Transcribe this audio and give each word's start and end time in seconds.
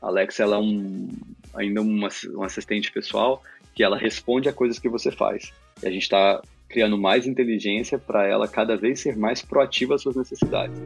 Alexa 0.00 0.44
ela 0.44 0.56
é 0.56 0.58
um, 0.60 1.08
ainda 1.54 1.82
uma, 1.82 2.08
um 2.34 2.42
assistente 2.42 2.92
pessoal 2.92 3.42
que 3.74 3.82
ela 3.82 3.96
responde 3.96 4.48
a 4.48 4.52
coisas 4.52 4.78
que 4.78 4.88
você 4.88 5.10
faz. 5.10 5.52
E 5.82 5.86
a 5.86 5.90
gente 5.90 6.02
está 6.02 6.40
criando 6.68 6.96
mais 6.96 7.26
inteligência 7.26 7.98
para 7.98 8.26
ela 8.26 8.46
cada 8.46 8.76
vez 8.76 9.00
ser 9.00 9.16
mais 9.16 9.42
proativa 9.42 9.94
às 9.94 10.02
suas 10.02 10.16
necessidades. 10.16 10.80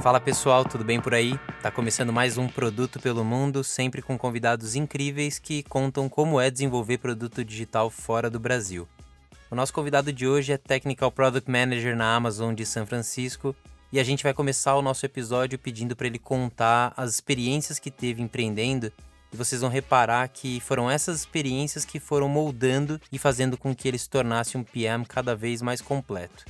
Fala 0.00 0.20
pessoal, 0.20 0.64
tudo 0.64 0.84
bem 0.84 1.00
por 1.00 1.12
aí? 1.12 1.38
Tá 1.60 1.70
começando 1.70 2.12
mais 2.12 2.38
um 2.38 2.46
Produto 2.46 3.00
pelo 3.00 3.24
Mundo, 3.24 3.62
sempre 3.62 4.00
com 4.00 4.16
convidados 4.16 4.74
incríveis 4.74 5.38
que 5.38 5.62
contam 5.64 6.08
como 6.08 6.40
é 6.40 6.50
desenvolver 6.50 6.98
produto 6.98 7.44
digital 7.44 7.90
fora 7.90 8.30
do 8.30 8.38
Brasil. 8.38 8.88
O 9.50 9.54
nosso 9.54 9.72
convidado 9.72 10.12
de 10.12 10.28
hoje 10.28 10.52
é 10.52 10.58
Technical 10.58 11.10
Product 11.10 11.50
Manager 11.50 11.96
na 11.96 12.14
Amazon 12.14 12.54
de 12.54 12.66
São 12.66 12.84
Francisco 12.84 13.56
e 13.90 13.98
a 13.98 14.04
gente 14.04 14.22
vai 14.22 14.34
começar 14.34 14.76
o 14.76 14.82
nosso 14.82 15.06
episódio 15.06 15.58
pedindo 15.58 15.96
para 15.96 16.06
ele 16.06 16.18
contar 16.18 16.92
as 16.94 17.14
experiências 17.14 17.78
que 17.78 17.90
teve 17.90 18.20
empreendendo 18.20 18.92
e 19.32 19.36
vocês 19.38 19.62
vão 19.62 19.70
reparar 19.70 20.28
que 20.28 20.60
foram 20.60 20.90
essas 20.90 21.20
experiências 21.20 21.86
que 21.86 21.98
foram 21.98 22.28
moldando 22.28 23.00
e 23.10 23.18
fazendo 23.18 23.56
com 23.56 23.74
que 23.74 23.88
ele 23.88 23.96
se 23.96 24.10
tornasse 24.10 24.58
um 24.58 24.62
PM 24.62 25.06
cada 25.06 25.34
vez 25.34 25.62
mais 25.62 25.80
completo. 25.80 26.44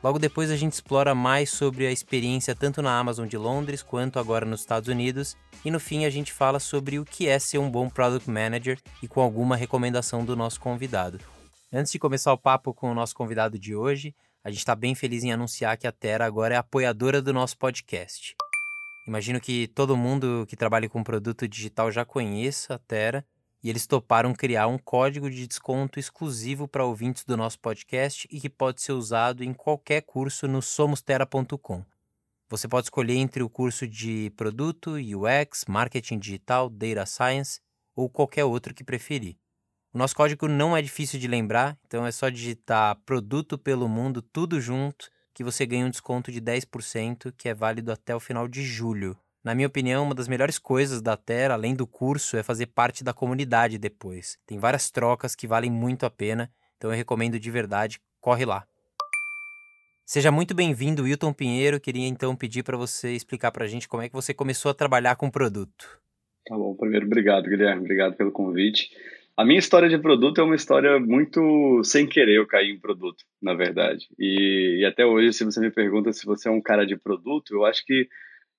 Logo 0.00 0.20
depois 0.20 0.48
a 0.48 0.56
gente 0.56 0.74
explora 0.74 1.12
mais 1.12 1.50
sobre 1.50 1.88
a 1.88 1.90
experiência 1.90 2.54
tanto 2.54 2.80
na 2.80 2.96
Amazon 2.96 3.26
de 3.26 3.36
Londres 3.36 3.82
quanto 3.82 4.20
agora 4.20 4.46
nos 4.46 4.60
Estados 4.60 4.88
Unidos 4.88 5.36
e 5.64 5.72
no 5.72 5.80
fim 5.80 6.04
a 6.04 6.10
gente 6.10 6.32
fala 6.32 6.60
sobre 6.60 7.00
o 7.00 7.04
que 7.04 7.26
é 7.26 7.36
ser 7.40 7.58
um 7.58 7.68
bom 7.68 7.88
product 7.88 8.30
manager 8.30 8.78
e 9.02 9.08
com 9.08 9.20
alguma 9.20 9.56
recomendação 9.56 10.24
do 10.24 10.36
nosso 10.36 10.60
convidado. 10.60 11.18
Antes 11.76 11.90
de 11.90 11.98
começar 11.98 12.32
o 12.32 12.38
papo 12.38 12.72
com 12.72 12.88
o 12.88 12.94
nosso 12.94 13.16
convidado 13.16 13.58
de 13.58 13.74
hoje, 13.74 14.14
a 14.44 14.48
gente 14.48 14.60
está 14.60 14.76
bem 14.76 14.94
feliz 14.94 15.24
em 15.24 15.32
anunciar 15.32 15.76
que 15.76 15.88
a 15.88 15.90
Terra 15.90 16.24
agora 16.24 16.54
é 16.54 16.56
apoiadora 16.56 17.20
do 17.20 17.32
nosso 17.32 17.58
podcast. 17.58 18.36
Imagino 19.08 19.40
que 19.40 19.66
todo 19.66 19.96
mundo 19.96 20.46
que 20.48 20.54
trabalha 20.54 20.88
com 20.88 21.02
produto 21.02 21.48
digital 21.48 21.90
já 21.90 22.04
conheça 22.04 22.76
a 22.76 22.78
Terra 22.78 23.26
e 23.60 23.68
eles 23.68 23.88
toparam 23.88 24.32
criar 24.32 24.68
um 24.68 24.78
código 24.78 25.28
de 25.28 25.48
desconto 25.48 25.98
exclusivo 25.98 26.68
para 26.68 26.84
ouvintes 26.84 27.24
do 27.24 27.36
nosso 27.36 27.58
podcast 27.58 28.28
e 28.30 28.40
que 28.40 28.48
pode 28.48 28.80
ser 28.80 28.92
usado 28.92 29.42
em 29.42 29.52
qualquer 29.52 30.02
curso 30.02 30.46
no 30.46 30.62
somostera.com. 30.62 31.84
Você 32.50 32.68
pode 32.68 32.86
escolher 32.86 33.16
entre 33.16 33.42
o 33.42 33.50
curso 33.50 33.84
de 33.84 34.32
produto, 34.36 34.92
UX, 34.92 35.64
marketing 35.66 36.20
digital, 36.20 36.70
data 36.70 37.04
science 37.04 37.60
ou 37.96 38.08
qualquer 38.08 38.44
outro 38.44 38.72
que 38.72 38.84
preferir. 38.84 39.36
O 39.94 39.98
nosso 39.98 40.16
código 40.16 40.48
não 40.48 40.76
é 40.76 40.82
difícil 40.82 41.20
de 41.20 41.28
lembrar, 41.28 41.78
então 41.86 42.04
é 42.04 42.10
só 42.10 42.28
digitar 42.28 42.98
produto 43.06 43.56
pelo 43.56 43.88
mundo 43.88 44.20
tudo 44.20 44.60
junto 44.60 45.08
que 45.32 45.44
você 45.44 45.64
ganha 45.64 45.86
um 45.86 45.90
desconto 45.90 46.32
de 46.32 46.40
10% 46.40 47.32
que 47.38 47.48
é 47.48 47.54
válido 47.54 47.92
até 47.92 48.12
o 48.12 48.18
final 48.18 48.48
de 48.48 48.60
julho. 48.64 49.16
Na 49.44 49.54
minha 49.54 49.68
opinião, 49.68 50.02
uma 50.02 50.14
das 50.14 50.26
melhores 50.26 50.58
coisas 50.58 51.00
da 51.00 51.16
Terra, 51.16 51.54
além 51.54 51.76
do 51.76 51.86
curso, 51.86 52.36
é 52.36 52.42
fazer 52.42 52.66
parte 52.66 53.04
da 53.04 53.12
comunidade 53.12 53.78
depois. 53.78 54.36
Tem 54.44 54.58
várias 54.58 54.90
trocas 54.90 55.36
que 55.36 55.46
valem 55.46 55.70
muito 55.70 56.04
a 56.04 56.10
pena, 56.10 56.50
então 56.76 56.90
eu 56.90 56.96
recomendo 56.96 57.38
de 57.38 57.50
verdade, 57.52 58.00
corre 58.20 58.44
lá. 58.44 58.66
Seja 60.04 60.32
muito 60.32 60.56
bem-vindo, 60.56 61.04
Wilton 61.04 61.32
Pinheiro. 61.32 61.78
Queria 61.78 62.08
então 62.08 62.34
pedir 62.34 62.64
para 62.64 62.76
você 62.76 63.12
explicar 63.12 63.52
para 63.52 63.64
a 63.64 63.68
gente 63.68 63.88
como 63.88 64.02
é 64.02 64.08
que 64.08 64.14
você 64.14 64.34
começou 64.34 64.72
a 64.72 64.74
trabalhar 64.74 65.14
com 65.14 65.30
produto. 65.30 66.00
Tá 66.48 66.56
bom, 66.56 66.74
primeiro, 66.74 67.06
obrigado, 67.06 67.44
Guilherme. 67.44 67.82
Obrigado 67.82 68.16
pelo 68.16 68.32
convite. 68.32 68.90
A 69.36 69.44
minha 69.44 69.58
história 69.58 69.88
de 69.88 69.98
produto 69.98 70.40
é 70.40 70.44
uma 70.44 70.54
história 70.54 71.00
muito 71.00 71.82
sem 71.82 72.06
querer 72.06 72.36
eu 72.36 72.46
cair 72.46 72.70
em 72.70 72.78
produto, 72.78 73.24
na 73.42 73.52
verdade. 73.52 74.06
E, 74.16 74.78
e 74.80 74.84
até 74.84 75.04
hoje, 75.04 75.32
se 75.32 75.44
você 75.44 75.58
me 75.60 75.72
pergunta 75.72 76.12
se 76.12 76.24
você 76.24 76.48
é 76.48 76.52
um 76.52 76.60
cara 76.60 76.86
de 76.86 76.96
produto, 76.96 77.52
eu 77.52 77.64
acho 77.64 77.84
que 77.84 78.08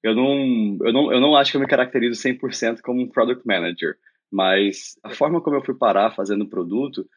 eu 0.03 0.13
não, 0.13 0.77
eu 0.85 0.93
não, 0.93 1.13
eu 1.13 1.21
não 1.21 1.35
acho 1.35 1.51
que 1.51 1.57
eu 1.57 1.61
me 1.61 1.67
caracterizo 1.67 2.21
100% 2.21 2.81
como 2.81 3.01
um 3.01 3.07
product 3.07 3.47
manager, 3.47 3.95
mas 4.29 4.99
a 5.01 5.11
forma 5.11 5.41
como 5.41 5.55
eu 5.55 5.63
fui 5.63 5.75
parar 5.75 6.11
fazendo 6.11 6.47
produto 6.47 7.07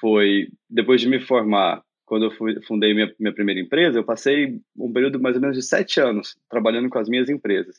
foi, 0.00 0.48
depois 0.68 1.00
de 1.00 1.08
me 1.08 1.20
formar, 1.20 1.82
quando 2.06 2.26
eu 2.26 2.30
fui, 2.30 2.62
fundei 2.62 2.94
minha, 2.94 3.12
minha 3.18 3.34
primeira 3.34 3.60
empresa, 3.60 3.98
eu 3.98 4.04
passei 4.04 4.60
um 4.76 4.92
período 4.92 5.20
mais 5.20 5.34
ou 5.34 5.42
menos 5.42 5.56
de 5.56 5.62
sete 5.62 6.00
anos 6.00 6.36
trabalhando 6.48 6.88
com 6.88 6.98
as 6.98 7.08
minhas 7.08 7.28
empresas. 7.28 7.76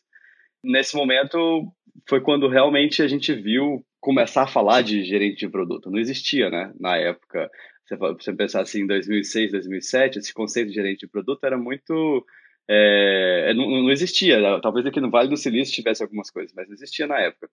Nesse 0.62 0.96
momento, 0.96 1.72
foi 2.08 2.20
quando 2.20 2.50
realmente 2.50 3.02
a 3.02 3.08
gente 3.08 3.34
viu 3.34 3.84
começar 4.02 4.44
a 4.44 4.48
falar 4.48 4.82
de 4.82 5.06
gerente 5.06 5.46
de 5.46 5.50
produto. 5.50 5.90
Não 5.90 6.00
existia, 6.00 6.50
né, 6.50 6.74
na 6.80 6.98
época. 6.98 7.50
Se 7.88 7.96
você 7.96 8.34
pensar 8.34 8.62
assim, 8.62 8.82
em 8.82 8.88
2006, 8.88 9.52
2007, 9.52 10.20
esse 10.20 10.34
conceito 10.34 10.70
de 10.70 10.76
gerente 10.76 11.02
de 11.02 11.08
produto 11.08 11.44
era 11.46 11.58
muito 11.58 12.26
é, 12.70 13.50
é, 13.50 13.54
não, 13.54 13.70
não, 13.70 13.92
existia. 13.92 14.40
Talvez 14.62 14.86
aqui 14.86 15.02
no 15.02 15.12
Vale 15.12 15.30
do 15.30 15.36
Silício 15.36 15.74
tivesse 15.74 16.02
algumas 16.02 16.30
coisas, 16.30 16.54
mas 16.56 16.68
não 16.68 16.74
existia 16.74 17.06
na 17.06 17.20
época. 17.20 17.50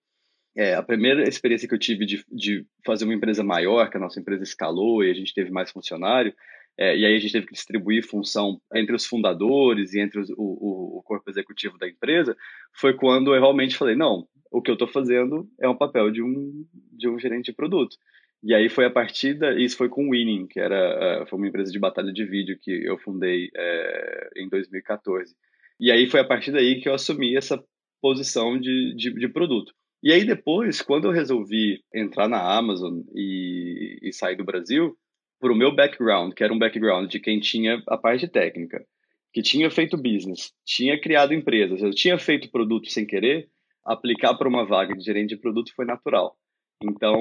É, 0.55 0.73
a 0.73 0.81
primeira 0.81 1.27
experiência 1.27 1.67
que 1.67 1.73
eu 1.73 1.79
tive 1.79 2.05
de, 2.05 2.23
de, 2.31 2.65
fazer 2.85 3.05
uma 3.05 3.13
empresa 3.13 3.43
maior, 3.43 3.89
que 3.89 3.97
a 3.97 3.99
nossa 3.99 4.19
empresa 4.19 4.43
escalou 4.43 5.03
e 5.03 5.11
a 5.11 5.13
gente 5.13 5.33
teve 5.33 5.51
mais 5.51 5.71
funcionário, 5.71 6.33
é, 6.77 6.97
e 6.97 7.05
aí 7.05 7.15
a 7.15 7.19
gente 7.19 7.33
teve 7.33 7.45
que 7.45 7.53
distribuir 7.53 8.07
função 8.07 8.59
entre 8.73 8.95
os 8.95 9.05
fundadores 9.05 9.93
e 9.93 9.99
entre 9.99 10.19
os, 10.19 10.29
o, 10.31 10.97
o, 10.97 11.03
corpo 11.03 11.29
executivo 11.29 11.77
da 11.77 11.87
empresa, 11.87 12.35
foi 12.73 12.93
quando 12.93 13.35
eu 13.35 13.39
realmente 13.41 13.75
falei, 13.75 13.95
não, 13.95 14.25
o 14.51 14.61
que 14.61 14.71
eu 14.71 14.73
estou 14.73 14.87
fazendo 14.87 15.47
é 15.59 15.67
um 15.67 15.77
papel 15.77 16.11
de 16.11 16.21
um, 16.21 16.65
de 16.91 17.07
um 17.07 17.19
gerente 17.19 17.45
de 17.45 17.53
produto. 17.53 17.95
E 18.41 18.53
aí 18.53 18.69
foi 18.69 18.85
a 18.85 18.89
partir 18.89 19.33
da, 19.33 19.53
isso 19.53 19.75
foi 19.77 19.89
com 19.89 20.07
o 20.07 20.11
Winning, 20.11 20.47
que 20.47 20.59
era 20.59 21.25
foi 21.27 21.37
uma 21.37 21.47
empresa 21.47 21.71
de 21.71 21.79
batalha 21.79 22.11
de 22.11 22.25
vídeo 22.25 22.57
que 22.61 22.71
eu 22.71 22.97
fundei 22.97 23.49
é, 23.55 24.29
em 24.37 24.47
2014. 24.49 25.35
E 25.79 25.91
aí 25.91 26.09
foi 26.09 26.21
a 26.21 26.25
partir 26.25 26.51
daí 26.51 26.81
que 26.81 26.87
eu 26.87 26.93
assumi 26.93 27.35
essa 27.35 27.61
posição 28.01 28.59
de, 28.59 28.95
de, 28.95 29.13
de 29.13 29.27
produto. 29.27 29.73
E 30.01 30.13
aí 30.13 30.25
depois, 30.25 30.81
quando 30.81 31.05
eu 31.05 31.11
resolvi 31.11 31.83
entrar 31.93 32.29
na 32.29 32.41
Amazon 32.57 33.01
e, 33.13 33.99
e 34.01 34.13
sair 34.13 34.37
do 34.37 34.45
Brasil, 34.45 34.97
por 35.39 35.51
o 35.51 35.55
meu 35.55 35.75
background, 35.75 36.33
que 36.33 36.43
era 36.43 36.53
um 36.53 36.59
background 36.59 37.09
de 37.09 37.19
quem 37.19 37.39
tinha 37.39 37.81
a 37.87 37.97
parte 37.97 38.27
técnica, 38.27 38.85
que 39.33 39.41
tinha 39.41 39.69
feito 39.69 39.97
business, 39.97 40.53
tinha 40.65 40.99
criado 40.99 41.33
empresas, 41.33 41.81
eu 41.81 41.91
tinha 41.91 42.17
feito 42.17 42.49
produto 42.49 42.89
sem 42.89 43.05
querer, 43.05 43.49
aplicar 43.85 44.35
para 44.35 44.47
uma 44.47 44.65
vaga 44.65 44.93
de 44.95 45.03
gerente 45.03 45.29
de 45.29 45.41
produto 45.41 45.73
foi 45.75 45.85
natural. 45.85 46.35
Então, 46.83 47.17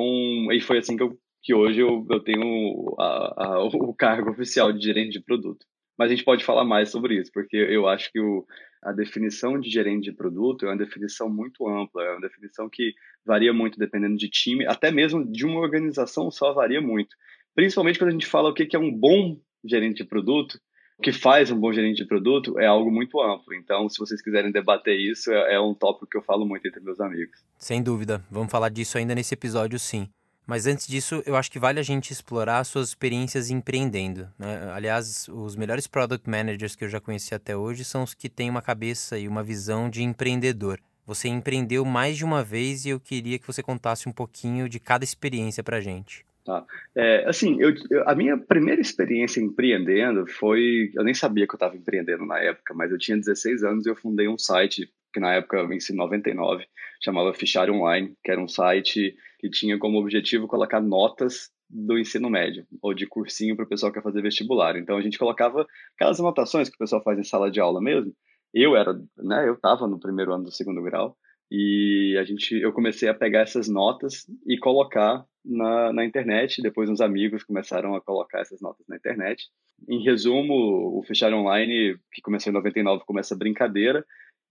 e 0.52 0.60
foi 0.60 0.78
assim 0.78 0.96
que, 0.96 1.02
eu, 1.02 1.18
que 1.42 1.54
hoje 1.54 1.80
eu, 1.80 2.06
eu 2.10 2.20
tenho 2.20 2.94
a, 2.98 3.46
a, 3.46 3.64
o 3.64 3.94
cargo 3.94 4.30
oficial 4.30 4.72
de 4.72 4.84
gerente 4.84 5.12
de 5.12 5.24
produto. 5.24 5.64
Mas 5.98 6.12
a 6.12 6.14
gente 6.14 6.24
pode 6.24 6.44
falar 6.44 6.64
mais 6.64 6.90
sobre 6.90 7.18
isso, 7.18 7.30
porque 7.32 7.56
eu 7.56 7.88
acho 7.88 8.12
que 8.12 8.20
o, 8.20 8.46
a 8.84 8.92
definição 8.92 9.58
de 9.58 9.68
gerente 9.68 10.04
de 10.04 10.16
produto 10.16 10.64
é 10.64 10.68
uma 10.68 10.76
definição 10.76 11.28
muito 11.28 11.66
ampla, 11.66 12.04
é 12.04 12.12
uma 12.12 12.20
definição 12.20 12.68
que 12.70 12.92
varia 13.26 13.52
muito 13.52 13.78
dependendo 13.78 14.16
de 14.16 14.28
time, 14.28 14.64
até 14.64 14.92
mesmo 14.92 15.24
de 15.30 15.44
uma 15.44 15.58
organização 15.58 16.30
só 16.30 16.52
varia 16.52 16.80
muito. 16.80 17.16
Principalmente 17.54 17.98
quando 17.98 18.10
a 18.10 18.12
gente 18.12 18.26
fala 18.26 18.50
o 18.50 18.54
que 18.54 18.76
é 18.76 18.78
um 18.78 18.94
bom 18.94 19.40
gerente 19.64 20.04
de 20.04 20.08
produto, 20.08 20.60
o 20.98 21.02
que 21.02 21.12
faz 21.12 21.50
um 21.50 21.58
bom 21.58 21.72
gerente 21.72 21.98
de 21.98 22.04
produto 22.04 22.58
é 22.58 22.66
algo 22.66 22.90
muito 22.90 23.20
amplo. 23.20 23.54
Então, 23.54 23.88
se 23.88 23.98
vocês 23.98 24.20
quiserem 24.20 24.50
debater 24.50 24.98
isso, 24.98 25.30
é, 25.30 25.54
é 25.54 25.60
um 25.60 25.72
tópico 25.72 26.08
que 26.08 26.16
eu 26.16 26.22
falo 26.22 26.44
muito 26.44 26.66
entre 26.66 26.80
meus 26.80 27.00
amigos. 27.00 27.38
Sem 27.56 27.80
dúvida. 27.80 28.20
Vamos 28.28 28.50
falar 28.50 28.68
disso 28.68 28.98
ainda 28.98 29.14
nesse 29.14 29.32
episódio, 29.32 29.78
sim. 29.78 30.08
Mas 30.44 30.66
antes 30.66 30.88
disso, 30.88 31.22
eu 31.24 31.36
acho 31.36 31.52
que 31.52 31.58
vale 31.58 31.78
a 31.78 31.82
gente 31.84 32.10
explorar 32.10 32.64
suas 32.64 32.88
experiências 32.88 33.50
empreendendo. 33.50 34.28
Né? 34.38 34.72
Aliás, 34.74 35.28
os 35.28 35.54
melhores 35.54 35.86
product 35.86 36.28
managers 36.28 36.74
que 36.74 36.84
eu 36.84 36.88
já 36.88 37.00
conheci 37.00 37.34
até 37.34 37.56
hoje 37.56 37.84
são 37.84 38.02
os 38.02 38.14
que 38.14 38.28
têm 38.28 38.50
uma 38.50 38.62
cabeça 38.62 39.18
e 39.18 39.28
uma 39.28 39.42
visão 39.42 39.88
de 39.88 40.02
empreendedor. 40.02 40.80
Você 41.06 41.28
empreendeu 41.28 41.84
mais 41.84 42.16
de 42.16 42.24
uma 42.24 42.42
vez 42.42 42.84
e 42.84 42.88
eu 42.88 42.98
queria 42.98 43.38
que 43.38 43.46
você 43.46 43.62
contasse 43.62 44.08
um 44.08 44.12
pouquinho 44.12 44.68
de 44.68 44.80
cada 44.80 45.04
experiência 45.04 45.62
para 45.62 45.80
gente. 45.80 46.26
Tá. 46.48 46.64
É, 46.96 47.28
assim, 47.28 47.60
eu, 47.60 47.74
eu, 47.90 48.08
a 48.08 48.14
minha 48.14 48.38
primeira 48.38 48.80
experiência 48.80 49.38
empreendendo 49.38 50.26
foi. 50.26 50.90
Eu 50.94 51.04
nem 51.04 51.12
sabia 51.12 51.46
que 51.46 51.52
eu 51.52 51.56
estava 51.58 51.76
empreendendo 51.76 52.24
na 52.24 52.38
época, 52.38 52.72
mas 52.72 52.90
eu 52.90 52.96
tinha 52.96 53.18
16 53.18 53.62
anos 53.64 53.84
e 53.84 53.90
eu 53.90 53.94
fundei 53.94 54.26
um 54.26 54.38
site 54.38 54.90
que 55.12 55.20
na 55.20 55.34
época 55.34 55.58
eu 55.58 55.68
venci 55.68 55.94
99, 55.94 56.64
chamava 57.04 57.34
Fichário 57.34 57.74
Online, 57.74 58.14
que 58.24 58.30
era 58.30 58.40
um 58.40 58.48
site 58.48 59.14
que 59.38 59.50
tinha 59.50 59.78
como 59.78 59.98
objetivo 59.98 60.48
colocar 60.48 60.80
notas 60.80 61.50
do 61.68 61.98
ensino 61.98 62.30
médio, 62.30 62.66
ou 62.80 62.94
de 62.94 63.06
cursinho 63.06 63.54
para 63.54 63.66
o 63.66 63.68
pessoal 63.68 63.92
que 63.92 63.98
quer 63.98 64.02
fazer 64.02 64.22
vestibular. 64.22 64.74
Então 64.78 64.96
a 64.96 65.02
gente 65.02 65.18
colocava 65.18 65.66
aquelas 65.96 66.18
anotações 66.18 66.70
que 66.70 66.76
o 66.76 66.78
pessoal 66.78 67.02
faz 67.02 67.18
em 67.18 67.24
sala 67.24 67.50
de 67.50 67.60
aula 67.60 67.78
mesmo. 67.78 68.10
Eu 68.54 68.74
era, 68.74 68.94
né, 69.18 69.46
eu 69.46 69.52
estava 69.52 69.86
no 69.86 70.00
primeiro 70.00 70.32
ano 70.32 70.44
do 70.44 70.50
segundo 70.50 70.82
grau, 70.82 71.14
e 71.50 72.16
a 72.20 72.24
gente, 72.24 72.54
eu 72.54 72.72
comecei 72.72 73.08
a 73.08 73.14
pegar 73.14 73.40
essas 73.40 73.68
notas 73.68 74.26
e 74.46 74.58
colocar 74.58 75.24
na, 75.48 75.92
na 75.92 76.04
internet. 76.04 76.60
Depois, 76.60 76.90
uns 76.90 77.00
amigos 77.00 77.42
começaram 77.42 77.94
a 77.94 78.00
colocar 78.00 78.40
essas 78.40 78.60
notas 78.60 78.86
na 78.86 78.96
internet. 78.96 79.48
Em 79.88 80.02
resumo, 80.02 80.98
o 80.98 81.02
Fechar 81.02 81.32
Online, 81.32 81.96
que 82.12 82.20
começou 82.20 82.50
em 82.50 82.54
99, 82.54 83.04
começa 83.06 83.36
brincadeira. 83.36 84.04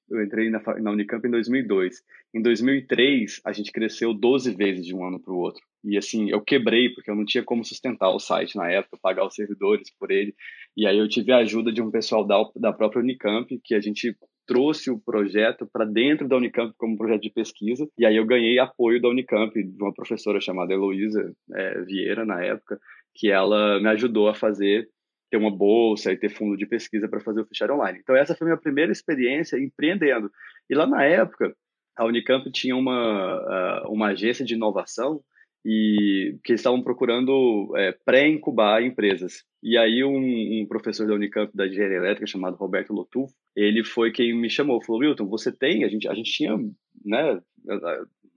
Eu 0.10 0.24
entrei 0.24 0.50
na, 0.50 0.62
na 0.82 0.92
Unicamp 0.92 1.26
em 1.28 1.32
2002. 1.32 2.02
Em 2.34 2.42
2003, 2.42 3.42
a 3.46 3.52
gente 3.52 3.72
cresceu 3.72 4.14
12 4.14 4.56
vezes 4.56 4.86
de 4.86 4.96
um 4.96 5.06
ano 5.06 5.20
para 5.20 5.34
o 5.34 5.38
outro. 5.38 5.62
E 5.84 5.98
assim, 5.98 6.30
eu 6.30 6.42
quebrei, 6.42 6.90
porque 6.90 7.12
eu 7.12 7.16
não 7.16 7.26
tinha 7.26 7.44
como 7.44 7.64
sustentar 7.64 8.10
o 8.10 8.20
site 8.20 8.56
na 8.56 8.70
época, 8.70 8.98
pagar 9.02 9.26
os 9.26 9.36
servidores 9.36 9.90
por 10.00 10.10
ele. 10.10 10.34
E 10.76 10.88
aí 10.88 10.98
eu 10.98 11.10
tive 11.10 11.32
a 11.32 11.38
ajuda 11.38 11.72
de 11.72 11.82
um 11.82 11.92
pessoal 11.92 12.26
da, 12.26 12.38
da 12.56 12.74
própria 12.74 13.02
Unicamp, 13.02 13.60
que 13.64 13.76
a 13.76 13.82
gente 13.82 14.16
trouxe 14.48 14.90
o 14.90 15.00
projeto 15.00 15.68
para 15.72 15.86
dentro 15.86 16.28
da 16.28 16.38
Unicamp 16.38 16.74
como 16.78 16.98
projeto 16.98 17.22
de 17.22 17.30
pesquisa, 17.30 17.88
e 17.98 18.06
aí 18.06 18.16
eu 18.16 18.26
ganhei 18.26 18.58
apoio 18.58 19.02
da 19.02 19.10
Unicamp, 19.10 19.54
de 19.54 19.84
uma 19.84 19.94
professora 19.94 20.40
chamada 20.40 20.74
Heloísa 20.74 21.34
é, 21.54 21.82
Vieira, 21.82 22.26
na 22.26 22.42
época, 22.42 22.80
que 23.14 23.30
ela 23.30 23.80
me 23.80 23.90
ajudou 23.90 24.30
a 24.30 24.34
fazer, 24.34 24.88
ter 25.30 25.38
uma 25.38 25.52
bolsa 25.52 26.14
e 26.14 26.18
ter 26.18 26.30
fundo 26.30 26.56
de 26.56 26.66
pesquisa 26.66 27.10
para 27.10 27.20
fazer 27.20 27.42
o 27.42 27.46
fichário 27.46 27.76
online. 27.76 28.00
Então 28.02 28.16
essa 28.16 28.34
foi 28.34 28.48
a 28.48 28.50
minha 28.52 28.62
primeira 28.62 28.92
experiência 28.92 29.60
empreendendo. 29.60 30.32
E 30.70 30.76
lá 30.76 30.88
na 30.88 31.04
época, 31.04 31.54
a 31.98 32.06
Unicamp 32.06 32.50
tinha 32.52 32.76
uma, 32.76 33.84
uma 33.90 34.08
agência 34.08 34.46
de 34.46 34.54
inovação 34.54 35.22
e 35.66 36.38
que 36.46 36.54
estavam 36.54 36.82
procurando 36.82 37.74
é, 37.76 37.92
pré-incubar 38.06 38.82
empresas. 38.84 39.44
E 39.62 39.78
aí 39.78 40.04
um, 40.04 40.62
um, 40.62 40.66
professor 40.66 41.06
da 41.06 41.14
Unicamp 41.14 41.52
da 41.54 41.68
engenharia 41.68 41.98
elétrica 41.98 42.26
chamado 42.26 42.56
Roberto 42.56 42.94
Lotufo, 42.94 43.34
ele 43.58 43.84
foi 43.84 44.12
quem 44.12 44.34
me 44.34 44.50
chamou, 44.50 44.84
falou, 44.84 45.02
Wilton, 45.02 45.28
você 45.28 45.52
tem, 45.52 45.84
a 45.84 45.90
gente, 45.90 46.08
a 46.08 46.14
gente 46.14 46.32
tinha 46.32 46.56
né, 47.04 47.42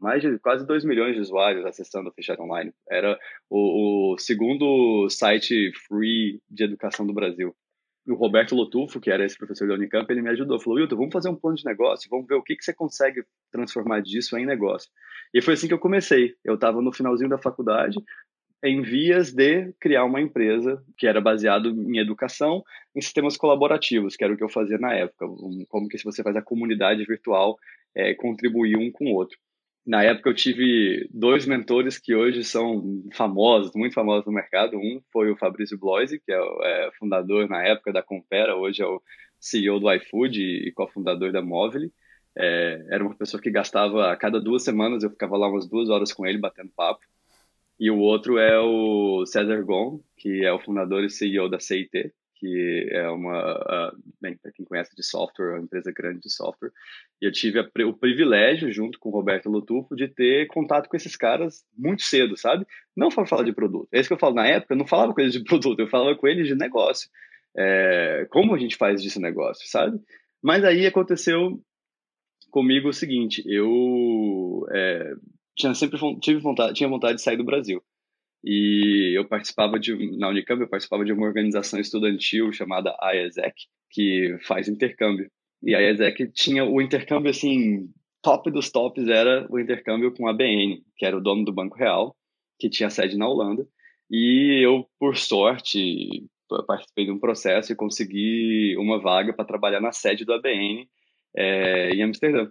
mais 0.00 0.22
de 0.22 0.38
quase 0.38 0.67
2 0.67 0.84
milhões 0.84 1.14
de 1.14 1.20
usuários 1.20 1.67
acessando 1.67 2.08
a 2.08 2.12
Fichário 2.12 2.43
Online. 2.43 2.72
Era 2.90 3.19
o, 3.50 4.14
o 4.14 4.19
segundo 4.19 5.08
site 5.11 5.72
free 5.87 6.40
de 6.50 6.64
educação 6.64 7.06
do 7.06 7.12
Brasil 7.12 7.55
o 8.06 8.14
Roberto 8.14 8.55
Lotufo, 8.55 9.00
que 9.00 9.11
era 9.11 9.25
esse 9.25 9.37
professor 9.37 9.69
da 9.69 9.75
Unicamp, 9.75 10.11
ele 10.11 10.22
me 10.22 10.31
ajudou. 10.31 10.58
Falou, 10.58 10.78
Wilton, 10.78 10.96
vamos 10.96 11.12
fazer 11.12 11.28
um 11.28 11.37
plano 11.37 11.56
de 11.56 11.64
negócio, 11.64 12.08
vamos 12.11 12.26
ver 12.26 12.34
o 12.34 12.43
que, 12.43 12.56
que 12.56 12.64
você 12.64 12.73
consegue 12.73 13.23
transformar 13.52 14.00
disso 14.00 14.37
em 14.37 14.46
negócio. 14.46 14.90
E 15.34 15.40
foi 15.40 15.55
assim 15.55 15.69
que 15.69 15.75
eu 15.75 15.78
comecei. 15.78 16.34
Eu 16.44 16.55
estava 16.55 16.81
no 16.82 16.93
finalzinho 16.93 17.31
da 17.31 17.38
faculdade, 17.38 17.99
em 18.62 18.83
vias 18.83 19.33
de 19.33 19.73
criar 19.81 20.05
uma 20.05 20.21
empresa 20.21 20.83
que 20.97 21.07
era 21.07 21.21
baseado 21.21 21.71
em 21.71 21.99
educação, 21.99 22.62
em 22.95 23.01
sistemas 23.01 23.37
colaborativos, 23.37 24.17
que 24.17 24.25
era 24.25 24.33
o 24.33 24.37
que 24.37 24.45
eu 24.45 24.49
fazia 24.49 24.79
na 24.79 24.93
época. 24.95 25.27
Como 25.69 25.89
que 25.89 25.99
se 25.99 26.05
você 26.05 26.23
faz 26.23 26.37
a 26.37 26.43
comunidade 26.43 27.05
virtual 27.05 27.59
é, 27.95 28.15
contribuir 28.15 28.77
um 28.77 28.91
com 28.91 29.07
o 29.07 29.15
outro. 29.15 29.39
Na 29.87 30.03
época 30.03 30.29
eu 30.31 30.35
tive 30.35 31.09
dois 31.11 31.47
mentores 31.47 31.99
que 31.99 32.15
hoje 32.15 32.45
são 32.45 33.03
famosos, 33.15 33.73
muito 33.75 33.95
famosos 33.95 34.27
no 34.27 34.33
mercado. 34.33 34.77
Um 34.77 35.01
foi 35.12 35.31
o 35.31 35.37
Fabrício 35.37 35.79
Bloise, 35.79 36.21
que 36.21 36.31
é 36.31 36.41
o 36.41 36.62
é, 36.62 36.91
fundador 36.99 37.49
na 37.49 37.62
época 37.65 37.93
da 37.93 38.03
Compera, 38.03 38.57
hoje 38.57 38.83
é 38.83 38.87
o 38.87 39.03
CEO 39.41 39.81
do 39.81 39.93
iFood 39.93 40.41
e 40.41 40.71
cofundador 40.73 41.33
da 41.33 41.41
Móvel. 41.41 41.91
É, 42.37 42.87
era 42.91 43.03
uma 43.03 43.17
pessoa 43.17 43.43
que 43.43 43.51
gastava 43.51 44.12
a 44.12 44.17
cada 44.17 44.41
duas 44.41 44.62
semanas, 44.62 45.03
eu 45.03 45.11
ficava 45.11 45.37
lá 45.37 45.49
umas 45.49 45.67
duas 45.67 45.89
horas 45.89 46.12
com 46.12 46.27
ele 46.27 46.39
batendo 46.39 46.71
papo. 46.77 47.01
E 47.81 47.91
o 47.91 47.99
outro 47.99 48.37
é 48.37 48.61
o 48.61 49.25
César 49.25 49.62
Gon, 49.62 50.00
que 50.19 50.44
é 50.44 50.53
o 50.53 50.61
fundador 50.61 51.03
e 51.03 51.09
CEO 51.09 51.49
da 51.49 51.59
CIT, 51.59 52.12
que 52.37 52.88
é 52.91 53.09
uma, 53.09 53.55
uh, 53.55 53.99
bem, 54.21 54.37
para 54.37 54.53
quem 54.53 54.67
conhece 54.67 54.94
de 54.94 55.03
software, 55.03 55.47
é 55.47 55.53
uma 55.55 55.65
empresa 55.65 55.91
grande 55.91 56.21
de 56.21 56.31
software. 56.31 56.73
E 57.21 57.27
eu 57.27 57.32
tive 57.32 57.59
a, 57.59 57.87
o 57.87 57.94
privilégio, 57.94 58.71
junto 58.71 58.99
com 58.99 59.09
o 59.09 59.12
Roberto 59.12 59.49
Lutufo, 59.49 59.97
de 59.97 60.09
ter 60.09 60.47
contato 60.49 60.91
com 60.91 60.97
esses 60.97 61.17
caras 61.17 61.65
muito 61.77 62.03
cedo, 62.03 62.37
sabe? 62.37 62.67
Não 62.94 63.09
para 63.09 63.27
falar 63.27 63.44
de 63.44 63.53
produto. 63.53 63.88
É 63.93 63.99
isso 63.99 64.11
que 64.11 64.15
eu 64.15 64.19
falo. 64.19 64.35
Na 64.35 64.47
época, 64.47 64.75
eu 64.75 64.79
não 64.79 64.87
falava 64.87 65.15
com 65.15 65.21
eles 65.23 65.33
de 65.33 65.43
produto, 65.44 65.81
eu 65.81 65.88
falava 65.88 66.15
com 66.17 66.29
eles 66.29 66.49
de 66.49 66.55
negócio. 66.55 67.11
É, 67.56 68.26
como 68.31 68.55
a 68.55 68.59
gente 68.59 68.76
faz 68.76 69.03
disso 69.03 69.21
negócio, 69.21 69.67
sabe? 69.67 69.99
Mas 70.43 70.65
aí 70.65 70.87
aconteceu 70.87 71.59
comigo 72.50 72.88
o 72.88 72.93
seguinte: 72.93 73.43
eu 73.47 74.67
é, 74.71 75.15
tinha 75.61 75.75
sempre 75.75 75.99
tive 76.21 76.41
vontade, 76.41 76.75
tinha 76.75 76.89
vontade 76.89 77.17
de 77.17 77.23
sair 77.23 77.37
do 77.37 77.45
Brasil. 77.45 77.83
E 78.43 79.17
eu 79.17 79.29
participava 79.29 79.79
de, 79.79 80.17
na 80.17 80.29
Unicamp, 80.29 80.61
eu 80.61 80.69
participava 80.69 81.05
de 81.05 81.12
uma 81.12 81.27
organização 81.27 81.79
estudantil 81.79 82.53
chamada 82.53 82.97
IESEC, 83.15 83.55
que 83.91 84.37
faz 84.47 84.69
intercâmbio. 84.69 85.31
E 85.62 85.75
a 85.75 85.81
IESEC 85.81 86.33
tinha 86.33 86.65
o 86.65 86.81
intercâmbio, 86.81 87.31
assim, 87.31 87.89
top 88.23 88.51
dos 88.51 88.71
tops 88.71 89.09
era 89.09 89.47
o 89.51 89.59
intercâmbio 89.59 90.12
com 90.15 90.27
a 90.27 90.33
BN, 90.33 90.83
que 90.97 91.05
era 91.05 91.17
o 91.17 91.21
dono 91.21 91.45
do 91.45 91.53
Banco 91.53 91.77
Real, 91.77 92.17
que 92.59 92.71
tinha 92.71 92.89
sede 92.89 93.17
na 93.17 93.29
Holanda. 93.29 93.67
E 94.11 94.65
eu, 94.65 94.87
por 94.99 95.17
sorte, 95.17 96.27
participei 96.67 97.05
de 97.05 97.12
um 97.12 97.19
processo 97.19 97.73
e 97.73 97.77
consegui 97.77 98.75
uma 98.77 99.01
vaga 99.01 99.33
para 99.33 99.45
trabalhar 99.45 99.81
na 99.81 99.93
sede 99.93 100.25
do 100.25 100.33
ABN 100.33 100.89
é, 101.37 101.91
em 101.91 102.03
Amsterdã. 102.03 102.51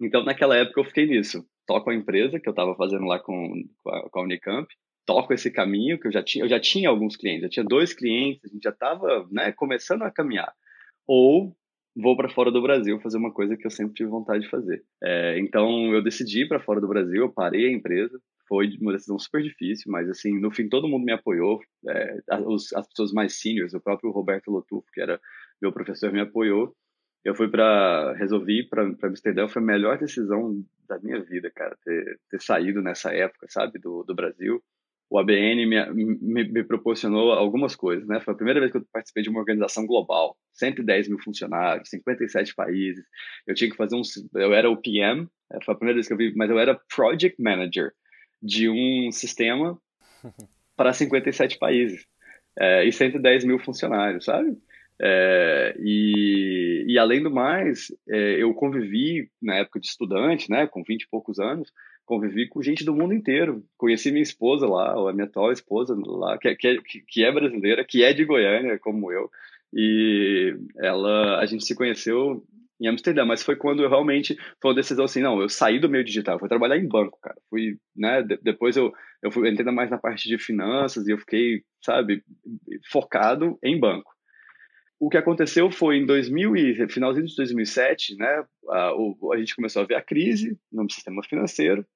Então, 0.00 0.24
naquela 0.24 0.56
época, 0.56 0.80
eu 0.80 0.84
fiquei 0.84 1.06
nisso. 1.06 1.44
Toco 1.68 1.90
a 1.90 1.94
empresa 1.94 2.40
que 2.40 2.48
eu 2.48 2.52
estava 2.52 2.74
fazendo 2.74 3.04
lá 3.04 3.20
com, 3.20 3.52
com 3.84 3.90
a, 3.90 4.08
com 4.10 4.20
a 4.20 4.22
Unicamp, 4.22 4.66
toco 5.06 5.34
esse 5.34 5.50
caminho 5.50 6.00
que 6.00 6.08
eu 6.08 6.12
já 6.12 6.22
tinha, 6.22 6.44
eu 6.44 6.48
já 6.48 6.58
tinha 6.58 6.88
alguns 6.88 7.14
clientes, 7.14 7.42
eu 7.42 7.50
tinha 7.50 7.64
dois 7.64 7.92
clientes, 7.92 8.44
a 8.44 8.48
gente 8.48 8.62
já 8.62 8.70
estava, 8.70 9.28
né, 9.30 9.52
começando 9.52 10.02
a 10.02 10.10
caminhar. 10.10 10.52
Ou 11.06 11.54
vou 11.94 12.16
para 12.16 12.28
fora 12.28 12.50
do 12.50 12.62
Brasil 12.62 12.98
fazer 13.00 13.18
uma 13.18 13.32
coisa 13.32 13.56
que 13.56 13.66
eu 13.66 13.70
sempre 13.70 13.94
tive 13.94 14.08
vontade 14.08 14.44
de 14.44 14.50
fazer. 14.50 14.82
É, 15.02 15.38
então 15.38 15.92
eu 15.92 16.02
decidi 16.02 16.42
ir 16.42 16.48
para 16.48 16.60
fora 16.60 16.80
do 16.80 16.88
Brasil, 16.88 17.22
eu 17.22 17.32
parei 17.32 17.66
a 17.66 17.72
empresa, 17.72 18.18
foi 18.48 18.68
uma 18.80 18.92
decisão 18.92 19.18
super 19.18 19.42
difícil, 19.42 19.92
mas 19.92 20.08
assim 20.08 20.38
no 20.40 20.50
fim 20.50 20.68
todo 20.68 20.88
mundo 20.88 21.04
me 21.04 21.12
apoiou, 21.12 21.60
é, 21.88 22.18
as, 22.30 22.72
as 22.74 22.88
pessoas 22.88 23.12
mais 23.12 23.38
seniors, 23.38 23.74
o 23.74 23.80
próprio 23.80 24.10
Roberto 24.10 24.50
Lotufo, 24.50 24.86
que 24.92 25.00
era 25.00 25.20
meu 25.60 25.72
professor, 25.72 26.12
me 26.12 26.20
apoiou. 26.20 26.74
Eu 27.28 27.34
fui 27.34 27.48
para 27.48 28.14
resolvi 28.14 28.66
para 28.68 28.90
Amsterdã, 29.02 29.48
foi 29.48 29.62
a 29.62 29.64
melhor 29.64 29.98
decisão 29.98 30.64
da 30.88 30.98
minha 30.98 31.20
vida, 31.22 31.50
cara, 31.50 31.76
ter, 31.84 32.18
ter 32.30 32.40
saído 32.40 32.80
nessa 32.80 33.12
época, 33.12 33.46
sabe, 33.48 33.78
do, 33.78 34.02
do 34.02 34.14
Brasil 34.14 34.62
o 35.10 35.18
ABN 35.18 35.66
me, 35.66 35.92
me, 35.94 36.44
me, 36.44 36.64
proporcionou 36.64 37.32
algumas 37.32 37.74
coisas, 37.74 38.06
né? 38.06 38.20
Foi 38.20 38.34
a 38.34 38.36
primeira 38.36 38.60
vez 38.60 38.70
que 38.70 38.78
eu 38.78 38.86
participei 38.92 39.22
de 39.22 39.30
uma 39.30 39.40
organização 39.40 39.86
global, 39.86 40.36
110 40.52 41.08
mil 41.08 41.18
funcionários, 41.18 41.88
57 41.88 42.54
países. 42.54 43.04
Eu 43.46 43.54
tinha 43.54 43.70
que 43.70 43.76
fazer 43.76 43.96
um, 43.96 44.02
eu 44.34 44.52
era 44.52 44.70
o 44.70 44.76
PM, 44.76 45.26
é, 45.50 45.64
foi 45.64 45.74
a 45.74 45.76
primeira 45.76 45.96
vez 45.96 46.06
que 46.06 46.12
eu 46.12 46.18
vi, 46.18 46.34
mas 46.36 46.50
eu 46.50 46.58
era 46.58 46.78
project 46.94 47.40
manager 47.40 47.92
de 48.42 48.68
um 48.68 49.10
sistema 49.10 49.80
para 50.76 50.92
57 50.92 51.58
países 51.58 52.04
é, 52.58 52.84
e 52.84 52.92
110 52.92 53.44
mil 53.44 53.58
funcionários, 53.58 54.26
sabe? 54.26 54.58
É, 55.00 55.76
e, 55.78 56.84
e 56.88 56.98
além 56.98 57.22
do 57.22 57.30
mais, 57.30 57.92
é, 58.08 58.42
eu 58.42 58.52
convivi 58.54 59.30
na 59.40 59.56
época 59.56 59.78
de 59.80 59.86
estudante, 59.86 60.50
né, 60.50 60.66
com 60.66 60.82
20 60.82 61.02
e 61.02 61.08
poucos 61.08 61.38
anos, 61.38 61.72
convivi 62.04 62.48
com 62.48 62.62
gente 62.62 62.84
do 62.84 62.94
mundo 62.94 63.14
inteiro. 63.14 63.62
Conheci 63.76 64.10
minha 64.10 64.22
esposa 64.22 64.66
lá, 64.66 64.92
a 64.92 65.12
minha 65.12 65.26
atual 65.26 65.52
esposa 65.52 65.96
lá, 65.96 66.38
que, 66.38 66.48
é, 66.48 66.56
que, 66.56 66.68
é, 66.68 66.76
que 67.06 67.24
é 67.24 67.30
brasileira, 67.32 67.84
que 67.84 68.02
é 68.02 68.12
de 68.12 68.24
Goiânia, 68.24 68.78
como 68.78 69.12
eu. 69.12 69.30
E 69.72 70.56
ela, 70.78 71.38
a 71.38 71.46
gente 71.46 71.64
se 71.64 71.74
conheceu 71.74 72.42
em 72.80 72.86
Amsterdã, 72.86 73.24
mas 73.24 73.42
foi 73.42 73.56
quando 73.56 73.82
eu 73.82 73.88
realmente 73.88 74.36
foi 74.62 74.70
uma 74.70 74.76
decisão 74.76 75.04
assim, 75.04 75.20
não, 75.20 75.40
eu 75.40 75.48
saí 75.48 75.80
do 75.80 75.88
meio 75.88 76.04
digital, 76.04 76.38
fui 76.38 76.48
trabalhar 76.48 76.78
em 76.78 76.86
banco, 76.86 77.18
cara. 77.20 77.36
Fui, 77.50 77.76
né, 77.94 78.22
de, 78.22 78.38
depois 78.42 78.76
eu 78.76 78.92
eu 79.22 79.32
fui 79.32 79.48
entrei 79.50 79.70
mais 79.72 79.90
na 79.90 79.98
parte 79.98 80.28
de 80.28 80.38
finanças 80.38 81.06
e 81.06 81.10
eu 81.10 81.18
fiquei, 81.18 81.62
sabe, 81.84 82.22
focado 82.90 83.58
em 83.62 83.78
banco. 83.78 84.10
O 85.00 85.08
que 85.08 85.16
aconteceu 85.16 85.70
foi 85.70 85.96
em 85.96 86.06
2000 86.06 86.56
e 86.56 86.88
finalzinho 86.88 87.26
de 87.26 87.36
2007, 87.36 88.16
né, 88.16 88.44
a, 88.68 88.90
a 89.32 89.36
gente 89.38 89.54
começou 89.54 89.82
a 89.82 89.86
ver 89.86 89.94
a 89.94 90.02
crise 90.02 90.58
no 90.72 90.90
sistema 90.90 91.22
financeiro 91.22 91.86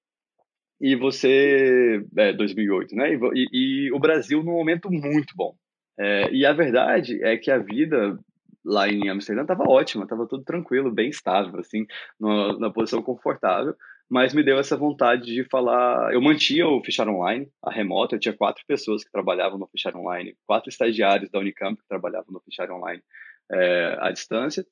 e 0.82 0.96
você. 0.96 2.04
É, 2.16 2.32
2008, 2.32 2.94
né? 2.96 3.14
E, 3.14 3.48
e, 3.52 3.92
o 3.92 4.00
Brasil 4.00 4.42
num 4.42 4.52
momento 4.52 4.90
muito 4.90 5.32
bom. 5.36 5.54
É, 5.98 6.28
e 6.32 6.44
a 6.44 6.52
verdade 6.52 7.22
é 7.22 7.36
que 7.36 7.50
a 7.50 7.58
vida 7.58 8.18
lá 8.64 8.88
em 8.88 9.08
Amsterdã 9.08 9.42
estava 9.42 9.64
ótima, 9.68 10.04
estava 10.04 10.26
tudo 10.26 10.44
tranquilo, 10.44 10.90
bem 10.90 11.08
estável, 11.08 11.58
assim, 11.60 11.86
numa, 12.18 12.52
numa, 12.54 12.72
posição 12.72 13.02
confortável, 13.02 13.74
mas 14.12 14.34
me 14.34 14.42
deu 14.42 14.58
essa 14.58 14.76
vontade 14.76 15.32
de 15.32 15.42
falar. 15.44 16.12
Eu 16.12 16.20
mantinha 16.20 16.68
o 16.68 16.84
Fichar 16.84 17.08
Online, 17.08 17.50
a 17.62 17.72
remota, 17.72 18.14
eu 18.14 18.20
tinha 18.20 18.36
quatro 18.36 18.62
pessoas 18.68 19.02
que 19.02 19.10
trabalhavam 19.10 19.58
no 19.58 19.66
Fichar 19.66 19.96
Online, 19.96 20.36
quatro 20.46 20.68
estagiários 20.68 21.30
da 21.30 21.38
Unicamp 21.38 21.80
que 21.80 21.88
trabalhavam 21.88 22.30
no 22.30 22.40
Fichar 22.40 22.70
Online 22.70 23.02
é, 23.50 23.96
à 24.00 24.10
distância, 24.10 24.66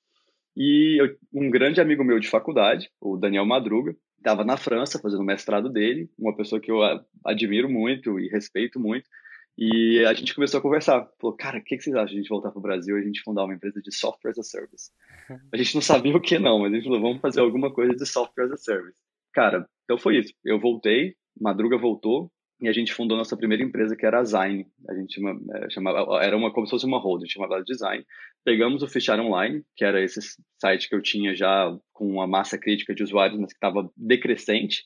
e 0.55 1.01
eu, 1.01 1.17
um 1.33 1.49
grande 1.49 1.81
amigo 1.81 2.05
meu 2.05 2.21
de 2.21 2.29
faculdade, 2.29 2.91
o 3.01 3.17
Daniel 3.17 3.47
Madruga, 3.47 3.97
estava 4.19 4.45
na 4.45 4.59
França 4.59 4.99
fazendo 4.99 5.23
o 5.23 5.25
mestrado 5.25 5.71
dele, 5.71 6.11
uma 6.19 6.37
pessoa 6.37 6.61
que 6.61 6.71
eu 6.71 6.81
admiro 7.25 7.71
muito 7.71 8.21
e 8.21 8.29
respeito 8.29 8.79
muito. 8.79 9.09
E 9.57 10.05
a 10.05 10.13
gente 10.13 10.35
começou 10.35 10.59
a 10.59 10.63
conversar. 10.63 11.09
Falou, 11.19 11.35
cara, 11.35 11.59
o 11.59 11.65
que, 11.65 11.79
que 11.79 11.83
vocês 11.83 11.97
acham 11.97 12.09
de 12.09 12.15
a 12.15 12.19
gente 12.19 12.29
voltar 12.29 12.51
para 12.51 12.59
o 12.59 12.63
Brasil 12.63 12.99
e 12.99 13.01
a 13.01 13.05
gente 13.05 13.23
fundar 13.23 13.45
uma 13.45 13.55
empresa 13.55 13.81
de 13.81 13.91
software 13.91 14.33
as 14.33 14.39
a 14.39 14.43
service? 14.43 14.91
A 15.51 15.57
gente 15.57 15.75
não 15.75 15.83
sabia 15.83 16.15
o 16.15 16.21
que 16.21 16.39
não, 16.39 16.59
mas 16.59 16.73
a 16.73 16.77
gente 16.77 16.85
falou, 16.85 17.01
vamos 17.01 17.21
fazer 17.23 17.41
alguma 17.41 17.73
coisa 17.73 17.95
de 17.95 18.05
software 18.05 18.45
as 18.45 18.53
a 18.53 18.57
service. 18.59 19.10
Cara, 19.33 19.67
então 19.85 19.99
foi 19.99 20.19
isso. 20.19 20.33
Eu 20.45 20.59
voltei, 20.61 21.15
Madruga 21.41 21.77
voltou, 21.77 22.31
e 22.61 22.69
a 22.69 22.73
gente 22.73 22.93
fundou 22.93 23.17
nossa 23.17 23.37
primeira 23.37 23.65
empresa, 23.65 23.97
que 23.97 24.05
era 24.05 24.21
a 24.21 24.25
Zine. 24.25 24.67
A 24.89 24.95
gente 24.95 25.15
chama, 25.15 25.41
é, 25.55 25.71
chamava, 25.71 26.23
era 26.23 26.37
uma, 26.37 26.53
como 26.53 26.67
se 26.67 26.71
fosse 26.71 26.85
uma 26.85 26.99
holding, 26.99 27.27
chamava 27.27 27.63
Design. 27.63 28.05
Pegamos 28.45 28.83
o 28.83 28.89
Fechar 28.89 29.19
Online, 29.19 29.65
que 29.75 29.85
era 29.85 30.03
esse 30.03 30.21
site 30.61 30.89
que 30.89 30.95
eu 30.95 31.01
tinha 31.01 31.35
já 31.35 31.75
com 31.93 32.07
uma 32.07 32.27
massa 32.27 32.59
crítica 32.59 32.95
de 32.95 33.03
usuários, 33.03 33.41
mas 33.41 33.53
que 33.53 33.57
estava 33.57 33.91
decrescente, 33.97 34.85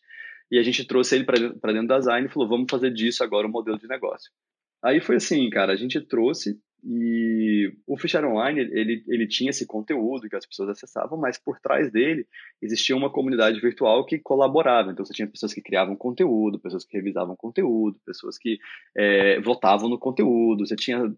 e 0.50 0.58
a 0.58 0.62
gente 0.62 0.86
trouxe 0.86 1.16
ele 1.16 1.24
para 1.24 1.72
dentro 1.72 1.88
da 1.88 2.00
Zine 2.00 2.26
e 2.26 2.28
falou, 2.28 2.48
vamos 2.48 2.66
fazer 2.70 2.92
disso 2.92 3.24
agora 3.24 3.46
um 3.46 3.50
modelo 3.50 3.78
de 3.78 3.88
negócio. 3.88 4.30
Aí 4.84 5.00
foi 5.00 5.16
assim, 5.16 5.48
cara, 5.50 5.72
a 5.72 5.76
gente 5.76 6.00
trouxe 6.00 6.56
E 6.86 7.72
o 7.86 7.96
Fichar 7.96 8.26
Online, 8.26 8.60
ele, 8.60 9.02
ele 9.08 9.26
tinha 9.26 9.48
esse 9.48 9.66
conteúdo 9.66 10.28
que 10.28 10.36
as 10.36 10.44
pessoas 10.44 10.68
acessavam, 10.68 11.18
mas 11.18 11.38
por 11.38 11.58
trás 11.58 11.90
dele 11.90 12.26
existia 12.60 12.94
uma 12.94 13.10
comunidade 13.10 13.58
virtual 13.58 14.04
que 14.04 14.18
colaborava. 14.18 14.92
Então, 14.92 15.02
você 15.02 15.14
tinha 15.14 15.26
pessoas 15.26 15.54
que 15.54 15.62
criavam 15.62 15.96
conteúdo, 15.96 16.60
pessoas 16.60 16.84
que 16.84 16.94
revisavam 16.94 17.34
conteúdo, 17.34 17.98
pessoas 18.04 18.36
que 18.36 18.58
é, 18.94 19.40
votavam 19.40 19.88
no 19.88 19.98
conteúdo, 19.98 20.66
você 20.66 20.76
tinha 20.76 21.10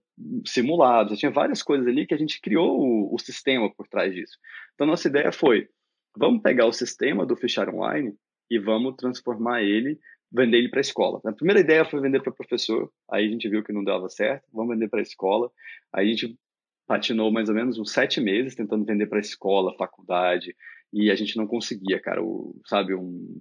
simulados, 0.46 1.12
você 1.12 1.18
tinha 1.18 1.32
várias 1.32 1.64
coisas 1.64 1.87
ali 1.88 2.06
que 2.06 2.14
a 2.14 2.18
gente 2.18 2.40
criou 2.40 2.78
o, 2.80 3.12
o 3.12 3.18
sistema 3.18 3.68
por 3.75 3.88
trás 3.88 4.14
disso. 4.14 4.38
Então, 4.75 4.87
nossa 4.87 5.08
ideia 5.08 5.32
foi, 5.32 5.68
vamos 6.16 6.42
pegar 6.42 6.66
o 6.66 6.73
sistema 6.73 7.26
do 7.26 7.35
Fichar 7.35 7.68
Online 7.75 8.14
e 8.49 8.56
vamos 8.56 8.94
transformar 8.94 9.64
ele 9.64 9.99
vender 10.33 10.59
ele 10.59 10.68
para 10.68 10.80
a 10.80 10.83
escola. 10.83 11.21
A 11.25 11.33
primeira 11.33 11.61
ideia 11.61 11.85
foi 11.85 12.00
vender 12.00 12.23
para 12.23 12.33
professor, 12.33 12.90
aí 13.11 13.26
a 13.26 13.30
gente 13.30 13.49
viu 13.49 13.62
que 13.62 13.73
não 13.73 13.85
dava 13.85 14.09
certo, 14.09 14.45
vamos 14.52 14.75
vender 14.75 14.88
para 14.88 15.00
a 15.00 15.02
escola. 15.02 15.50
Aí 15.92 16.09
a 16.09 16.11
gente 16.11 16.37
patinou 16.87 17.33
mais 17.33 17.49
ou 17.49 17.54
menos 17.54 17.78
uns 17.78 17.92
sete 17.92 18.21
meses 18.21 18.54
tentando 18.54 18.85
vender 18.85 19.06
para 19.06 19.18
escola, 19.18 19.76
faculdade, 19.76 20.54
e 20.92 21.11
a 21.11 21.14
gente 21.14 21.37
não 21.37 21.47
conseguia, 21.47 22.00
cara, 22.00 22.23
o, 22.23 22.59
sabe, 22.64 22.95
um, 22.95 23.40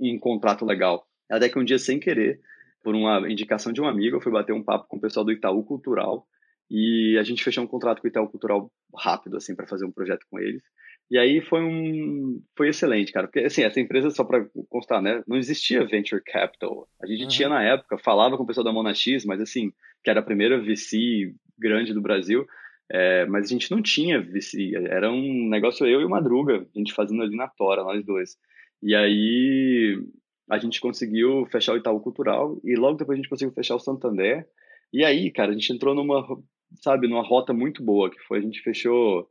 um 0.00 0.18
contrato 0.18 0.64
legal. 0.64 1.06
Até 1.30 1.48
que 1.48 1.58
um 1.58 1.64
dia, 1.64 1.78
sem 1.78 1.98
querer, 1.98 2.40
por 2.82 2.94
uma 2.94 3.30
indicação 3.30 3.72
de 3.72 3.80
um 3.80 3.86
amigo, 3.86 4.16
eu 4.16 4.20
fui 4.20 4.32
bater 4.32 4.52
um 4.52 4.62
papo 4.62 4.86
com 4.88 4.96
o 4.96 5.00
pessoal 5.00 5.24
do 5.24 5.32
Itaú 5.32 5.64
Cultural 5.64 6.26
e 6.70 7.16
a 7.18 7.22
gente 7.22 7.42
fechou 7.42 7.64
um 7.64 7.66
contrato 7.66 8.00
com 8.00 8.06
o 8.06 8.10
Itaú 8.10 8.28
Cultural 8.28 8.70
rápido, 8.96 9.36
assim, 9.36 9.54
para 9.54 9.66
fazer 9.66 9.86
um 9.86 9.92
projeto 9.92 10.26
com 10.30 10.38
eles. 10.38 10.62
E 11.10 11.18
aí 11.18 11.40
foi 11.42 11.62
um 11.62 12.42
foi 12.56 12.68
excelente, 12.68 13.12
cara, 13.12 13.26
porque 13.26 13.40
assim, 13.40 13.62
essa 13.62 13.80
empresa 13.80 14.10
só 14.10 14.24
para 14.24 14.46
constar, 14.68 15.02
né, 15.02 15.22
não 15.28 15.36
existia 15.36 15.84
venture 15.86 16.22
capital. 16.24 16.88
A 17.02 17.06
gente 17.06 17.24
uhum. 17.24 17.28
tinha 17.28 17.48
na 17.48 17.62
época, 17.62 17.98
falava 17.98 18.36
com 18.36 18.42
o 18.42 18.46
pessoal 18.46 18.64
da 18.64 18.72
Monax, 18.72 19.24
mas 19.26 19.40
assim, 19.40 19.72
que 20.02 20.10
era 20.10 20.20
a 20.20 20.24
primeira 20.24 20.58
VC 20.60 21.34
grande 21.58 21.92
do 21.92 22.02
Brasil, 22.02 22.46
é, 22.90 23.26
mas 23.26 23.46
a 23.46 23.48
gente 23.48 23.70
não 23.70 23.80
tinha 23.80 24.20
VC, 24.20 24.72
era 24.88 25.10
um 25.10 25.48
negócio 25.48 25.86
eu 25.86 26.00
e 26.00 26.04
o 26.04 26.10
Madruga, 26.10 26.66
a 26.74 26.78
gente 26.78 26.92
fazendo 26.92 27.22
ali 27.22 27.36
na 27.36 27.48
tora, 27.48 27.82
nós 27.82 28.04
dois. 28.04 28.36
E 28.82 28.94
aí 28.94 30.02
a 30.50 30.58
gente 30.58 30.80
conseguiu 30.80 31.46
fechar 31.46 31.72
o 31.72 31.76
Itaú 31.76 32.00
Cultural 32.00 32.60
e 32.64 32.76
logo 32.76 32.98
depois 32.98 33.16
a 33.16 33.20
gente 33.20 33.30
conseguiu 33.30 33.54
fechar 33.54 33.76
o 33.76 33.80
Santander. 33.80 34.46
E 34.92 35.04
aí, 35.04 35.30
cara, 35.30 35.50
a 35.50 35.54
gente 35.54 35.72
entrou 35.72 35.94
numa, 35.94 36.24
sabe, 36.82 37.08
numa 37.08 37.22
rota 37.22 37.52
muito 37.52 37.82
boa, 37.82 38.10
que 38.10 38.20
foi 38.20 38.38
a 38.38 38.42
gente 38.42 38.60
fechou 38.60 39.26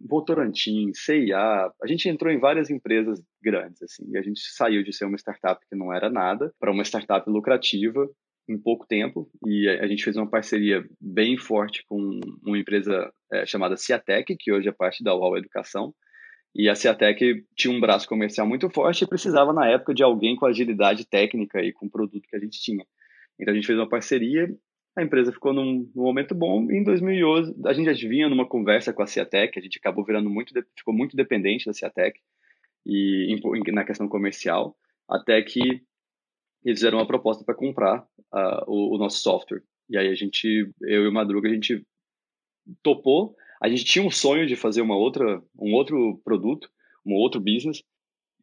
Votorantim, 0.00 0.92
CIA, 0.94 1.38
a 1.38 1.86
gente 1.86 2.08
entrou 2.08 2.32
em 2.32 2.38
várias 2.38 2.70
empresas 2.70 3.22
grandes, 3.42 3.82
assim, 3.82 4.04
e 4.10 4.18
a 4.18 4.22
gente 4.22 4.40
saiu 4.40 4.82
de 4.82 4.92
ser 4.92 5.04
uma 5.04 5.16
startup 5.16 5.64
que 5.68 5.76
não 5.76 5.92
era 5.92 6.10
nada 6.10 6.52
para 6.58 6.72
uma 6.72 6.82
startup 6.84 7.28
lucrativa 7.30 8.08
em 8.48 8.58
pouco 8.58 8.86
tempo, 8.86 9.30
e 9.46 9.68
a 9.68 9.86
gente 9.86 10.04
fez 10.04 10.16
uma 10.16 10.28
parceria 10.28 10.84
bem 11.00 11.38
forte 11.38 11.82
com 11.88 12.20
uma 12.44 12.58
empresa 12.58 13.10
é, 13.32 13.46
chamada 13.46 13.76
Ciatec, 13.76 14.36
que 14.38 14.52
hoje 14.52 14.68
é 14.68 14.72
parte 14.72 15.02
da 15.02 15.14
UOL 15.14 15.38
Educação, 15.38 15.94
e 16.54 16.68
a 16.68 16.74
Ciatec 16.74 17.44
tinha 17.56 17.74
um 17.74 17.80
braço 17.80 18.06
comercial 18.06 18.46
muito 18.46 18.70
forte 18.70 19.02
e 19.02 19.08
precisava, 19.08 19.52
na 19.52 19.66
época, 19.68 19.92
de 19.92 20.04
alguém 20.04 20.36
com 20.36 20.46
agilidade 20.46 21.04
técnica 21.04 21.60
e 21.60 21.72
com 21.72 21.86
o 21.86 21.90
produto 21.90 22.28
que 22.28 22.36
a 22.36 22.38
gente 22.38 22.60
tinha. 22.60 22.84
Então 23.38 23.52
a 23.52 23.56
gente 23.56 23.66
fez 23.66 23.76
uma 23.76 23.88
parceria 23.88 24.48
a 24.96 25.02
empresa 25.02 25.32
ficou 25.32 25.52
num, 25.52 25.90
num, 25.94 26.02
momento 26.02 26.34
bom. 26.34 26.70
Em 26.70 26.84
2011, 26.84 27.54
a 27.66 27.72
gente 27.72 27.92
já 27.92 28.08
vinha 28.08 28.28
numa 28.28 28.46
conversa 28.46 28.92
com 28.92 29.02
a 29.02 29.06
Ciatec, 29.06 29.58
a 29.58 29.62
gente 29.62 29.78
acabou 29.78 30.04
virando 30.04 30.30
muito, 30.30 30.52
ficou 30.76 30.94
muito 30.94 31.16
dependente 31.16 31.66
da 31.66 31.72
Ciatec 31.72 32.20
e 32.86 33.34
em, 33.34 33.72
na 33.72 33.84
questão 33.84 34.08
comercial, 34.08 34.76
até 35.08 35.42
que 35.42 35.60
eles 36.64 36.78
fizeram 36.78 36.98
uma 36.98 37.06
proposta 37.06 37.44
para 37.44 37.54
comprar 37.54 38.06
uh, 38.32 38.64
o, 38.66 38.94
o, 38.94 38.98
nosso 38.98 39.18
software. 39.18 39.62
E 39.88 39.98
aí 39.98 40.08
a 40.08 40.14
gente, 40.14 40.70
eu 40.82 41.04
e 41.04 41.08
o 41.08 41.12
Madruga, 41.12 41.48
a 41.48 41.52
gente 41.52 41.84
topou. 42.82 43.34
A 43.60 43.68
gente 43.68 43.84
tinha 43.84 44.04
um 44.04 44.10
sonho 44.10 44.46
de 44.46 44.56
fazer 44.56 44.80
uma 44.80 44.96
outra, 44.96 45.42
um 45.58 45.74
outro 45.74 46.20
produto, 46.24 46.68
um 47.04 47.14
outro 47.14 47.40
business. 47.40 47.82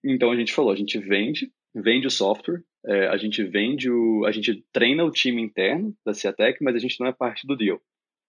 Então 0.04 0.32
a 0.32 0.36
gente 0.36 0.54
falou, 0.54 0.72
a 0.72 0.76
gente 0.76 1.00
vende, 1.00 1.52
vende 1.74 2.08
o 2.08 2.12
software 2.12 2.64
é, 2.86 3.08
a 3.08 3.18
gente 3.18 3.44
vende 3.44 3.90
o, 3.90 4.26
a 4.26 4.32
gente 4.32 4.66
treina 4.72 5.04
o 5.04 5.12
time 5.12 5.42
interno 5.42 5.96
da 6.06 6.14
Ciatec, 6.14 6.64
mas 6.64 6.76
a 6.76 6.80
gente 6.80 7.00
não 7.00 7.08
é 7.08 7.14
parte 7.14 7.46
do 7.46 7.56
deal. 7.56 7.80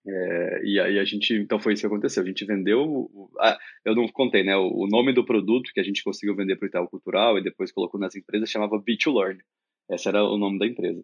É, 0.07 0.61
e 0.65 0.81
aí 0.81 0.99
a 0.99 1.05
gente, 1.05 1.33
então 1.35 1.59
foi 1.59 1.73
isso 1.73 1.83
que 1.83 1.87
aconteceu. 1.87 2.23
A 2.23 2.27
gente 2.27 2.45
vendeu, 2.45 3.09
ah, 3.41 3.59
eu 3.85 3.95
não 3.95 4.07
contei, 4.09 4.43
né? 4.43 4.57
O, 4.57 4.87
nome 4.87 5.13
do 5.13 5.25
produto 5.25 5.71
que 5.73 5.81
a 5.81 5.83
gente 5.83 6.03
conseguiu 6.03 6.37
vender 6.37 6.57
para 6.57 6.67
o 6.67 6.69
Itaú 6.69 6.89
Cultural 6.89 7.39
e 7.39 7.43
depois 7.43 7.73
colocou 7.73 7.99
nas 7.99 8.15
empresas 8.15 8.51
chamava 8.51 8.77
B2Learn. 8.77 9.39
Esse 9.91 10.09
era 10.09 10.23
o 10.23 10.37
nome 10.37 10.59
da 10.59 10.67
empresa. 10.67 11.03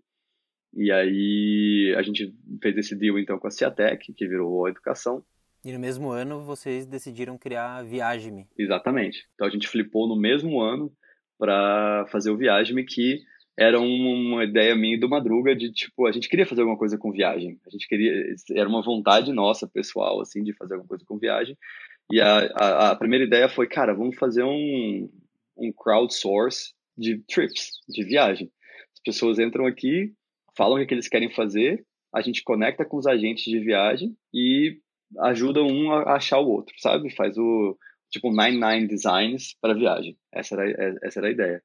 E 0.74 0.92
aí 0.92 1.94
a 1.96 2.02
gente 2.02 2.34
fez 2.62 2.76
esse 2.76 2.94
deal 2.94 3.18
então 3.18 3.38
com 3.38 3.46
a 3.46 3.50
Ciatec, 3.50 4.12
que 4.12 4.28
virou 4.28 4.66
a 4.66 4.70
Educação. 4.70 5.24
E 5.64 5.72
no 5.72 5.78
mesmo 5.78 6.10
ano 6.10 6.42
vocês 6.42 6.86
decidiram 6.86 7.38
criar 7.38 7.76
a 7.76 7.82
Viagem. 7.82 8.46
Exatamente. 8.58 9.26
Então 9.34 9.46
a 9.46 9.50
gente 9.50 9.68
flipou 9.68 10.06
no 10.06 10.16
mesmo 10.16 10.60
ano 10.60 10.92
para 11.38 12.06
fazer 12.10 12.30
o 12.30 12.36
Viagem, 12.36 12.84
que 12.84 13.22
era 13.58 13.80
uma 13.80 14.44
ideia 14.44 14.76
minha 14.76 14.98
do 14.98 15.08
Madruga 15.08 15.54
de 15.54 15.72
tipo 15.72 16.06
a 16.06 16.12
gente 16.12 16.28
queria 16.28 16.46
fazer 16.46 16.60
alguma 16.60 16.78
coisa 16.78 16.96
com 16.96 17.10
viagem. 17.10 17.58
A 17.66 17.70
gente 17.70 17.88
queria 17.88 18.32
era 18.52 18.68
uma 18.68 18.82
vontade 18.82 19.32
nossa 19.32 19.66
pessoal 19.66 20.20
assim 20.20 20.44
de 20.44 20.52
fazer 20.52 20.74
alguma 20.74 20.88
coisa 20.88 21.04
com 21.04 21.18
viagem. 21.18 21.58
E 22.12 22.20
a, 22.20 22.38
a, 22.54 22.90
a 22.90 22.96
primeira 22.96 23.24
ideia 23.24 23.48
foi 23.48 23.66
cara 23.66 23.94
vamos 23.94 24.16
fazer 24.16 24.44
um 24.44 25.10
um 25.56 25.72
crowdsource 25.72 26.72
de 26.96 27.18
trips 27.26 27.70
de 27.88 28.04
viagem. 28.04 28.48
As 28.94 29.02
pessoas 29.02 29.40
entram 29.40 29.66
aqui 29.66 30.12
falam 30.56 30.80
o 30.80 30.86
que 30.86 30.94
eles 30.94 31.08
querem 31.08 31.34
fazer 31.34 31.84
a 32.14 32.20
gente 32.20 32.44
conecta 32.44 32.84
com 32.84 32.96
os 32.96 33.08
agentes 33.08 33.42
de 33.42 33.58
viagem 33.58 34.16
e 34.32 34.78
ajuda 35.18 35.64
um 35.64 35.90
a 35.90 36.14
achar 36.14 36.38
o 36.38 36.48
outro 36.48 36.76
sabe? 36.78 37.10
Faz 37.10 37.36
o 37.36 37.76
tipo 38.10 38.30
99 38.30 38.86
designs 38.86 39.54
para 39.60 39.74
viagem 39.74 40.16
essa 40.32 40.54
era 40.54 40.98
essa 41.02 41.20
era 41.20 41.28
a 41.28 41.32
ideia 41.32 41.62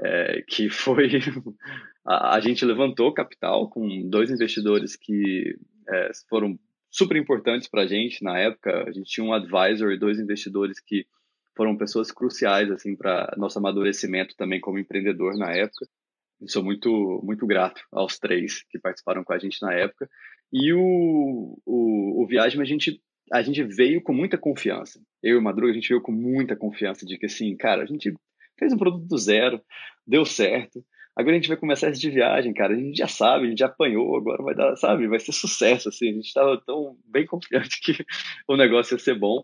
é, 0.00 0.42
que 0.46 0.68
foi 0.68 1.08
a, 2.06 2.36
a, 2.36 2.40
gente 2.40 2.64
levantou 2.64 3.14
capital 3.14 3.68
com 3.70 4.08
dois 4.08 4.30
investidores 4.30 4.96
que 4.96 5.56
é, 5.88 6.10
foram 6.28 6.58
super 6.90 7.16
importantes 7.16 7.68
para 7.68 7.82
a 7.82 7.86
gente 7.86 8.22
na 8.22 8.38
época. 8.38 8.84
A 8.86 8.92
gente 8.92 9.10
tinha 9.10 9.26
um 9.26 9.32
advisor 9.32 9.92
e 9.92 9.98
dois 9.98 10.18
investidores 10.18 10.80
que 10.80 11.06
foram 11.56 11.76
pessoas 11.76 12.10
cruciais 12.10 12.70
assim 12.70 12.96
para 12.96 13.34
nosso 13.36 13.58
amadurecimento 13.58 14.34
também 14.36 14.60
como 14.60 14.78
empreendedor 14.78 15.36
na 15.36 15.52
época. 15.52 15.86
Eu 16.40 16.48
sou 16.48 16.62
muito 16.62 17.20
muito 17.22 17.46
grato 17.46 17.80
aos 17.90 18.18
três 18.18 18.62
que 18.68 18.78
participaram 18.78 19.24
com 19.24 19.32
a 19.32 19.38
gente 19.38 19.60
na 19.62 19.72
época. 19.72 20.08
E 20.52 20.72
o, 20.72 21.58
o, 21.64 22.22
o 22.22 22.26
Viagem 22.26 22.60
a 22.60 22.64
gente 22.64 23.00
a 23.32 23.42
gente 23.42 23.62
veio 23.62 24.02
com 24.02 24.12
muita 24.12 24.38
confiança. 24.38 25.00
Eu 25.22 25.36
e 25.36 25.38
o 25.38 25.42
Madruga, 25.42 25.72
a 25.72 25.74
gente 25.74 25.88
veio 25.88 26.00
com 26.00 26.12
muita 26.12 26.56
confiança 26.56 27.04
de 27.04 27.18
que, 27.18 27.26
assim, 27.26 27.56
cara, 27.56 27.82
a 27.82 27.86
gente 27.86 28.14
fez 28.58 28.72
um 28.72 28.78
produto 28.78 29.06
do 29.06 29.18
zero, 29.18 29.60
deu 30.06 30.24
certo. 30.24 30.84
Agora 31.16 31.34
a 31.34 31.38
gente 31.38 31.48
vai 31.48 31.56
começar 31.56 31.88
essa 31.88 31.98
de 31.98 32.10
viagem, 32.10 32.52
cara. 32.52 32.74
A 32.74 32.76
gente 32.76 32.96
já 32.96 33.08
sabe, 33.08 33.46
a 33.46 33.48
gente 33.48 33.58
já 33.58 33.66
apanhou, 33.66 34.16
agora 34.16 34.42
vai 34.42 34.54
dar, 34.54 34.76
sabe? 34.76 35.08
Vai 35.08 35.18
ser 35.18 35.32
sucesso, 35.32 35.88
assim. 35.88 36.10
A 36.10 36.12
gente 36.12 36.26
estava 36.26 36.60
tão 36.66 36.96
bem 37.06 37.24
confiante 37.24 37.80
que 37.80 38.04
o 38.46 38.56
negócio 38.56 38.94
ia 38.94 38.98
ser 38.98 39.18
bom, 39.18 39.42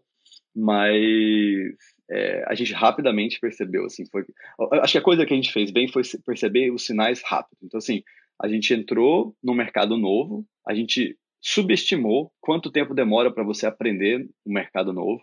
mas 0.55 1.75
é, 2.11 2.45
a 2.47 2.55
gente 2.55 2.75
rapidamente 2.75 3.41
percebeu, 3.41 3.87
assim, 3.87 4.05
foi... 4.11 4.25
Acho 4.83 4.93
que 4.93 4.99
a 4.99 5.03
coisa 5.03 5.25
que 5.25 5.33
a 5.33 5.37
gente 5.37 5.53
fez 5.53 5.71
bem 5.71 5.89
foi 5.89 6.03
perceber 6.27 6.71
os 6.71 6.85
sinais 6.85 7.23
rápido. 7.25 7.59
Então, 7.63 7.79
assim, 7.79 8.03
a 8.41 8.49
gente 8.49 8.75
entrou 8.75 9.35
no 9.43 9.55
mercado 9.55 9.97
novo, 9.97 10.45
a 10.67 10.75
gente 10.75 11.17
subestimou 11.43 12.33
quanto 12.41 12.71
tempo 12.71 12.95
demora 12.95 13.33
para 13.33 13.43
você 13.43 13.67
aprender 13.67 14.29
um 14.47 14.53
mercado 14.53 14.93
novo. 14.93 15.21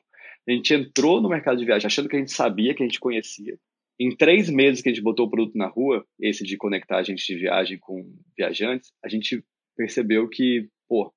A 0.47 0.51
gente 0.51 0.73
entrou 0.73 1.21
no 1.21 1.29
mercado 1.29 1.57
de 1.57 1.65
viagem 1.65 1.87
achando 1.87 2.09
que 2.09 2.15
a 2.15 2.19
gente 2.19 2.33
sabia, 2.33 2.75
que 2.75 2.83
a 2.83 2.85
gente 2.85 2.99
conhecia. 2.99 3.57
Em 3.99 4.15
três 4.15 4.49
meses 4.49 4.81
que 4.81 4.89
a 4.89 4.93
gente 4.93 5.03
botou 5.03 5.27
o 5.27 5.29
produto 5.29 5.57
na 5.57 5.67
rua, 5.67 6.05
esse 6.19 6.43
de 6.43 6.57
conectar 6.57 6.97
agentes 6.97 7.25
de 7.25 7.35
viagem 7.35 7.77
com 7.79 8.03
viajantes, 8.37 8.91
a 9.03 9.09
gente 9.09 9.43
percebeu 9.75 10.27
que, 10.27 10.67
pô, 10.87 11.13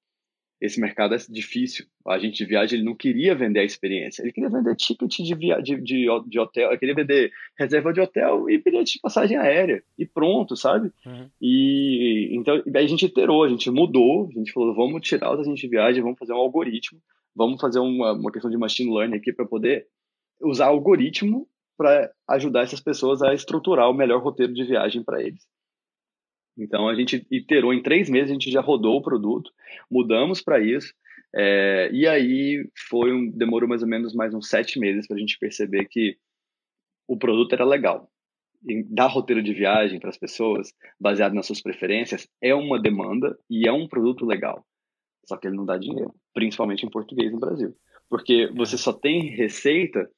esse 0.62 0.80
mercado 0.80 1.12
é 1.12 1.18
difícil. 1.28 1.84
A 2.06 2.20
gente 2.20 2.36
de 2.36 2.44
viagem 2.44 2.78
ele 2.78 2.86
não 2.86 2.94
queria 2.94 3.34
vender 3.34 3.58
a 3.60 3.64
experiência, 3.64 4.22
ele 4.22 4.32
queria 4.32 4.48
vender 4.48 4.76
ticket 4.76 5.16
de, 5.16 5.34
via 5.34 5.60
de, 5.60 5.74
de, 5.80 6.06
de 6.28 6.38
hotel, 6.38 6.70
ele 6.70 6.78
queria 6.78 6.94
vender 6.94 7.32
reserva 7.58 7.92
de 7.92 8.00
hotel 8.00 8.48
e 8.48 8.58
bilhete 8.58 8.94
de 8.94 9.00
passagem 9.00 9.36
aérea 9.36 9.82
e 9.98 10.06
pronto, 10.06 10.56
sabe? 10.56 10.92
Uhum. 11.04 11.28
E 11.40 12.28
então 12.32 12.62
a 12.74 12.86
gente 12.86 13.06
iterou, 13.06 13.42
a 13.42 13.48
gente 13.48 13.68
mudou, 13.72 14.28
a 14.28 14.38
gente 14.38 14.52
falou 14.52 14.72
vamos 14.72 15.02
tirar 15.02 15.34
os 15.34 15.40
agentes 15.40 15.60
de 15.60 15.68
viagem, 15.68 16.00
vamos 16.00 16.18
fazer 16.18 16.32
um 16.32 16.36
algoritmo, 16.36 17.00
vamos 17.34 17.60
fazer 17.60 17.80
uma, 17.80 18.12
uma 18.12 18.30
questão 18.30 18.50
de 18.50 18.56
machine 18.56 18.94
learning 18.94 19.16
aqui 19.16 19.32
para 19.32 19.44
poder 19.44 19.88
usar 20.40 20.66
algoritmo 20.66 21.48
para 21.76 22.12
ajudar 22.28 22.62
essas 22.62 22.80
pessoas 22.80 23.20
a 23.20 23.34
estruturar 23.34 23.90
o 23.90 23.94
melhor 23.94 24.22
roteiro 24.22 24.54
de 24.54 24.62
viagem 24.62 25.02
para 25.02 25.20
eles. 25.20 25.44
Então 26.56 26.88
a 26.88 26.94
gente 26.94 27.26
iterou 27.30 27.72
em 27.74 27.82
três 27.82 28.08
meses, 28.08 28.30
a 28.30 28.34
gente 28.34 28.50
já 28.50 28.60
rodou 28.60 28.96
o 28.96 29.02
produto, 29.02 29.50
mudamos 29.90 30.42
para 30.42 30.60
isso, 30.60 30.92
é, 31.34 31.90
e 31.92 32.06
aí 32.06 32.68
foi 32.88 33.12
um, 33.12 33.30
demorou 33.30 33.68
mais 33.68 33.82
ou 33.82 33.88
menos 33.88 34.14
mais 34.14 34.34
uns 34.34 34.48
sete 34.48 34.78
meses 34.78 35.06
para 35.06 35.16
a 35.16 35.20
gente 35.20 35.38
perceber 35.38 35.86
que 35.86 36.16
o 37.08 37.16
produto 37.16 37.52
era 37.54 37.64
legal. 37.64 38.10
E 38.68 38.84
dar 38.84 39.06
roteiro 39.06 39.42
de 39.42 39.52
viagem 39.52 39.98
para 39.98 40.10
as 40.10 40.18
pessoas, 40.18 40.72
baseado 41.00 41.34
nas 41.34 41.46
suas 41.46 41.60
preferências, 41.60 42.28
é 42.40 42.54
uma 42.54 42.80
demanda 42.80 43.36
e 43.50 43.66
é 43.66 43.72
um 43.72 43.88
produto 43.88 44.24
legal. 44.24 44.64
só 45.26 45.36
que 45.36 45.46
ele 45.46 45.56
não 45.56 45.64
dá 45.64 45.78
dinheiro, 45.78 46.14
principalmente 46.34 46.84
em 46.84 46.90
português 46.90 47.32
no 47.32 47.40
Brasil. 47.40 47.74
Porque 48.08 48.48
você 48.54 48.76
só 48.76 48.92
tem 48.92 49.30
receita 49.30 50.08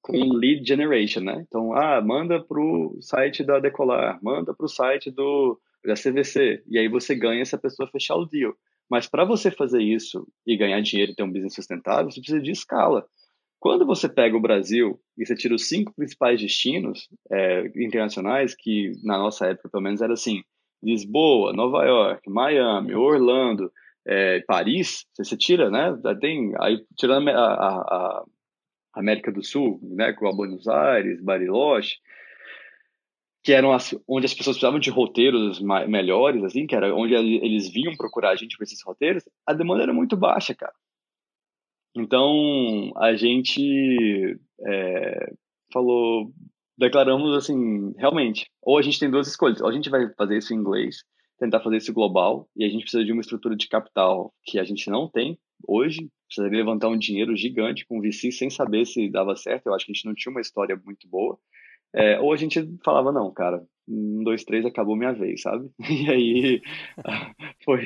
com 0.00 0.32
lead 0.32 0.66
generation, 0.66 1.20
né? 1.20 1.44
Então, 1.46 1.74
ah, 1.74 2.00
manda 2.00 2.42
para 2.42 2.60
o 2.60 2.98
site 3.02 3.44
da 3.44 3.58
Decolar, 3.58 4.18
manda 4.22 4.54
para 4.54 4.64
o 4.64 4.68
site 4.68 5.10
do, 5.10 5.60
da 5.84 5.94
CVC, 5.94 6.62
e 6.66 6.78
aí 6.78 6.88
você 6.88 7.14
ganha 7.14 7.44
se 7.44 7.54
a 7.54 7.58
pessoa 7.58 7.90
fechar 7.90 8.16
o 8.16 8.24
deal. 8.24 8.54
Mas 8.90 9.06
para 9.06 9.24
você 9.24 9.50
fazer 9.50 9.80
isso 9.80 10.26
e 10.46 10.56
ganhar 10.56 10.80
dinheiro 10.80 11.12
e 11.12 11.14
ter 11.14 11.22
um 11.22 11.30
business 11.30 11.54
sustentável, 11.54 12.10
você 12.10 12.20
precisa 12.20 12.42
de 12.42 12.50
escala. 12.50 13.06
Quando 13.60 13.86
você 13.86 14.08
pega 14.08 14.36
o 14.36 14.40
Brasil 14.40 14.98
e 15.16 15.24
você 15.24 15.34
tira 15.34 15.54
os 15.54 15.68
cinco 15.68 15.94
principais 15.94 16.40
destinos 16.40 17.08
é, 17.30 17.66
internacionais, 17.76 18.54
que 18.54 18.92
na 19.04 19.18
nossa 19.18 19.46
época 19.46 19.68
pelo 19.68 19.82
menos 19.84 20.00
era 20.00 20.14
assim, 20.14 20.42
Lisboa, 20.82 21.52
Nova 21.52 21.84
York, 21.84 22.28
Miami, 22.28 22.94
Orlando, 22.94 23.70
é, 24.06 24.40
Paris, 24.40 25.04
você 25.16 25.36
tira, 25.36 25.70
né? 25.70 25.94
Tem, 26.18 26.52
aí 26.58 26.82
tirando 26.96 27.28
a, 27.28 27.34
a, 27.34 27.74
a 27.76 28.24
América 28.94 29.30
do 29.30 29.44
Sul, 29.44 29.78
né? 29.82 30.14
Com 30.14 30.26
a 30.26 30.32
Buenos 30.32 30.66
Aires, 30.66 31.22
Bariloche, 31.22 31.96
que 33.42 33.52
eram 33.52 33.72
as, 33.72 33.94
onde 34.06 34.26
as 34.26 34.34
pessoas 34.34 34.56
precisavam 34.56 34.78
de 34.78 34.90
roteiros 34.90 35.60
melhores, 35.88 36.42
assim, 36.44 36.66
que 36.66 36.74
era 36.74 36.94
onde 36.94 37.14
eles 37.14 37.70
vinham 37.70 37.96
procurar 37.96 38.30
a 38.30 38.36
gente 38.36 38.56
com 38.56 38.62
esses 38.62 38.82
roteiros, 38.82 39.24
a 39.46 39.54
demanda 39.54 39.82
era 39.82 39.92
muito 39.92 40.16
baixa, 40.16 40.54
cara. 40.54 40.74
Então, 41.96 42.92
a 42.96 43.14
gente 43.14 44.38
é, 44.66 45.32
falou, 45.72 46.32
declaramos 46.78 47.36
assim, 47.36 47.92
realmente, 47.96 48.48
ou 48.62 48.78
a 48.78 48.82
gente 48.82 48.98
tem 48.98 49.10
duas 49.10 49.26
escolhas, 49.26 49.60
ou 49.60 49.68
a 49.68 49.72
gente 49.72 49.90
vai 49.90 50.12
fazer 50.14 50.38
isso 50.38 50.54
em 50.54 50.58
inglês, 50.58 51.02
tentar 51.38 51.60
fazer 51.60 51.78
isso 51.78 51.92
global, 51.92 52.48
e 52.54 52.64
a 52.64 52.68
gente 52.68 52.82
precisa 52.82 53.04
de 53.04 53.12
uma 53.12 53.22
estrutura 53.22 53.56
de 53.56 53.68
capital 53.68 54.32
que 54.44 54.58
a 54.58 54.64
gente 54.64 54.88
não 54.90 55.08
tem 55.08 55.38
hoje, 55.66 56.08
precisaria 56.26 56.58
levantar 56.58 56.88
um 56.88 56.98
dinheiro 56.98 57.34
gigante 57.34 57.84
com 57.86 58.00
VC 58.00 58.30
sem 58.30 58.50
saber 58.50 58.86
se 58.86 59.10
dava 59.10 59.34
certo, 59.34 59.66
eu 59.66 59.74
acho 59.74 59.86
que 59.86 59.92
a 59.92 59.94
gente 59.94 60.06
não 60.06 60.14
tinha 60.14 60.30
uma 60.30 60.40
história 60.40 60.80
muito 60.84 61.08
boa, 61.08 61.38
é, 61.94 62.20
ou 62.20 62.32
a 62.32 62.36
gente 62.36 62.68
falava, 62.84 63.10
não, 63.10 63.32
cara, 63.32 63.64
um, 63.88 64.22
dois, 64.22 64.44
três, 64.44 64.64
acabou 64.64 64.96
minha 64.96 65.12
vez, 65.12 65.42
sabe? 65.42 65.68
E 65.80 66.10
aí 66.10 66.62
foi, 67.64 67.84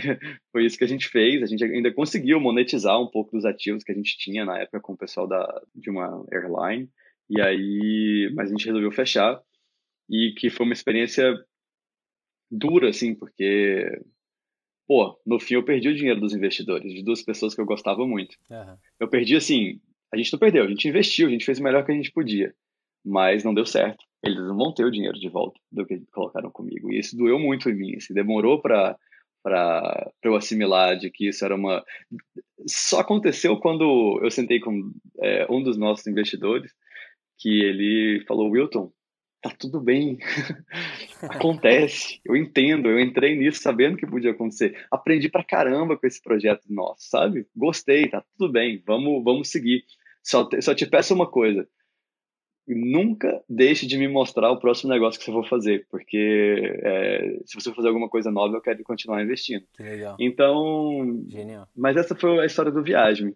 foi 0.52 0.66
isso 0.66 0.76
que 0.76 0.84
a 0.84 0.88
gente 0.88 1.08
fez. 1.08 1.42
A 1.42 1.46
gente 1.46 1.64
ainda 1.64 1.92
conseguiu 1.92 2.38
monetizar 2.38 3.00
um 3.00 3.08
pouco 3.08 3.32
dos 3.32 3.44
ativos 3.44 3.82
que 3.82 3.92
a 3.92 3.94
gente 3.94 4.16
tinha 4.18 4.44
na 4.44 4.58
época 4.58 4.80
com 4.80 4.92
o 4.92 4.98
pessoal 4.98 5.26
da, 5.26 5.62
de 5.74 5.90
uma 5.90 6.24
airline. 6.30 6.88
E 7.30 7.40
aí, 7.40 8.30
mas 8.34 8.48
a 8.48 8.50
gente 8.50 8.66
resolveu 8.66 8.92
fechar 8.92 9.40
e 10.10 10.34
que 10.36 10.50
foi 10.50 10.66
uma 10.66 10.74
experiência 10.74 11.34
dura, 12.50 12.90
assim, 12.90 13.14
porque, 13.14 13.86
pô, 14.86 15.18
no 15.26 15.40
fim 15.40 15.54
eu 15.54 15.64
perdi 15.64 15.88
o 15.88 15.94
dinheiro 15.94 16.20
dos 16.20 16.34
investidores, 16.34 16.92
de 16.92 17.02
duas 17.02 17.22
pessoas 17.22 17.54
que 17.54 17.60
eu 17.60 17.66
gostava 17.66 18.06
muito. 18.06 18.36
Uhum. 18.50 18.76
Eu 19.00 19.08
perdi, 19.08 19.36
assim, 19.36 19.80
a 20.12 20.16
gente 20.18 20.32
não 20.32 20.38
perdeu, 20.38 20.64
a 20.64 20.68
gente 20.68 20.86
investiu, 20.86 21.26
a 21.26 21.30
gente 21.30 21.46
fez 21.46 21.58
o 21.58 21.62
melhor 21.62 21.84
que 21.84 21.92
a 21.92 21.94
gente 21.94 22.12
podia, 22.12 22.54
mas 23.04 23.44
não 23.44 23.54
deu 23.54 23.66
certo 23.66 24.04
eles 24.24 24.38
não 24.38 24.56
vão 24.56 24.72
ter 24.72 24.84
o 24.84 24.90
dinheiro 24.90 25.18
de 25.18 25.28
volta 25.28 25.60
do 25.70 25.84
que 25.84 26.00
colocaram 26.10 26.50
comigo. 26.50 26.90
E 26.90 26.98
isso 26.98 27.16
doeu 27.16 27.38
muito 27.38 27.68
em 27.68 27.74
mim. 27.74 27.96
Assim, 27.96 28.14
demorou 28.14 28.60
para 28.60 28.96
para 29.42 30.10
eu 30.22 30.34
assimilar 30.34 30.96
de 30.96 31.10
que 31.10 31.28
isso 31.28 31.44
era 31.44 31.54
uma. 31.54 31.84
Só 32.66 33.00
aconteceu 33.00 33.58
quando 33.58 34.18
eu 34.22 34.30
sentei 34.30 34.58
com 34.58 34.90
é, 35.20 35.46
um 35.50 35.62
dos 35.62 35.76
nossos 35.76 36.06
investidores, 36.06 36.72
que 37.38 37.62
ele 37.62 38.24
falou: 38.26 38.50
Wilton, 38.50 38.90
tá 39.42 39.50
tudo 39.50 39.82
bem, 39.82 40.16
acontece, 41.28 42.22
eu 42.24 42.34
entendo, 42.34 42.88
eu 42.88 42.98
entrei 42.98 43.36
nisso 43.36 43.60
sabendo 43.60 43.98
que 43.98 44.06
podia 44.06 44.30
acontecer, 44.30 44.82
aprendi 44.90 45.28
pra 45.28 45.44
caramba 45.44 45.98
com 45.98 46.06
esse 46.06 46.22
projeto 46.22 46.62
nosso, 46.70 47.06
sabe? 47.10 47.46
Gostei, 47.54 48.08
tá 48.08 48.24
tudo 48.38 48.50
bem, 48.50 48.82
vamos, 48.86 49.22
vamos 49.22 49.50
seguir. 49.50 49.84
Só 50.22 50.48
te, 50.48 50.62
só 50.62 50.74
te 50.74 50.86
peço 50.86 51.12
uma 51.12 51.30
coisa, 51.30 51.68
nunca 52.66 53.42
deixe 53.48 53.86
de 53.86 53.98
me 53.98 54.08
mostrar 54.08 54.50
o 54.50 54.58
próximo 54.58 54.90
negócio 54.90 55.18
que 55.18 55.26
você 55.26 55.32
for 55.32 55.46
fazer, 55.48 55.86
porque 55.90 56.78
é, 56.82 57.38
se 57.44 57.54
você 57.54 57.70
for 57.70 57.76
fazer 57.76 57.88
alguma 57.88 58.08
coisa 58.08 58.30
nova, 58.30 58.56
eu 58.56 58.62
quero 58.62 58.82
continuar 58.82 59.22
investindo. 59.22 59.64
Que 59.74 59.82
legal. 59.82 60.16
Então, 60.18 61.24
Genial. 61.28 61.68
mas 61.76 61.96
essa 61.96 62.14
foi 62.14 62.38
a 62.40 62.46
história 62.46 62.72
do 62.72 62.82
Viagem, 62.82 63.34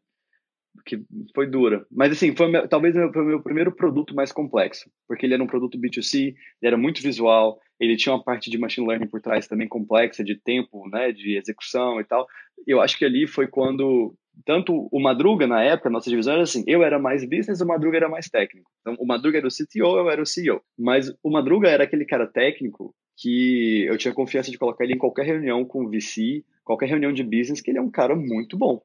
que 0.86 1.02
foi 1.34 1.46
dura. 1.46 1.86
Mas 1.90 2.12
assim, 2.12 2.34
foi 2.34 2.50
meu, 2.50 2.66
talvez 2.66 2.94
meu, 2.94 3.12
foi 3.12 3.24
meu 3.24 3.42
primeiro 3.42 3.72
produto 3.72 4.14
mais 4.14 4.32
complexo, 4.32 4.90
porque 5.06 5.26
ele 5.26 5.34
era 5.34 5.42
um 5.42 5.48
produto 5.48 5.78
B2C, 5.78 6.28
ele 6.28 6.34
era 6.62 6.76
muito 6.78 7.02
visual, 7.02 7.60
ele 7.78 7.96
tinha 7.96 8.14
uma 8.14 8.24
parte 8.24 8.50
de 8.50 8.58
machine 8.58 8.86
learning 8.86 9.08
por 9.08 9.20
trás 9.20 9.46
também 9.46 9.68
complexa, 9.68 10.24
de 10.24 10.36
tempo, 10.36 10.88
né, 10.88 11.12
de 11.12 11.36
execução 11.36 12.00
e 12.00 12.04
tal. 12.04 12.26
Eu 12.66 12.80
acho 12.80 12.98
que 12.98 13.04
ali 13.04 13.26
foi 13.26 13.46
quando 13.46 14.14
tanto 14.44 14.88
o 14.92 15.00
Madruga, 15.00 15.46
na 15.46 15.62
época, 15.62 15.90
nossa 15.90 16.10
divisão 16.10 16.34
era 16.34 16.42
assim, 16.42 16.64
eu 16.66 16.82
era 16.82 16.98
mais 16.98 17.24
business, 17.24 17.60
o 17.60 17.66
Madruga 17.66 17.96
era 17.96 18.08
mais 18.08 18.28
técnico. 18.28 18.70
Então, 18.80 18.96
o 18.98 19.06
Madruga 19.06 19.38
era 19.38 19.46
o 19.46 19.50
CTO, 19.50 19.98
eu 19.98 20.10
era 20.10 20.22
o 20.22 20.26
CEO. 20.26 20.60
Mas 20.78 21.12
o 21.22 21.30
Madruga 21.30 21.68
era 21.68 21.84
aquele 21.84 22.04
cara 22.04 22.26
técnico 22.26 22.94
que 23.16 23.84
eu 23.86 23.98
tinha 23.98 24.14
confiança 24.14 24.50
de 24.50 24.58
colocar 24.58 24.84
ele 24.84 24.94
em 24.94 24.98
qualquer 24.98 25.26
reunião 25.26 25.64
com 25.64 25.84
o 25.84 25.90
VC, 25.90 26.44
qualquer 26.64 26.86
reunião 26.86 27.12
de 27.12 27.24
business, 27.24 27.60
que 27.60 27.70
ele 27.70 27.78
é 27.78 27.82
um 27.82 27.90
cara 27.90 28.14
muito 28.14 28.56
bom 28.56 28.80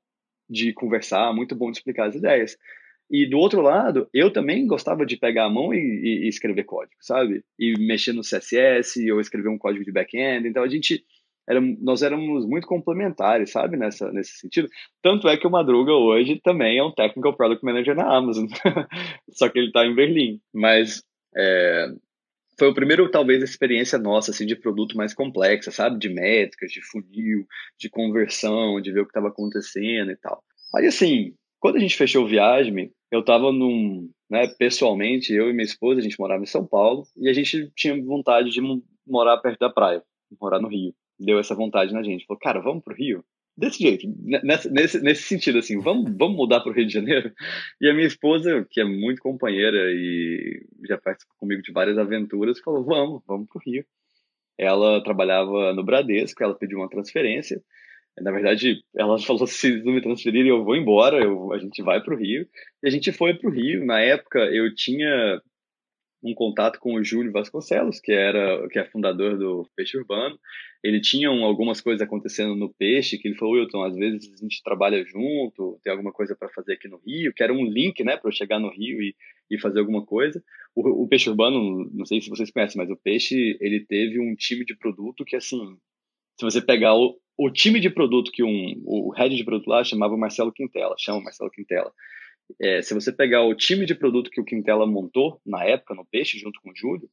de 0.49 0.73
conversar, 0.73 1.33
muito 1.33 1.55
bom 1.55 1.71
de 1.71 1.77
explicar 1.77 2.07
as 2.07 2.15
ideias. 2.15 2.57
E 3.09 3.27
do 3.27 3.37
outro 3.37 3.61
lado, 3.61 4.07
eu 4.13 4.31
também 4.31 4.65
gostava 4.65 5.05
de 5.05 5.17
pegar 5.17 5.45
a 5.45 5.49
mão 5.49 5.73
e, 5.73 5.77
e, 5.77 6.27
escrever 6.27 6.63
código, 6.63 6.95
sabe? 6.99 7.43
E 7.59 7.77
mexer 7.77 8.13
no 8.13 8.21
CSS 8.21 9.11
ou 9.11 9.19
escrever 9.19 9.49
um 9.49 9.57
código 9.57 9.85
de 9.85 9.91
back-end. 9.91 10.47
Então 10.47 10.63
a 10.63 10.67
gente 10.67 11.03
era, 11.47 11.59
nós 11.81 12.01
éramos 12.01 12.45
muito 12.45 12.67
complementares, 12.67 13.51
sabe, 13.51 13.77
nessa, 13.77 14.11
nesse 14.11 14.37
sentido. 14.37 14.69
Tanto 15.01 15.27
é 15.27 15.37
que 15.37 15.45
o 15.45 15.51
Madruga 15.51 15.91
hoje 15.91 16.39
também 16.41 16.77
é 16.77 16.83
um 16.83 16.91
Technical 16.91 17.35
Product 17.35 17.63
Manager 17.63 17.95
na 17.95 18.15
Amazon, 18.15 18.45
só 19.31 19.49
que 19.49 19.59
ele 19.59 19.67
está 19.67 19.85
em 19.85 19.93
Berlim. 19.93 20.39
Mas 20.53 21.03
é, 21.35 21.87
foi 22.57 22.69
o 22.69 22.73
primeiro, 22.73 23.09
talvez, 23.11 23.43
experiência 23.43 23.99
nossa, 23.99 24.31
assim, 24.31 24.45
de 24.45 24.55
produto 24.55 24.95
mais 24.95 25.13
complexa, 25.13 25.69
sabe, 25.69 25.99
de 25.99 26.09
métricas, 26.09 26.71
de 26.71 26.81
funil, 26.81 27.45
de 27.77 27.89
conversão, 27.89 28.79
de 28.79 28.91
ver 28.91 29.01
o 29.01 29.05
que 29.05 29.11
estava 29.11 29.27
acontecendo 29.27 30.11
e 30.11 30.17
tal. 30.17 30.41
Aí, 30.75 30.85
assim, 30.85 31.33
quando 31.59 31.75
a 31.75 31.79
gente 31.79 31.97
fechou 31.97 32.23
o 32.23 32.27
Viagem, 32.27 32.91
eu 33.11 33.19
estava 33.19 33.51
num, 33.51 34.09
né, 34.29 34.47
pessoalmente, 34.57 35.33
eu 35.33 35.49
e 35.49 35.53
minha 35.53 35.65
esposa, 35.65 35.99
a 35.99 36.03
gente 36.03 36.19
morava 36.19 36.41
em 36.41 36.47
São 36.47 36.65
Paulo, 36.65 37.03
e 37.17 37.27
a 37.27 37.33
gente 37.33 37.69
tinha 37.75 38.01
vontade 38.01 38.49
de 38.49 38.61
morar 39.05 39.37
perto 39.39 39.59
da 39.59 39.69
praia, 39.69 40.01
morar 40.39 40.59
no 40.59 40.69
Rio 40.69 40.93
deu 41.25 41.39
essa 41.39 41.55
vontade 41.55 41.93
na 41.93 42.03
gente. 42.03 42.25
Falou, 42.25 42.39
cara, 42.39 42.59
vamos 42.59 42.83
pro 42.83 42.95
Rio? 42.95 43.23
Desse 43.55 43.83
jeito, 43.83 44.07
nesse, 44.43 44.69
nesse, 44.71 44.99
nesse 44.99 45.23
sentido, 45.23 45.59
assim, 45.59 45.79
vamos, 45.79 46.11
vamos 46.17 46.35
mudar 46.35 46.61
pro 46.61 46.73
Rio 46.73 46.87
de 46.87 46.93
Janeiro? 46.93 47.31
E 47.79 47.87
a 47.87 47.93
minha 47.93 48.07
esposa, 48.07 48.65
que 48.69 48.81
é 48.81 48.83
muito 48.83 49.21
companheira 49.21 49.77
e 49.91 50.65
já 50.87 50.97
participou 50.97 51.35
comigo 51.37 51.61
de 51.61 51.71
várias 51.71 51.97
aventuras, 51.97 52.59
falou, 52.59 52.83
vamos, 52.83 53.21
vamos 53.27 53.47
pro 53.47 53.61
Rio. 53.63 53.85
Ela 54.57 55.03
trabalhava 55.03 55.73
no 55.73 55.83
Bradesco, 55.83 56.43
ela 56.43 56.55
pediu 56.55 56.79
uma 56.79 56.89
transferência. 56.89 57.61
Na 58.21 58.31
verdade, 58.31 58.83
ela 58.95 59.19
falou: 59.19 59.47
se 59.47 59.83
não 59.83 59.93
me 59.93 60.01
transferirem, 60.01 60.49
eu 60.49 60.63
vou 60.63 60.75
embora, 60.75 61.23
eu, 61.23 61.51
a 61.51 61.57
gente 61.57 61.81
vai 61.81 62.01
para 62.01 62.13
o 62.13 62.17
Rio. 62.17 62.47
E 62.83 62.87
a 62.87 62.91
gente 62.91 63.11
foi 63.11 63.33
para 63.33 63.49
o 63.49 63.53
Rio. 63.53 63.85
Na 63.85 63.99
época, 63.99 64.39
eu 64.39 64.73
tinha 64.73 65.41
um 66.23 66.33
contato 66.33 66.79
com 66.79 66.95
o 66.95 67.03
Júlio 67.03 67.31
Vasconcelos, 67.31 67.99
que 67.99 68.11
era 68.11 68.67
que 68.69 68.79
é 68.79 68.85
fundador 68.85 69.37
do 69.37 69.67
Peixe 69.75 69.97
Urbano. 69.97 70.39
Ele 70.83 71.01
tinha 71.01 71.29
um, 71.29 71.43
algumas 71.43 71.81
coisas 71.81 72.01
acontecendo 72.01 72.55
no 72.55 72.73
Peixe, 72.73 73.17
que 73.17 73.27
ele 73.27 73.37
falou, 73.37 73.55
Wilton, 73.55 73.83
às 73.83 73.95
vezes 73.95 74.31
a 74.33 74.37
gente 74.37 74.61
trabalha 74.63 75.03
junto, 75.05 75.79
tem 75.83 75.91
alguma 75.91 76.11
coisa 76.11 76.35
para 76.35 76.49
fazer 76.49 76.73
aqui 76.73 76.87
no 76.87 77.01
Rio, 77.05 77.33
que 77.33 77.43
era 77.43 77.53
um 77.53 77.65
link, 77.65 78.03
né, 78.03 78.17
para 78.17 78.29
eu 78.29 78.33
chegar 78.33 78.59
no 78.59 78.69
Rio 78.69 79.01
e, 79.01 79.15
e 79.51 79.59
fazer 79.59 79.79
alguma 79.79 80.05
coisa. 80.05 80.43
O, 80.75 81.03
o, 81.03 81.07
Peixe 81.07 81.29
Urbano, 81.29 81.89
não 81.93 82.05
sei 82.05 82.21
se 82.21 82.29
vocês 82.29 82.51
conhecem, 82.51 82.77
mas 82.77 82.89
o 82.89 82.97
Peixe, 82.97 83.57
ele 83.59 83.85
teve 83.85 84.19
um 84.19 84.35
time 84.35 84.65
de 84.65 84.75
produto 84.75 85.25
que, 85.25 85.35
assim, 85.35 85.77
se 86.39 86.43
você 86.43 86.61
pegar 86.61 86.95
o, 86.95 87.17
o 87.37 87.49
time 87.51 87.79
de 87.79 87.89
produto 87.89 88.31
que 88.31 88.43
um, 88.43 88.81
o 88.85 89.11
head 89.11 89.35
de 89.35 89.43
produto 89.43 89.67
lá 89.67 89.83
chamava 89.83 90.17
Marcelo 90.17 90.51
Quintela, 90.51 90.95
chama 90.97 91.21
Marcelo 91.21 91.51
Quintela. 91.51 91.91
É, 92.59 92.81
se 92.81 92.93
você 92.93 93.11
pegar 93.11 93.43
o 93.43 93.55
time 93.55 93.85
de 93.85 93.95
produto 93.95 94.29
que 94.29 94.41
o 94.41 94.45
Quintela 94.45 94.85
montou 94.85 95.41
na 95.45 95.63
época 95.63 95.95
no 95.95 96.05
Peixe, 96.05 96.37
junto 96.37 96.59
com 96.61 96.71
o 96.71 96.75
Júlio, 96.75 97.09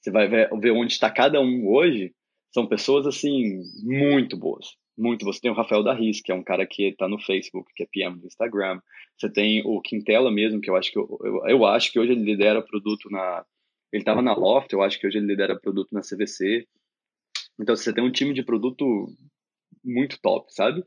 você 0.00 0.10
vai 0.10 0.28
ver, 0.28 0.48
ver 0.58 0.70
onde 0.70 0.92
está 0.92 1.10
cada 1.10 1.40
um 1.40 1.68
hoje. 1.68 2.14
São 2.52 2.66
pessoas 2.66 3.06
assim 3.06 3.60
muito 3.82 4.36
boas, 4.36 4.76
muito. 4.96 5.24
Você 5.24 5.40
tem 5.40 5.50
o 5.50 5.54
Rafael 5.54 5.82
Darris, 5.82 6.22
que 6.22 6.32
é 6.32 6.34
um 6.34 6.42
cara 6.42 6.66
que 6.66 6.84
está 6.84 7.08
no 7.08 7.18
Facebook, 7.18 7.70
que 7.74 7.82
é 7.82 7.86
PM 7.86 8.18
do 8.18 8.26
Instagram. 8.26 8.80
Você 9.18 9.30
tem 9.30 9.62
o 9.66 9.80
Quintela 9.80 10.30
mesmo, 10.30 10.60
que 10.60 10.70
eu 10.70 10.76
acho 10.76 10.90
que 10.90 10.98
eu, 10.98 11.18
eu, 11.22 11.46
eu 11.46 11.66
acho 11.66 11.92
que 11.92 11.98
hoje 11.98 12.12
ele 12.12 12.22
lidera 12.22 12.62
produto 12.62 13.10
na 13.10 13.44
ele 13.92 14.02
estava 14.02 14.20
na 14.20 14.34
Loft, 14.34 14.72
eu 14.72 14.82
acho 14.82 14.98
que 14.98 15.06
hoje 15.06 15.18
ele 15.18 15.26
lidera 15.26 15.58
produto 15.58 15.92
na 15.92 16.00
CVC. 16.00 16.66
Então 17.58 17.74
você 17.74 17.92
tem 17.92 18.04
um 18.04 18.12
time 18.12 18.34
de 18.34 18.42
produto 18.42 19.06
muito 19.84 20.20
top, 20.20 20.52
sabe? 20.52 20.84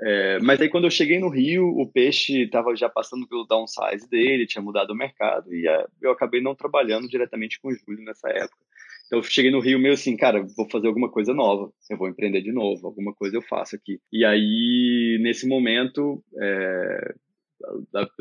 É, 0.00 0.38
mas 0.40 0.60
aí 0.60 0.68
quando 0.68 0.84
eu 0.84 0.90
cheguei 0.90 1.18
no 1.18 1.28
Rio, 1.28 1.66
o 1.66 1.90
peixe 1.90 2.42
estava 2.42 2.74
já 2.76 2.88
passando 2.88 3.26
pelo 3.26 3.44
downsize 3.44 4.08
dele, 4.08 4.46
tinha 4.46 4.62
mudado 4.62 4.90
o 4.90 4.96
mercado 4.96 5.52
e 5.52 5.66
eu 6.00 6.12
acabei 6.12 6.40
não 6.40 6.54
trabalhando 6.54 7.08
diretamente 7.08 7.60
com 7.60 7.68
o 7.68 7.74
Júlio 7.74 8.04
nessa 8.04 8.28
época. 8.28 8.56
Então 9.06 9.18
eu 9.18 9.22
cheguei 9.22 9.50
no 9.50 9.58
Rio 9.58 9.78
meio 9.78 9.94
assim, 9.94 10.16
cara, 10.16 10.46
vou 10.56 10.68
fazer 10.70 10.86
alguma 10.86 11.10
coisa 11.10 11.34
nova, 11.34 11.72
eu 11.90 11.96
vou 11.96 12.08
empreender 12.08 12.42
de 12.42 12.52
novo, 12.52 12.86
alguma 12.86 13.12
coisa 13.12 13.36
eu 13.36 13.42
faço 13.42 13.74
aqui. 13.74 14.00
E 14.12 14.24
aí, 14.24 15.18
nesse 15.20 15.48
momento, 15.48 16.22
é, 16.40 17.14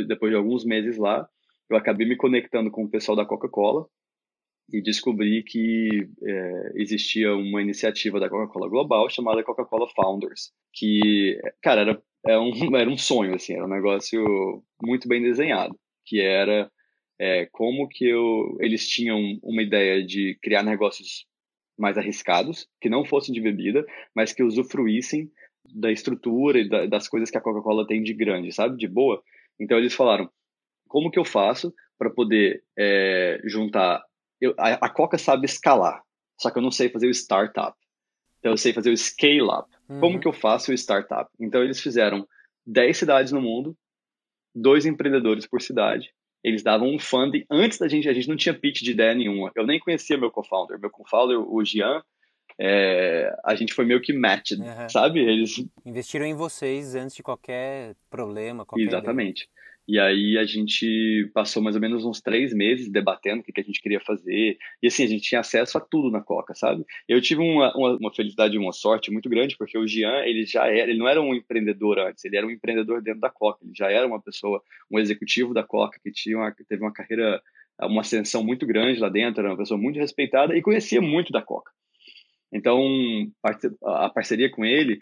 depois 0.08 0.32
de 0.32 0.38
alguns 0.38 0.66
meses 0.66 0.98
lá, 0.98 1.28
eu 1.70 1.78
acabei 1.78 2.08
me 2.08 2.16
conectando 2.16 2.72
com 2.72 2.86
o 2.86 2.90
pessoal 2.90 3.16
da 3.16 3.26
Coca-Cola 3.26 3.86
e 4.72 4.82
descobri 4.82 5.44
que 5.44 6.10
é, 6.24 6.72
existia 6.76 7.34
uma 7.36 7.62
iniciativa 7.62 8.20
da 8.20 8.30
Coca-Cola 8.30 8.70
Global 8.70 9.10
chamada 9.10 9.44
Coca-Cola 9.44 9.88
Founders, 9.96 10.52
que, 10.74 11.40
cara, 11.62 11.82
era, 11.82 12.04
era, 12.26 12.42
um, 12.42 12.52
era 12.76 12.90
um 12.90 12.98
sonho, 12.98 13.36
assim, 13.36 13.54
era 13.54 13.66
um 13.66 13.70
negócio 13.70 14.64
muito 14.82 15.08
bem 15.08 15.22
desenhado, 15.22 15.78
que 16.06 16.20
era 16.20 16.70
é, 17.20 17.48
como 17.52 17.88
que 17.88 18.06
eu, 18.06 18.58
eles 18.60 18.88
tinham 18.88 19.40
uma 19.42 19.62
ideia 19.62 20.06
de 20.06 20.38
criar 20.42 20.64
negócios 20.64 21.26
mais 21.78 21.98
arriscados, 21.98 22.68
que 22.82 22.90
não 22.90 23.06
fossem 23.06 23.34
de 23.34 23.42
bebida, 23.42 23.86
mas 24.16 24.34
que 24.34 24.44
usufruíssem 24.44 25.30
da 25.76 25.92
estrutura 25.92 26.60
e 26.60 26.68
da, 26.68 26.86
das 26.86 27.08
coisas 27.08 27.30
que 27.30 27.38
a 27.38 27.42
Coca-Cola 27.42 27.86
tem 27.86 28.02
de 28.02 28.14
grande, 28.14 28.52
sabe? 28.52 28.78
De 28.78 28.88
boa. 28.88 29.22
Então 29.60 29.78
eles 29.78 29.94
falaram, 29.94 30.30
como 30.88 31.12
que 31.12 31.20
eu 31.20 31.26
faço 31.26 31.74
para 31.98 32.10
poder 32.10 32.64
é, 32.78 33.42
juntar... 33.46 34.04
Eu, 34.40 34.54
a, 34.58 34.86
a, 34.86 34.90
Coca 34.90 35.18
sabe 35.18 35.46
escalar, 35.46 36.02
só 36.40 36.50
que 36.50 36.58
eu 36.58 36.62
não 36.62 36.72
sei 36.72 36.90
fazer 36.90 37.08
o 37.08 37.12
startup. 37.12 37.76
Então 38.40 38.52
eu 38.52 38.58
sei 38.58 38.74
fazer 38.74 38.92
o 38.92 38.98
scale-up. 38.98 39.70
Uhum. 39.90 40.00
Como 40.00 40.20
que 40.20 40.28
eu 40.28 40.34
faço 40.34 40.72
o 40.72 40.74
startup? 40.76 41.30
Então 41.40 41.64
eles 41.64 41.82
fizeram 41.82 42.28
10 42.66 42.98
cidades 42.98 43.32
no 43.32 43.42
mundo, 43.42 43.76
dois 44.54 44.86
empreendedores 44.86 45.48
por 45.48 45.62
cidade, 45.62 46.12
eles 46.44 46.64
davam 46.64 46.94
um 46.94 47.00
funding 47.00 47.46
antes 47.50 47.78
da 47.78 47.88
gente, 47.88 48.08
a 48.08 48.14
gente 48.14 48.30
não 48.30 48.38
tinha 48.38 48.58
pitch 48.58 48.82
de 48.82 48.92
ideia 48.92 49.14
nenhuma. 49.14 49.52
Eu 49.56 49.66
nem 49.66 49.80
conhecia 49.80 50.18
meu 50.18 50.32
co-founder. 50.32 50.80
Meu 50.80 50.90
co-founder, 50.90 51.40
o 51.40 51.64
Jean, 51.66 52.02
é, 52.60 53.36
a 53.44 53.54
gente 53.56 53.74
foi 53.74 53.86
meio 53.86 54.02
que 54.02 54.14
matched, 54.14 54.62
uhum. 54.62 54.90
sabe? 54.90 55.20
Eles 55.20 55.64
investiram 55.86 56.26
em 56.26 56.34
vocês 56.34 56.96
antes 56.96 57.16
de 57.16 57.24
qualquer 57.24 57.96
problema, 58.10 58.66
qualquer 58.66 58.86
Exatamente. 58.88 59.44
Ideia. 59.44 59.57
E 59.88 59.98
aí 60.00 60.38
a 60.38 60.44
gente 60.44 61.32
passou 61.34 61.64
mais 61.64 61.76
ou 61.76 61.82
menos 61.82 62.04
uns 62.04 62.20
três 62.20 62.54
meses 62.54 62.92
debatendo 62.92 63.40
o 63.40 63.44
que, 63.44 63.54
que 63.54 63.62
a 63.62 63.64
gente 63.64 63.82
queria 63.82 64.02
fazer. 64.02 64.58
E 64.84 64.88
assim, 64.88 65.04
a 65.04 65.08
gente 65.08 65.24
tinha 65.24 65.40
acesso 65.40 65.78
a 65.78 65.82
tudo 65.82 66.12
na 66.12 66.22
Coca, 66.22 66.54
sabe? 66.54 66.84
Eu 67.08 67.22
tive 67.22 67.42
uma, 67.42 67.74
uma, 67.76 67.98
uma 67.98 68.14
felicidade 68.14 68.56
e 68.56 68.60
uma 68.60 68.74
sorte 68.74 69.10
muito 69.12 69.30
grande, 69.30 69.56
porque 69.58 69.78
o 69.78 69.88
Jean, 69.88 70.26
ele 70.26 70.46
já 70.46 70.68
era, 70.68 70.90
ele 70.90 71.00
não 71.00 71.08
era 71.08 71.22
um 71.22 71.34
empreendedor 71.34 72.00
antes, 72.00 72.26
ele 72.26 72.36
era 72.36 72.46
um 72.46 72.52
empreendedor 72.52 73.02
dentro 73.02 73.22
da 73.22 73.30
Coca. 73.30 73.64
Ele 73.64 73.74
já 73.74 73.90
era 73.90 74.06
uma 74.06 74.22
pessoa, 74.22 74.62
um 74.92 75.00
executivo 75.00 75.54
da 75.54 75.64
Coca 75.64 76.00
que 76.04 76.12
tinha 76.12 76.38
uma, 76.38 76.54
teve 76.68 76.82
uma 76.84 76.92
carreira, 76.92 77.42
uma 77.84 78.02
ascensão 78.02 78.44
muito 78.44 78.66
grande 78.68 79.00
lá 79.00 79.08
dentro, 79.08 79.40
era 79.40 79.50
uma 79.52 79.58
pessoa 79.58 79.80
muito 79.80 80.00
respeitada 80.00 80.58
e 80.58 80.62
conhecia 80.62 81.02
muito 81.02 81.32
da 81.32 81.42
Coca. 81.42 81.72
Então, 82.52 82.82
a 83.84 84.10
parceria 84.10 84.50
com 84.50 84.64
ele 84.64 85.00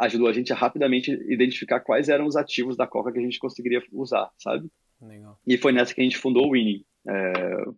ajudou 0.00 0.28
a 0.28 0.32
gente 0.32 0.52
a 0.52 0.56
rapidamente 0.56 1.12
identificar 1.32 1.80
quais 1.80 2.08
eram 2.08 2.26
os 2.26 2.36
ativos 2.36 2.76
da 2.76 2.86
Coca 2.86 3.12
que 3.12 3.18
a 3.18 3.22
gente 3.22 3.38
conseguiria 3.38 3.82
usar, 3.92 4.30
sabe? 4.38 4.68
Legal. 5.00 5.38
E 5.46 5.56
foi 5.56 5.72
nessa 5.72 5.94
que 5.94 6.00
a 6.00 6.04
gente 6.04 6.18
fundou 6.18 6.48
o 6.48 6.52
Winning, 6.52 6.84
é, 7.06 7.32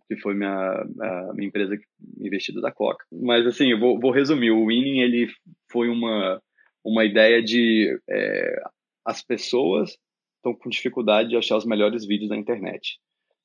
que 0.07 0.17
foi 0.17 0.33
minha, 0.33 0.49
a 0.51 1.33
minha 1.33 1.47
empresa 1.47 1.77
investida 2.19 2.59
da 2.59 2.71
Coca. 2.71 3.05
Mas 3.11 3.45
assim, 3.45 3.71
eu 3.71 3.79
vou, 3.79 3.99
vou 3.99 4.11
resumir. 4.11 4.51
O 4.51 4.65
Winning 4.65 4.99
ele 4.99 5.31
foi 5.71 5.87
uma, 5.87 6.41
uma 6.83 7.05
ideia 7.05 7.41
de 7.43 7.99
é, 8.09 8.61
as 9.05 9.21
pessoas 9.21 9.97
estão 10.37 10.55
com 10.55 10.69
dificuldade 10.69 11.29
de 11.29 11.37
achar 11.37 11.57
os 11.57 11.65
melhores 11.65 12.05
vídeos 12.05 12.29
na 12.29 12.37
internet. 12.37 12.99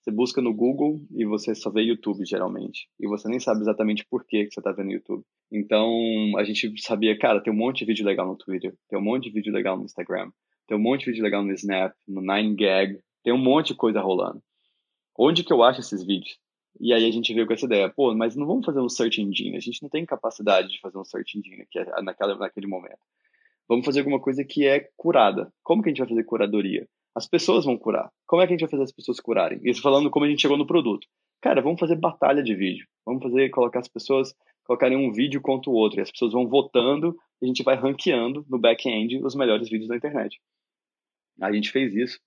Você 0.07 0.13
busca 0.13 0.41
no 0.41 0.55
Google 0.55 1.05
e 1.11 1.25
você 1.25 1.53
só 1.53 1.69
vê 1.69 1.83
YouTube, 1.83 2.25
geralmente. 2.25 2.89
E 3.01 3.09
você 3.09 3.29
nem 3.29 3.41
sabe 3.41 3.63
exatamente 3.63 4.07
por 4.09 4.25
que, 4.25 4.45
que 4.45 4.55
você 4.55 4.61
está 4.61 4.71
vendo 4.71 4.93
YouTube. 4.93 5.25
Então, 5.51 5.91
a 6.39 6.45
gente 6.45 6.73
sabia, 6.81 7.19
cara, 7.19 7.43
tem 7.43 7.53
um 7.53 7.57
monte 7.57 7.81
de 7.81 7.87
vídeo 7.87 8.07
legal 8.07 8.25
no 8.25 8.37
Twitter, 8.37 8.73
tem 8.89 8.97
um 8.97 9.03
monte 9.03 9.25
de 9.25 9.33
vídeo 9.33 9.53
legal 9.53 9.77
no 9.77 9.85
Instagram, 9.85 10.31
tem 10.69 10.77
um 10.77 10.81
monte 10.81 11.01
de 11.01 11.11
vídeo 11.11 11.25
legal 11.25 11.43
no 11.43 11.53
Snap, 11.55 11.93
no 12.07 12.23
9gag, 12.23 13.01
tem 13.25 13.33
um 13.33 13.37
monte 13.37 13.69
de 13.69 13.75
coisa 13.75 14.01
rolando. 14.01 14.41
Onde 15.19 15.43
que 15.43 15.53
eu 15.53 15.65
acho 15.65 15.81
esses 15.81 16.07
vídeos? 16.07 16.39
E 16.79 16.93
aí 16.93 17.05
a 17.05 17.11
gente 17.11 17.35
veio 17.35 17.45
com 17.45 17.55
essa 17.55 17.67
ideia, 17.67 17.91
pô, 17.91 18.15
mas 18.15 18.37
não 18.37 18.47
vamos 18.47 18.65
fazer 18.65 18.79
um 18.79 18.89
search 18.89 19.21
engine, 19.21 19.57
a 19.57 19.61
gente 19.61 19.83
não 19.83 19.91
tem 19.91 20.07
capacidade 20.07 20.69
de 20.69 20.79
fazer 20.79 20.99
um 20.99 21.05
search 21.05 21.37
engine 21.37 21.63
aqui, 21.63 21.81
naquela, 22.05 22.37
naquele 22.37 22.69
momento. 22.69 23.01
Vamos 23.69 23.85
fazer 23.85 23.99
alguma 23.99 24.21
coisa 24.21 24.45
que 24.45 24.65
é 24.69 24.89
curada. 24.97 25.53
Como 25.65 25.83
que 25.83 25.89
a 25.89 25.91
gente 25.91 25.99
vai 25.99 26.09
fazer 26.09 26.23
curadoria? 26.23 26.87
As 27.17 27.27
pessoas 27.27 27.65
vão 27.65 27.79
curar. 27.79 28.11
Como 28.27 28.43
é 28.43 28.47
que 28.47 28.53
a 28.53 28.55
gente 28.55 28.61
vai 28.61 28.71
fazer 28.71 28.83
as 28.83 28.93
pessoas 28.93 29.19
curarem? 29.19 29.59
Isso 29.65 29.81
falando 29.81 30.11
como 30.11 30.27
a 30.27 30.29
gente 30.29 30.43
chegou 30.43 30.59
no 30.59 30.67
produto. 30.67 31.07
Cara, 31.41 31.63
vamos 31.63 31.81
fazer 31.81 31.97
batalha 31.97 32.43
de 32.43 32.55
vídeo. 32.55 32.87
Vamos 33.07 33.23
fazer, 33.23 33.49
colocar 33.49 33.79
as 33.79 33.89
pessoas 33.89 34.35
colocarem 34.65 34.99
um 34.99 35.11
vídeo 35.11 35.41
contra 35.41 35.71
o 35.71 35.75
outro. 35.75 35.99
E 35.99 36.03
as 36.03 36.11
pessoas 36.11 36.35
vão 36.35 36.47
votando 36.47 37.17
e 37.41 37.47
a 37.47 37.49
gente 37.49 37.63
vai 37.63 37.75
ranqueando 37.75 38.45
no 38.51 38.59
back-end 38.59 39.17
os 39.25 39.35
melhores 39.35 39.71
vídeos 39.71 39.89
da 39.89 39.97
internet. 39.97 40.39
A 41.41 41.51
gente 41.51 41.71
fez 41.71 41.95
isso. 41.95 42.21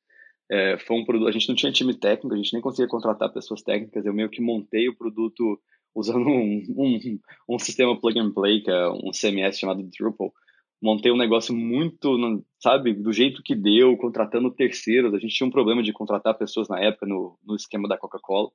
É, 0.52 0.80
foi 0.80 0.98
um 0.98 1.06
produto, 1.06 1.28
a 1.28 1.32
gente 1.32 1.48
não 1.48 1.56
tinha 1.56 1.72
time 1.72 1.94
técnico, 1.94 2.34
a 2.34 2.38
gente 2.38 2.54
nem 2.54 2.62
conseguia 2.62 2.88
contratar 2.88 3.32
pessoas 3.32 3.62
técnicas. 3.62 4.04
Eu 4.04 4.14
meio 4.14 4.30
que 4.30 4.42
montei 4.42 4.90
o 4.90 4.98
produto 4.98 5.62
usando 5.94 6.26
um, 6.28 6.64
um, 6.76 7.20
um 7.48 7.60
sistema 7.60 8.00
plug 8.00 8.20
and 8.20 8.34
play, 8.34 8.62
que 8.62 8.72
é 8.72 8.90
um 8.90 9.12
CMS 9.12 9.60
chamado 9.60 9.84
Drupal 9.84 10.34
montei 10.82 11.12
um 11.12 11.18
negócio 11.18 11.56
muito, 11.56 12.44
sabe, 12.60 12.94
do 12.94 13.12
jeito 13.12 13.44
que 13.44 13.56
deu, 13.56 13.98
contratando 13.98 14.52
terceiros. 14.52 15.14
A 15.14 15.20
gente 15.20 15.36
tinha 15.36 15.48
um 15.48 15.52
problema 15.52 15.84
de 15.84 15.94
contratar 15.94 16.38
pessoas 16.38 16.68
na 16.70 16.80
época 16.80 17.06
no, 17.06 17.38
no 17.46 17.56
esquema 17.56 17.88
da 17.88 17.98
Coca-Cola. 17.98 18.50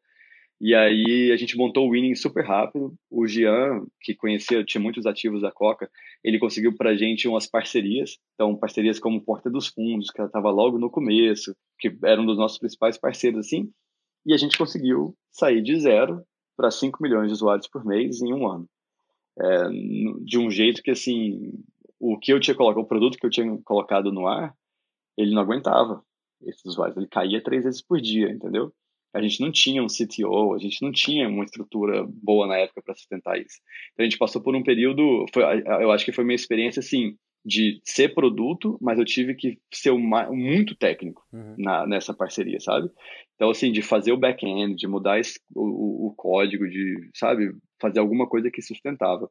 E 0.60 0.74
aí 0.74 1.30
a 1.32 1.36
gente 1.36 1.56
montou 1.56 1.86
o 1.86 1.90
Winning 1.90 2.14
super 2.14 2.44
rápido. 2.44 2.94
O 3.10 3.26
Jean, 3.26 3.84
que 4.00 4.14
conhecia, 4.14 4.64
tinha 4.64 4.80
muitos 4.80 5.04
ativos 5.04 5.42
da 5.42 5.50
Coca, 5.50 5.90
ele 6.22 6.38
conseguiu 6.38 6.74
para 6.76 6.90
a 6.90 6.96
gente 6.96 7.28
umas 7.28 7.46
parcerias. 7.46 8.18
Então, 8.34 8.56
parcerias 8.56 8.98
como 8.98 9.22
Porta 9.22 9.50
dos 9.50 9.66
Fundos, 9.66 10.10
que 10.10 10.22
estava 10.22 10.50
logo 10.50 10.78
no 10.78 10.90
começo, 10.90 11.54
que 11.78 11.96
era 12.04 12.20
um 12.20 12.26
dos 12.26 12.38
nossos 12.38 12.58
principais 12.58 12.96
parceiros, 12.96 13.46
assim. 13.46 13.70
E 14.24 14.32
a 14.32 14.36
gente 14.36 14.56
conseguiu 14.56 15.14
sair 15.30 15.60
de 15.60 15.78
zero 15.78 16.22
para 16.56 16.70
5 16.70 17.02
milhões 17.02 17.26
de 17.26 17.34
usuários 17.34 17.68
por 17.68 17.84
mês 17.84 18.22
em 18.22 18.32
um 18.32 18.48
ano. 18.48 18.68
É, 19.38 19.68
de 20.24 20.38
um 20.38 20.48
jeito 20.48 20.82
que, 20.82 20.92
assim, 20.92 21.52
o 22.04 22.18
que 22.18 22.32
eu 22.32 22.38
tinha 22.38 22.54
colocado, 22.54 22.82
o 22.82 22.86
produto 22.86 23.16
que 23.16 23.24
eu 23.24 23.30
tinha 23.30 23.58
colocado 23.64 24.12
no 24.12 24.26
ar, 24.26 24.54
ele 25.16 25.34
não 25.34 25.40
aguentava 25.40 26.02
esses 26.42 26.64
usuários, 26.66 26.96
ele 26.98 27.08
caía 27.08 27.42
três 27.42 27.64
vezes 27.64 27.80
por 27.80 27.98
dia, 27.98 28.30
entendeu? 28.30 28.72
A 29.14 29.22
gente 29.22 29.40
não 29.40 29.50
tinha 29.50 29.82
um 29.82 29.86
CTO, 29.86 30.54
a 30.54 30.58
gente 30.58 30.82
não 30.82 30.92
tinha 30.92 31.28
uma 31.28 31.44
estrutura 31.44 32.04
boa 32.06 32.46
na 32.46 32.58
época 32.58 32.82
para 32.82 32.94
sustentar 32.94 33.38
isso. 33.38 33.58
Então 33.92 34.04
a 34.04 34.08
gente 34.08 34.18
passou 34.18 34.42
por 34.42 34.54
um 34.54 34.62
período, 34.62 35.24
foi, 35.32 35.42
eu 35.80 35.90
acho 35.92 36.04
que 36.04 36.12
foi 36.12 36.24
uma 36.24 36.34
experiência 36.34 36.80
assim 36.80 37.16
de 37.46 37.80
ser 37.84 38.14
produto, 38.14 38.78
mas 38.80 38.98
eu 38.98 39.04
tive 39.04 39.34
que 39.34 39.58
ser 39.72 39.90
uma, 39.90 40.30
muito 40.30 40.74
técnico 40.74 41.22
uhum. 41.32 41.54
na, 41.58 41.86
nessa 41.86 42.12
parceria, 42.12 42.58
sabe? 42.60 42.90
Então 43.36 43.50
assim, 43.50 43.70
de 43.72 43.80
fazer 43.82 44.12
o 44.12 44.18
back-end, 44.18 44.74
de 44.74 44.88
mudar 44.88 45.20
esse, 45.20 45.40
o, 45.54 46.08
o 46.08 46.14
código, 46.16 46.68
de, 46.68 47.10
sabe, 47.14 47.54
fazer 47.80 48.00
alguma 48.00 48.28
coisa 48.28 48.50
que 48.50 48.60
sustentava. 48.60 49.30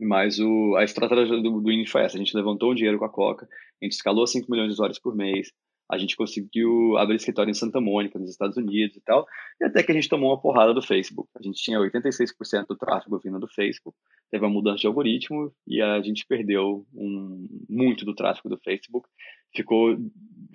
Mas 0.00 0.38
o, 0.38 0.76
a 0.76 0.84
estratégia 0.84 1.36
do, 1.40 1.60
do 1.60 1.70
INI 1.70 1.86
foi 1.86 2.02
essa. 2.02 2.16
A 2.16 2.18
gente 2.18 2.36
levantou 2.36 2.72
um 2.72 2.74
dinheiro 2.74 2.98
com 2.98 3.04
a 3.04 3.08
Coca, 3.08 3.46
a 3.80 3.84
gente 3.84 3.92
escalou 3.92 4.26
5 4.26 4.50
milhões 4.50 4.68
de 4.68 4.72
usuários 4.74 4.98
por 4.98 5.14
mês, 5.14 5.52
a 5.90 5.98
gente 5.98 6.16
conseguiu 6.16 6.96
abrir 6.96 7.16
escritório 7.16 7.50
em 7.50 7.54
Santa 7.54 7.80
Mônica, 7.80 8.18
nos 8.18 8.30
Estados 8.30 8.56
Unidos 8.56 8.96
e 8.96 9.00
tal, 9.00 9.26
e 9.60 9.64
até 9.64 9.82
que 9.82 9.90
a 9.90 9.94
gente 9.94 10.08
tomou 10.08 10.30
uma 10.30 10.40
porrada 10.40 10.72
do 10.72 10.80
Facebook. 10.80 11.28
A 11.36 11.42
gente 11.42 11.60
tinha 11.60 11.80
86% 11.80 12.66
do 12.68 12.76
tráfego 12.76 13.18
vindo 13.18 13.40
do 13.40 13.48
Facebook, 13.48 13.96
teve 14.30 14.44
uma 14.44 14.52
mudança 14.52 14.78
de 14.78 14.86
algoritmo 14.86 15.52
e 15.66 15.82
a 15.82 16.00
gente 16.00 16.24
perdeu 16.26 16.86
um, 16.94 17.46
muito 17.68 18.04
do 18.04 18.14
tráfego 18.14 18.48
do 18.48 18.58
Facebook. 18.58 19.08
Ficou 19.54 19.98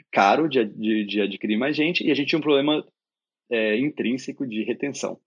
caro 0.10 0.47
de, 0.47 0.63
de, 0.63 1.05
de 1.05 1.21
adquirir 1.21 1.58
mais 1.58 1.75
gente 1.75 2.05
e 2.05 2.12
a 2.12 2.15
gente 2.15 2.29
tinha 2.29 2.39
um 2.39 2.43
problema 2.43 2.86
é, 3.51 3.77
intrínseco 3.77 4.47
de 4.47 4.63
retenção 4.63 5.19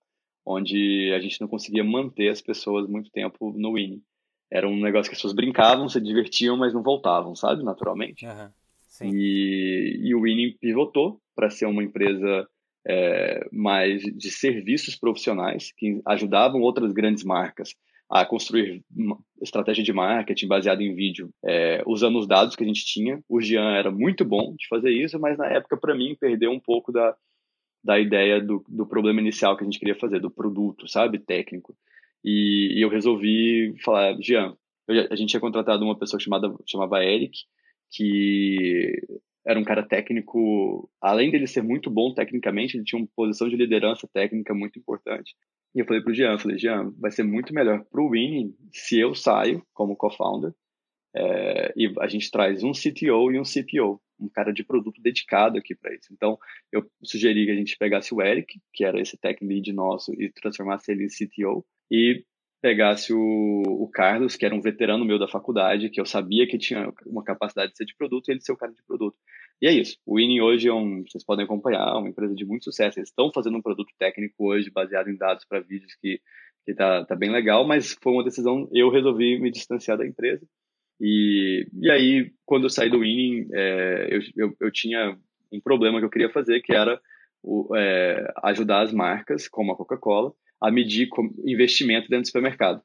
onde 0.49 1.13
a 1.15 1.21
gente 1.21 1.39
não 1.43 1.47
conseguia 1.47 1.85
manter 1.85 2.31
as 2.31 2.41
pessoas 2.41 2.89
muito 2.89 3.11
tempo 3.11 3.53
no 3.55 3.75
Winnie. 3.75 4.03
Era 4.51 4.69
um 4.69 4.81
negócio 4.81 5.11
que 5.11 5.15
as 5.15 5.19
pessoas 5.19 5.35
brincavam, 5.35 5.89
se 5.89 6.01
divertiam, 6.01 6.57
mas 6.57 6.73
não 6.73 6.83
voltavam, 6.83 7.35
sabe? 7.35 7.63
Naturalmente. 7.63 8.27
Uhum, 8.27 8.49
e, 9.03 10.01
e 10.03 10.15
o 10.15 10.23
Winnie 10.23 10.57
pivotou 10.59 11.21
para 11.35 11.51
ser 11.51 11.67
uma 11.67 11.83
empresa 11.83 12.49
é, 12.87 13.47
mais 13.53 14.03
de 14.03 14.31
serviços 14.31 14.97
profissionais 14.97 15.73
que 15.77 16.01
ajudavam 16.07 16.61
outras 16.61 16.93
grandes 16.93 17.23
marcas 17.23 17.75
a 18.11 18.25
construir 18.25 18.83
estratégia 19.43 19.85
de 19.85 19.93
marketing 19.93 20.49
baseada 20.49 20.83
em 20.83 20.95
vídeo, 20.95 21.29
é, 21.45 21.83
usando 21.87 22.19
os 22.19 22.27
dados 22.27 22.57
que 22.57 22.65
a 22.65 22.67
gente 22.67 22.85
tinha. 22.85 23.23
O 23.29 23.41
Jean 23.41 23.77
era 23.77 23.91
muito 23.91 24.25
bom 24.25 24.55
de 24.57 24.67
fazer 24.67 24.91
isso, 24.91 25.21
mas 25.21 25.37
na 25.37 25.47
época, 25.47 25.77
para 25.77 25.95
mim, 25.95 26.17
perdeu 26.19 26.51
um 26.51 26.59
pouco 26.59 26.91
da, 26.91 27.15
da 27.85 27.99
ideia 28.01 28.41
do, 28.41 28.65
do 28.67 28.87
problema 28.87 29.21
inicial 29.21 29.57
que 29.57 29.63
a 29.63 29.67
gente 29.67 29.79
queria 29.79 29.95
fazer, 29.95 30.21
do 30.21 30.31
produto, 30.31 30.89
sabe, 30.89 31.19
técnico. 31.19 31.77
E, 32.25 32.79
e 32.79 32.83
eu 32.83 32.89
resolvi 32.89 33.75
falar, 33.85 34.17
Jean, 34.21 34.57
eu, 34.89 35.07
a 35.11 35.17
gente 35.17 35.31
tinha 35.31 35.41
contratado 35.41 35.85
uma 35.85 35.99
pessoa 35.99 36.21
chamada 36.21 36.55
chamava 36.67 37.05
Eric, 37.05 37.39
que 37.91 39.01
era 39.47 39.59
um 39.59 39.65
cara 39.65 39.83
técnico, 39.83 40.91
além 41.01 41.31
dele 41.31 41.47
ser 41.47 41.63
muito 41.63 41.91
bom 41.91 42.13
tecnicamente, 42.13 42.77
ele 42.77 42.85
tinha 42.85 43.01
uma 43.01 43.09
posição 43.17 43.49
de 43.49 43.57
liderança 43.57 44.09
técnica 44.13 44.53
muito 44.55 44.79
importante. 44.79 45.35
E 45.75 45.81
eu 45.81 45.87
falei 45.87 46.03
pro 46.03 46.15
Jean, 46.15 46.39
falei, 46.39 46.59
Jean, 46.59 46.93
vai 46.99 47.11
ser 47.11 47.23
muito 47.23 47.55
melhor 47.55 47.85
pro 47.91 48.11
Winnie 48.11 48.55
se 48.73 48.99
eu 48.99 49.15
saio 49.15 49.63
como 49.73 49.97
co-founder 49.97 50.53
é, 51.15 51.73
e 51.77 51.93
a 52.01 52.07
gente 52.07 52.31
traz 52.31 52.63
um 52.63 52.73
CTO 52.73 53.33
e 53.33 53.41
um 53.41 53.45
CPO, 53.45 54.01
um 54.21 54.29
cara 54.29 54.53
de 54.53 54.65
produto 54.65 55.01
dedicado 55.01 55.59
aqui 55.59 55.75
para 55.75 55.95
isso. 55.95 56.13
Então, 56.13 56.39
eu 56.73 56.85
sugeri 57.03 57.45
que 57.45 57.51
a 57.53 57.57
gente 57.57 57.77
pegasse 57.79 58.15
o 58.15 58.23
Eric, 58.23 58.61
que 58.73 58.85
era 58.85 59.01
esse 59.01 59.17
tech 59.17 59.45
lead 59.45 59.73
nosso, 59.73 60.13
e 60.15 60.31
transformasse 60.31 60.91
ele 60.91 61.05
em 61.05 61.09
CTO, 61.09 61.65
e 61.91 62.25
pegasse 62.61 63.13
o, 63.13 63.63
o, 63.67 63.89
Carlos, 63.89 64.35
que 64.35 64.45
era 64.45 64.55
um 64.55 64.61
veterano 64.61 65.05
meu 65.05 65.19
da 65.19 65.29
faculdade, 65.29 65.91
que 65.91 66.01
eu 66.01 66.05
sabia 66.05 66.47
que 66.47 66.59
tinha 66.59 66.93
uma 67.07 67.23
capacidade 67.23 67.71
de 67.71 67.79
ser 67.79 67.85
de 67.85 67.95
produto, 67.97 68.29
e 68.29 68.33
ele 68.33 68.41
ser 68.41 68.53
o 68.53 68.57
cara 68.57 68.73
de 68.73 68.83
produto. 68.85 69.17
E 69.63 69.67
é 69.67 69.73
isso. 69.73 69.97
O 70.05 70.17
Winning 70.17 70.41
hoje 70.41 70.69
é 70.69 70.73
um, 70.73 71.05
vocês 71.05 71.25
podem 71.25 71.45
acompanhar, 71.45 71.97
uma 71.97 72.09
empresa 72.09 72.35
de 72.35 72.45
muito 72.45 72.65
sucesso. 72.65 72.99
Eles 72.99 73.11
estão 73.11 73.31
fazendo 73.33 73.57
um 73.57 73.63
produto 73.63 73.93
técnico 73.99 74.47
hoje 74.47 74.71
baseado 74.71 75.09
em 75.09 75.17
dados 75.17 75.45
para 75.45 75.61
vídeos 75.61 75.95
que 76.01 76.21
que 76.69 76.75
tá, 76.75 77.03
tá 77.07 77.17
bem 77.17 77.31
legal, 77.31 77.67
mas 77.67 77.97
foi 78.03 78.13
uma 78.13 78.23
decisão, 78.23 78.69
eu 78.71 78.91
resolvi 78.91 79.41
me 79.41 79.51
distanciar 79.51 79.97
da 79.97 80.07
empresa. 80.07 80.47
E, 81.01 81.67
e 81.81 81.91
aí, 81.91 82.33
quando 82.45 82.65
eu 82.65 82.71
saí 82.71 82.91
do 82.91 83.01
Winning, 83.01 83.49
é, 83.53 84.09
eu, 84.11 84.21
eu, 84.37 84.57
eu, 84.61 84.71
tinha 84.73 85.17
um 85.53 85.61
problema 85.61 85.99
que 85.99 86.05
eu 86.05 86.11
queria 86.11 86.31
fazer, 86.31 86.61
que 86.61 86.73
era 86.73 87.01
o, 87.43 87.75
é, 87.77 88.33
ajudar 88.43 88.83
as 88.83 88.93
marcas, 88.93 89.49
como 89.49 89.73
a 89.73 89.77
Coca-Cola, 89.77 90.33
a 90.61 90.71
medir 90.71 91.09
investimento 91.45 92.09
dentro 92.09 92.23
do 92.23 92.27
supermercado. 92.27 92.83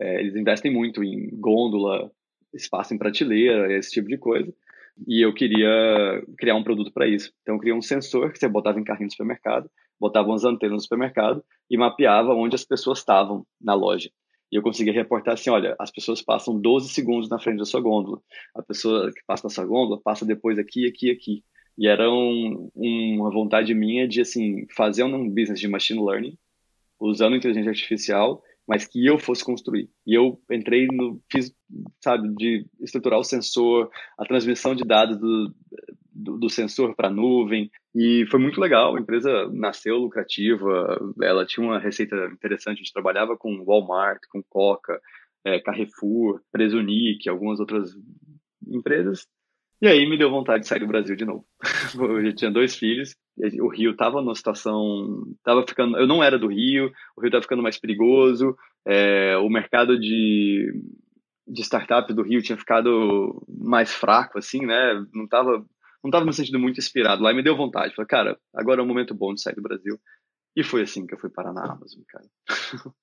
É, 0.00 0.20
eles 0.20 0.36
investem 0.36 0.70
muito 0.72 1.02
em 1.02 1.30
gôndola, 1.38 2.10
espaço 2.52 2.92
em 2.92 2.98
prateleira, 2.98 3.72
esse 3.72 3.90
tipo 3.90 4.08
de 4.08 4.18
coisa. 4.18 4.52
E 5.08 5.24
eu 5.24 5.32
queria 5.32 6.22
criar 6.36 6.54
um 6.54 6.64
produto 6.64 6.92
para 6.92 7.06
isso. 7.06 7.32
Então, 7.40 7.54
eu 7.54 7.58
criei 7.60 7.74
um 7.74 7.80
sensor 7.80 8.30
que 8.30 8.38
você 8.38 8.46
botava 8.48 8.78
em 8.78 8.84
carrinho 8.84 9.06
no 9.06 9.12
supermercado, 9.12 9.70
botava 9.98 10.28
umas 10.28 10.44
antenas 10.44 10.74
no 10.74 10.80
supermercado 10.80 11.42
e 11.70 11.78
mapeava 11.78 12.34
onde 12.34 12.54
as 12.54 12.64
pessoas 12.64 12.98
estavam 12.98 13.46
na 13.60 13.72
loja. 13.74 14.10
E 14.52 14.56
eu 14.56 14.62
conseguia 14.62 14.92
reportar 14.92 15.32
assim, 15.32 15.48
olha, 15.48 15.74
as 15.78 15.90
pessoas 15.90 16.20
passam 16.20 16.60
12 16.60 16.90
segundos 16.90 17.30
na 17.30 17.38
frente 17.38 17.56
da 17.56 17.64
sua 17.64 17.80
gôndola. 17.80 18.20
A 18.54 18.62
pessoa 18.62 19.10
que 19.10 19.24
passa 19.26 19.44
na 19.44 19.50
sua 19.50 19.64
gôndola 19.64 19.98
passa 20.04 20.26
depois 20.26 20.58
aqui, 20.58 20.86
aqui, 20.86 21.10
aqui. 21.10 21.42
E 21.78 21.88
era 21.88 22.12
um, 22.12 22.70
uma 22.76 23.30
vontade 23.30 23.72
minha 23.72 24.06
de, 24.06 24.20
assim, 24.20 24.66
fazer 24.76 25.04
um 25.04 25.26
business 25.26 25.58
de 25.58 25.66
machine 25.68 26.04
learning, 26.04 26.36
usando 27.00 27.34
inteligência 27.34 27.70
artificial, 27.70 28.42
mas 28.68 28.86
que 28.86 29.04
eu 29.04 29.18
fosse 29.18 29.42
construir. 29.42 29.88
E 30.06 30.14
eu 30.14 30.38
entrei 30.50 30.86
no, 30.86 31.18
fiz, 31.30 31.50
sabe, 32.02 32.28
de 32.36 32.66
estruturar 32.78 33.18
o 33.18 33.24
sensor, 33.24 33.90
a 34.18 34.26
transmissão 34.26 34.74
de 34.74 34.84
dados 34.84 35.18
do, 35.18 35.54
do, 36.12 36.38
do 36.38 36.50
sensor 36.50 36.94
para 36.94 37.08
a 37.08 37.12
nuvem, 37.12 37.70
e 37.94 38.26
foi 38.30 38.40
muito 38.40 38.60
legal. 38.60 38.96
A 38.96 39.00
empresa 39.00 39.48
nasceu 39.52 39.98
lucrativa, 39.98 40.98
ela 41.20 41.44
tinha 41.44 41.66
uma 41.66 41.78
receita 41.78 42.16
interessante. 42.32 42.76
A 42.76 42.82
gente 42.82 42.92
trabalhava 42.92 43.36
com 43.36 43.64
Walmart, 43.64 44.20
com 44.30 44.42
Coca, 44.42 45.00
é, 45.44 45.60
Carrefour, 45.60 46.40
Presunic, 46.50 47.28
algumas 47.28 47.60
outras 47.60 47.94
empresas. 48.66 49.26
E 49.80 49.88
aí 49.88 50.08
me 50.08 50.16
deu 50.16 50.30
vontade 50.30 50.62
de 50.62 50.68
sair 50.68 50.78
do 50.78 50.86
Brasil 50.86 51.16
de 51.16 51.24
novo. 51.24 51.44
eu 51.98 52.24
já 52.24 52.32
tinha 52.32 52.50
dois 52.50 52.76
filhos, 52.76 53.16
o 53.60 53.68
Rio 53.68 53.90
estava 53.90 54.22
numa 54.22 54.34
situação, 54.34 55.24
tava 55.42 55.66
ficando, 55.66 55.98
eu 55.98 56.06
não 56.06 56.22
era 56.22 56.38
do 56.38 56.46
Rio, 56.46 56.92
o 57.16 57.20
Rio 57.20 57.28
estava 57.28 57.42
ficando 57.42 57.64
mais 57.64 57.78
perigoso, 57.78 58.56
é, 58.86 59.36
o 59.38 59.48
mercado 59.48 59.98
de, 59.98 60.72
de 61.48 61.62
startups 61.62 62.14
do 62.14 62.22
Rio 62.22 62.42
tinha 62.42 62.56
ficado 62.56 63.44
mais 63.48 63.92
fraco, 63.92 64.38
assim, 64.38 64.64
né? 64.64 65.04
Não 65.12 65.24
estava 65.24 65.66
não 66.02 66.08
estava 66.08 66.24
me 66.24 66.32
sentindo 66.32 66.58
muito 66.58 66.78
inspirado 66.78 67.22
lá 67.22 67.30
e 67.30 67.34
me 67.34 67.42
deu 67.42 67.56
vontade. 67.56 67.94
Falei, 67.94 68.08
cara, 68.08 68.38
agora 68.54 68.80
é 68.80 68.84
um 68.84 68.86
momento 68.86 69.14
bom 69.14 69.32
de 69.32 69.40
sair 69.40 69.54
do 69.54 69.62
Brasil. 69.62 69.98
E 70.56 70.62
foi 70.62 70.82
assim 70.82 71.06
que 71.06 71.14
eu 71.14 71.18
fui 71.18 71.30
parar 71.30 71.52
na 71.52 71.64
Amazon, 71.64 72.02
cara. 72.08 72.26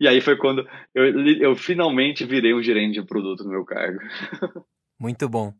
e 0.00 0.08
aí 0.08 0.20
foi 0.20 0.36
quando 0.36 0.66
eu, 0.94 1.04
eu 1.40 1.56
finalmente 1.56 2.24
virei 2.24 2.54
um 2.54 2.62
gerente 2.62 3.00
de 3.00 3.06
produto 3.06 3.44
no 3.44 3.50
meu 3.50 3.64
cargo. 3.64 3.98
muito 4.98 5.28
bom. 5.28 5.52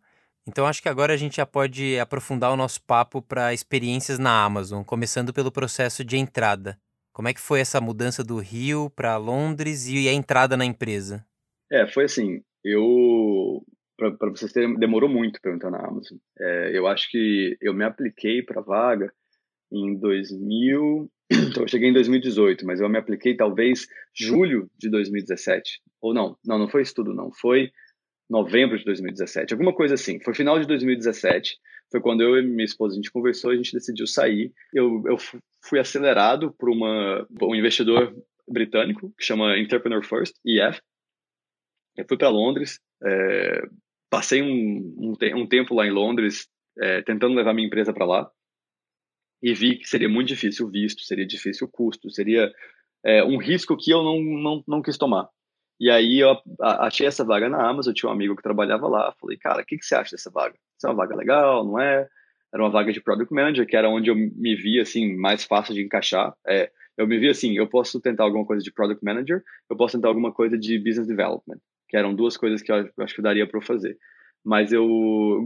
Então 0.47 0.67
acho 0.67 0.81
que 0.81 0.89
agora 0.89 1.13
a 1.13 1.17
gente 1.17 1.37
já 1.37 1.45
pode 1.45 1.99
aprofundar 1.99 2.51
o 2.51 2.57
nosso 2.57 2.83
papo 2.83 3.21
para 3.21 3.53
experiências 3.53 4.19
na 4.19 4.43
Amazon, 4.43 4.83
começando 4.83 5.33
pelo 5.33 5.53
processo 5.53 6.03
de 6.03 6.17
entrada. 6.17 6.81
Como 7.13 7.29
é 7.29 7.35
que 7.35 7.41
foi 7.41 7.61
essa 7.61 7.81
mudança 7.81 8.25
do 8.25 8.39
Rio 8.39 8.89
para 8.91 9.17
Londres 9.17 9.87
e 9.87 10.09
a 10.09 10.13
entrada 10.13 10.57
na 10.57 10.65
empresa? 10.65 11.27
É, 11.71 11.87
foi 11.87 12.05
assim, 12.05 12.41
eu 12.65 13.63
para 13.99 14.31
vocês 14.31 14.53
terem, 14.53 14.79
demorou 14.79 15.09
muito 15.09 15.41
para 15.41 15.53
entrar 15.53 15.71
na 15.71 15.85
Amazon. 15.85 16.17
É, 16.39 16.71
eu 16.73 16.87
acho 16.87 17.11
que 17.11 17.57
eu 17.61 17.75
me 17.75 17.85
apliquei 17.85 18.43
para 18.43 18.63
vaga 18.63 19.13
em 19.73 19.99
2000, 19.99 21.11
então 21.31 21.65
eu 21.65 21.69
cheguei 21.69 21.91
em 21.91 21.93
2018, 21.93 22.65
mas 22.65 22.81
eu 22.81 22.89
me 22.89 22.97
apliquei 22.97 23.37
talvez 23.37 23.89
julho 24.15 24.71
de 24.79 24.89
2017. 24.89 25.83
Ou 26.01 26.15
não, 26.15 26.37
não, 26.45 26.59
não 26.59 26.69
foi 26.69 26.83
isso 26.83 26.95
tudo 26.95 27.13
não, 27.13 27.33
foi 27.33 27.71
novembro 28.31 28.79
de 28.79 28.85
2017, 28.85 29.53
alguma 29.53 29.75
coisa 29.75 29.95
assim. 29.95 30.21
Foi 30.21 30.33
final 30.33 30.61
de 30.61 30.67
2017, 30.67 31.59
foi 31.91 32.01
quando 32.01 32.23
eu 32.23 32.39
e 32.39 32.43
minha 32.43 32.65
esposa 32.65 32.95
a 32.95 32.97
gente 32.97 33.11
conversou, 33.11 33.51
a 33.51 33.57
gente 33.57 33.73
decidiu 33.73 34.07
sair. 34.07 34.53
Eu, 34.73 35.03
eu 35.07 35.17
fui 35.65 35.81
acelerado 35.81 36.55
por 36.57 36.71
uma, 36.71 37.27
um 37.43 37.55
investidor 37.55 38.15
britânico 38.47 39.13
que 39.19 39.25
chama 39.25 39.59
Entrepreneur 39.59 40.05
First, 40.05 40.37
EF. 40.47 40.81
Eu 41.97 42.05
fui 42.07 42.17
para 42.17 42.29
Londres, 42.29 42.79
é, 43.03 43.63
passei 44.11 44.43
um, 44.43 44.95
um, 44.99 45.17
um, 45.37 45.47
tempo 45.47 45.75
lá 45.75 45.87
em 45.87 45.91
Londres 45.91 46.49
é, 46.79 47.03
tentando 47.03 47.35
levar 47.35 47.53
minha 47.53 47.67
empresa 47.67 47.93
para 47.93 48.07
lá 48.07 48.31
e 49.43 49.55
vi 49.55 49.77
que 49.77 49.89
seria 49.89 50.09
muito 50.09 50.29
difícil 50.29 50.67
o 50.67 50.71
visto, 50.71 51.03
seria 51.03 51.27
difícil 51.27 51.67
o 51.67 51.71
custo, 51.71 52.11
seria 52.11 52.53
é, 53.05 53.23
um 53.23 53.39
risco 53.39 53.77
que 53.77 53.91
eu 53.91 54.03
não, 54.03 54.21
não, 54.21 54.65
não 54.67 54.83
quis 54.83 54.99
tomar. 54.99 55.29
E 55.81 55.91
aí 55.91 56.19
eu 56.19 56.37
achei 56.61 57.07
essa 57.07 57.25
vaga 57.25 57.49
na 57.49 57.69
Amazon, 57.69 57.95
tinha 57.95 58.11
um 58.11 58.13
amigo 58.13 58.35
que 58.35 58.43
trabalhava 58.43 58.89
lá, 58.89 59.15
falei, 59.21 59.37
cara, 59.37 59.63
o 59.63 59.65
que, 59.65 59.79
que 59.79 59.85
você 59.85 59.95
acha 59.95 60.17
dessa 60.17 60.31
vaga? 60.31 60.57
Isso 60.77 60.87
é 60.87 60.91
uma 60.91 60.97
vaga 60.97 61.15
legal, 61.15 61.65
não 61.65 61.79
é? 61.79 62.09
Era 62.53 62.63
uma 62.63 62.71
vaga 62.71 62.93
de 62.93 63.01
Product 63.01 63.33
Manager, 63.33 63.67
que 63.67 63.77
era 63.77 63.89
onde 63.89 64.11
eu 64.11 64.17
me 64.17 64.57
via, 64.57 64.83
assim, 64.83 65.15
mais 65.17 65.45
fácil 65.45 65.75
de 65.75 65.83
encaixar. 65.83 66.35
É, 66.47 66.71
eu 66.97 67.07
me 67.07 67.17
via 67.19 67.31
assim, 67.31 67.57
eu 67.57 67.69
posso 67.69 68.01
tentar 68.01 68.25
alguma 68.25 68.45
coisa 68.45 68.63
de 68.63 68.73
Product 68.73 69.05
Manager, 69.05 69.43
eu 69.71 69.77
posso 69.77 69.97
tentar 69.97 70.09
alguma 70.09 70.33
coisa 70.33 70.59
de 70.59 70.79
Business 70.79 71.07
Development, 71.07 71.61
que 71.89 71.97
eram 71.97 72.15
duas 72.15 72.37
coisas 72.37 72.63
que 72.63 72.71
eu 72.71 72.91
acho 72.99 73.15
que 73.15 73.23
daria 73.23 73.47
para 73.47 73.59
eu 73.59 73.63
fazer. 73.63 73.99
Mas 74.45 74.73
eu 74.73 74.87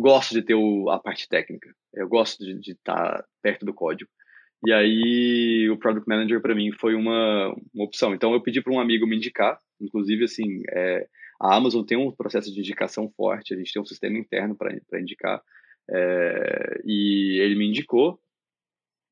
gosto 0.00 0.33
de 0.33 0.42
ter 0.42 0.55
o, 0.55 0.90
a 0.90 0.98
parte 0.98 1.28
técnica, 1.28 1.74
eu 1.94 2.09
gosto 2.09 2.44
de 2.44 2.72
estar 2.72 3.24
perto 3.42 3.64
do 3.64 3.74
código. 3.74 4.11
E 4.64 4.72
aí 4.72 5.68
o 5.70 5.76
Product 5.76 6.09
Manager 6.09 6.40
para 6.40 6.55
mim 6.55 6.70
foi 6.72 6.94
uma, 6.94 7.48
uma 7.74 7.85
opção. 7.85 8.14
Então 8.14 8.33
eu 8.33 8.40
pedi 8.40 8.61
para 8.61 8.72
um 8.72 8.81
amigo 8.81 9.07
me 9.07 9.16
indicar, 9.16 9.59
inclusive 9.81 10.24
assim, 10.24 10.62
é, 10.70 11.07
a 11.40 11.57
Amazon 11.57 11.85
tem 11.85 11.98
um 11.98 12.12
processo 12.12 12.52
de 12.52 12.61
indicação 12.61 13.11
forte, 13.16 13.52
a 13.52 13.57
gente 13.57 13.72
tem 13.72 13.83
um 13.83 13.87
sistema 13.87 14.16
interno 14.16 14.57
para 14.57 15.00
indicar, 15.00 15.42
é, 15.90 16.81
e 16.85 17.40
ele 17.40 17.57
me 17.57 17.68
indicou. 17.68 18.20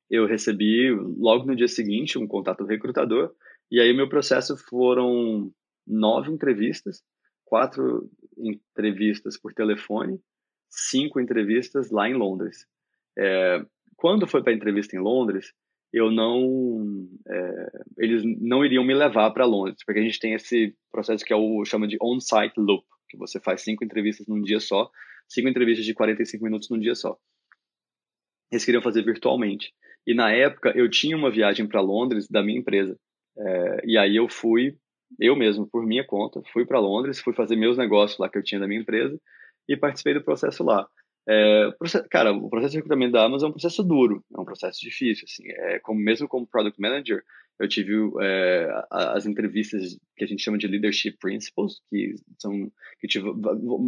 Eu 0.08 0.26
recebi 0.26 0.90
logo 0.90 1.44
no 1.44 1.56
dia 1.56 1.68
seguinte 1.68 2.18
um 2.18 2.28
contato 2.28 2.58
do 2.58 2.68
recrutador, 2.68 3.32
e 3.70 3.80
aí 3.80 3.92
meu 3.92 4.08
processo 4.08 4.56
foram 4.56 5.50
nove 5.84 6.30
entrevistas, 6.30 7.02
quatro 7.50 8.08
entrevistas 8.38 9.36
por 9.36 9.52
telefone, 9.52 10.20
cinco 10.70 11.20
entrevistas 11.20 11.90
lá 11.90 12.08
em 12.08 12.14
Londres. 12.14 12.64
É, 13.18 13.66
quando 13.96 14.26
foi 14.26 14.40
para 14.40 14.52
a 14.52 14.56
entrevista 14.56 14.94
em 14.94 15.00
Londres, 15.00 15.52
eu 15.92 16.12
não, 16.12 17.08
é, 17.28 17.72
eles 17.98 18.22
não 18.40 18.64
iriam 18.64 18.84
me 18.84 18.94
levar 18.94 19.32
para 19.32 19.44
Londres, 19.44 19.82
porque 19.84 19.98
a 19.98 20.02
gente 20.02 20.20
tem 20.20 20.32
esse 20.34 20.72
processo 20.92 21.24
que 21.24 21.32
é 21.32 21.36
o 21.36 21.64
chama 21.64 21.88
de 21.88 21.98
on-site 22.00 22.54
loop, 22.56 22.86
que 23.08 23.16
você 23.16 23.40
faz 23.40 23.62
cinco 23.62 23.84
entrevistas 23.84 24.28
num 24.28 24.40
dia 24.40 24.60
só, 24.60 24.88
cinco 25.28 25.48
entrevistas 25.48 25.84
de 25.84 25.92
45 25.92 26.44
minutos 26.44 26.70
num 26.70 26.78
dia 26.78 26.94
só. 26.94 27.18
Eles 28.52 28.64
queriam 28.64 28.82
fazer 28.82 29.02
virtualmente. 29.02 29.74
E 30.06 30.14
na 30.14 30.30
época 30.30 30.72
eu 30.76 30.88
tinha 30.88 31.16
uma 31.16 31.30
viagem 31.30 31.66
para 31.66 31.80
Londres 31.80 32.28
da 32.28 32.44
minha 32.44 32.60
empresa. 32.60 32.96
É, 33.36 33.82
e 33.84 33.98
aí 33.98 34.14
eu 34.14 34.28
fui, 34.28 34.78
eu 35.18 35.36
mesmo, 35.36 35.66
por 35.66 35.84
minha 35.84 36.04
conta, 36.04 36.42
fui 36.52 36.64
para 36.64 36.78
Londres, 36.78 37.20
fui 37.20 37.32
fazer 37.32 37.56
meus 37.56 37.76
negócios 37.76 38.18
lá 38.18 38.28
que 38.28 38.38
eu 38.38 38.42
tinha 38.42 38.60
da 38.60 38.68
minha 38.68 38.80
empresa 38.80 39.20
e 39.68 39.76
participei 39.76 40.14
do 40.14 40.22
processo 40.22 40.62
lá. 40.64 40.88
É, 41.28 41.70
cara, 42.10 42.32
o 42.32 42.48
processo 42.48 42.72
de 42.72 42.78
recrutamento 42.78 43.12
da 43.12 43.24
Amazon 43.24 43.48
é 43.48 43.50
um 43.50 43.52
processo 43.52 43.82
duro, 43.82 44.24
é 44.34 44.40
um 44.40 44.44
processo 44.44 44.80
difícil, 44.80 45.24
assim, 45.28 45.44
é, 45.48 45.78
como, 45.78 46.00
mesmo 46.00 46.26
como 46.26 46.46
Product 46.46 46.80
Manager, 46.80 47.22
eu 47.58 47.68
tive 47.68 47.92
é, 48.22 48.68
as 48.90 49.26
entrevistas 49.26 49.98
que 50.16 50.24
a 50.24 50.26
gente 50.26 50.42
chama 50.42 50.56
de 50.56 50.66
Leadership 50.66 51.18
Principles, 51.20 51.80
que 51.90 52.14
são, 52.38 52.72
que 52.98 53.06
tive, 53.06 53.30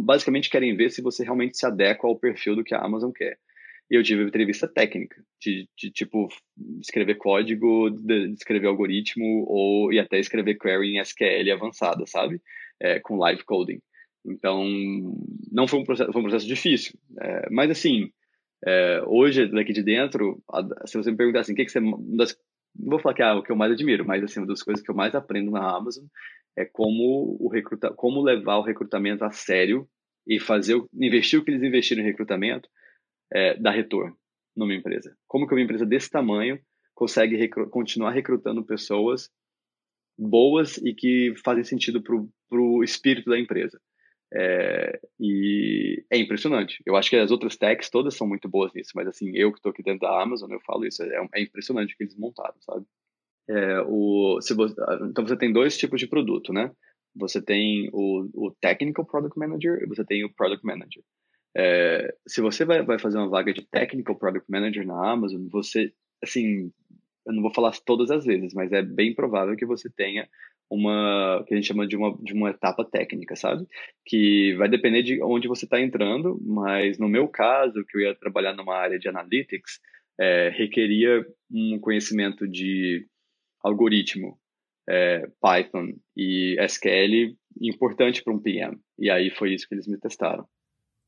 basicamente 0.03 0.49
querem 0.49 0.77
ver 0.77 0.91
se 0.91 1.01
você 1.01 1.23
realmente 1.23 1.57
se 1.57 1.65
adequa 1.65 2.07
ao 2.07 2.17
perfil 2.17 2.55
do 2.55 2.63
que 2.63 2.75
a 2.75 2.79
Amazon 2.79 3.11
quer. 3.11 3.39
E 3.93 3.95
eu 3.95 4.01
tive 4.01 4.23
entrevista 4.23 4.67
técnica, 4.67 5.23
de, 5.39 5.69
de 5.77 5.91
tipo, 5.91 6.27
escrever 6.81 7.13
código, 7.13 7.91
de, 7.91 8.29
de 8.29 8.33
escrever 8.33 8.65
algoritmo, 8.65 9.45
ou, 9.47 9.93
e 9.93 9.99
até 9.99 10.17
escrever 10.17 10.57
query 10.57 10.95
em 10.95 10.99
SQL 10.99 11.53
avançada, 11.53 12.03
sabe? 12.07 12.41
É, 12.81 12.99
com 12.99 13.17
live 13.17 13.43
coding. 13.43 13.79
Então, 14.25 14.65
não 15.51 15.67
foi 15.67 15.77
um 15.77 15.83
processo, 15.83 16.11
foi 16.11 16.21
um 16.21 16.23
processo 16.23 16.47
difícil. 16.47 16.97
É, 17.21 17.47
mas, 17.51 17.69
assim, 17.69 18.09
é, 18.65 19.03
hoje, 19.05 19.45
daqui 19.45 19.71
de 19.71 19.83
dentro, 19.83 20.41
se 20.87 20.97
você 20.97 21.11
me 21.11 21.17
perguntar 21.17 21.41
assim, 21.41 21.53
o 21.53 21.55
que, 21.55 21.65
que 21.65 21.71
você, 21.71 21.79
das 22.17 22.35
não 22.75 22.89
vou 22.89 22.99
falar 22.99 23.13
que 23.13 23.21
é 23.21 23.31
o 23.31 23.43
que 23.43 23.51
eu 23.51 23.55
mais 23.55 23.71
admiro, 23.71 24.03
mas 24.07 24.23
assim, 24.23 24.39
uma 24.39 24.47
das 24.47 24.63
coisas 24.63 24.83
que 24.83 24.89
eu 24.89 24.95
mais 24.95 25.13
aprendo 25.13 25.51
na 25.51 25.77
Amazon 25.77 26.05
é 26.57 26.65
como 26.65 27.37
o 27.39 27.47
recruta, 27.47 27.93
como 27.93 28.23
levar 28.23 28.57
o 28.57 28.63
recrutamento 28.63 29.23
a 29.23 29.29
sério 29.29 29.87
e 30.27 30.39
fazer 30.39 30.81
investir 30.91 31.39
o 31.39 31.45
que 31.45 31.51
eles 31.51 31.61
investiram 31.61 32.01
em 32.01 32.07
recrutamento 32.07 32.67
é, 33.33 33.57
dar 33.57 33.71
retorno 33.71 34.15
numa 34.55 34.73
empresa. 34.73 35.15
Como 35.27 35.47
que 35.47 35.53
uma 35.53 35.61
empresa 35.61 35.85
desse 35.85 36.09
tamanho 36.09 36.59
consegue 36.93 37.35
recru 37.35 37.69
continuar 37.69 38.11
recrutando 38.11 38.63
pessoas 38.63 39.29
boas 40.17 40.77
e 40.77 40.93
que 40.93 41.33
fazem 41.43 41.63
sentido 41.63 42.01
para 42.01 42.59
o 42.59 42.83
espírito 42.83 43.29
da 43.29 43.39
empresa. 43.39 43.79
É, 44.35 44.99
e 45.19 46.03
é 46.11 46.17
impressionante. 46.17 46.81
Eu 46.85 46.95
acho 46.95 47.09
que 47.09 47.15
as 47.15 47.31
outras 47.31 47.55
techs 47.55 47.89
todas 47.89 48.15
são 48.15 48.27
muito 48.27 48.49
boas 48.49 48.71
nisso, 48.73 48.91
mas 48.95 49.07
assim, 49.07 49.31
eu 49.35 49.51
que 49.51 49.59
estou 49.59 49.71
aqui 49.71 49.83
dentro 49.83 50.01
da 50.01 50.21
Amazon, 50.21 50.51
eu 50.51 50.59
falo 50.61 50.85
isso, 50.85 51.03
é, 51.03 51.27
é 51.35 51.41
impressionante 51.41 51.93
o 51.93 51.97
que 51.97 52.03
eles 52.03 52.17
montaram, 52.17 52.55
sabe? 52.61 52.85
É, 53.47 53.81
o, 53.81 54.39
você, 54.41 54.53
então 55.09 55.25
você 55.25 55.37
tem 55.37 55.51
dois 55.51 55.77
tipos 55.77 55.99
de 55.99 56.07
produto, 56.07 56.51
né? 56.51 56.71
Você 57.15 57.41
tem 57.41 57.89
o, 57.93 58.27
o 58.33 58.55
Technical 58.59 59.05
Product 59.05 59.37
Manager 59.37 59.79
e 59.83 59.87
você 59.87 60.03
tem 60.03 60.23
o 60.23 60.33
Product 60.33 60.65
Manager. 60.65 61.03
É, 61.55 62.13
se 62.27 62.41
você 62.41 62.65
vai, 62.65 62.83
vai 62.83 62.97
fazer 62.97 63.17
uma 63.17 63.29
vaga 63.29 63.53
de 63.53 63.65
Technical 63.65 64.15
Product 64.15 64.49
Manager 64.49 64.85
na 64.85 65.11
Amazon, 65.11 65.47
você, 65.49 65.93
assim, 66.23 66.71
eu 67.25 67.33
não 67.33 67.41
vou 67.41 67.53
falar 67.53 67.71
todas 67.85 68.11
as 68.11 68.25
vezes, 68.25 68.53
mas 68.53 68.71
é 68.71 68.81
bem 68.81 69.13
provável 69.13 69.55
que 69.55 69.65
você 69.65 69.89
tenha 69.89 70.27
uma 70.69 71.43
que 71.47 71.53
a 71.53 71.57
gente 71.57 71.67
chama 71.67 71.87
de 71.87 71.95
uma, 71.95 72.17
de 72.21 72.33
uma 72.33 72.49
etapa 72.49 72.83
técnica, 72.83 73.35
sabe? 73.35 73.67
Que 74.05 74.55
vai 74.55 74.67
depender 74.67 75.03
de 75.03 75.21
onde 75.21 75.47
você 75.47 75.65
está 75.65 75.79
entrando, 75.79 76.39
mas 76.41 76.97
no 76.97 77.07
meu 77.07 77.27
caso, 77.27 77.85
que 77.87 77.97
eu 77.97 78.01
ia 78.01 78.15
trabalhar 78.15 78.53
numa 78.55 78.75
área 78.75 78.97
de 78.97 79.07
analytics, 79.07 79.79
é, 80.19 80.49
requeria 80.49 81.25
um 81.51 81.79
conhecimento 81.79 82.47
de 82.47 83.05
algoritmo, 83.61 84.37
é, 84.89 85.27
Python 85.39 85.93
e 86.17 86.55
SQL 86.59 87.35
importante 87.61 88.23
para 88.23 88.33
um 88.33 88.39
PM. 88.39 88.77
E 88.97 89.09
aí 89.09 89.29
foi 89.29 89.53
isso 89.53 89.67
que 89.67 89.75
eles 89.75 89.87
me 89.87 89.99
testaram. 89.99 90.45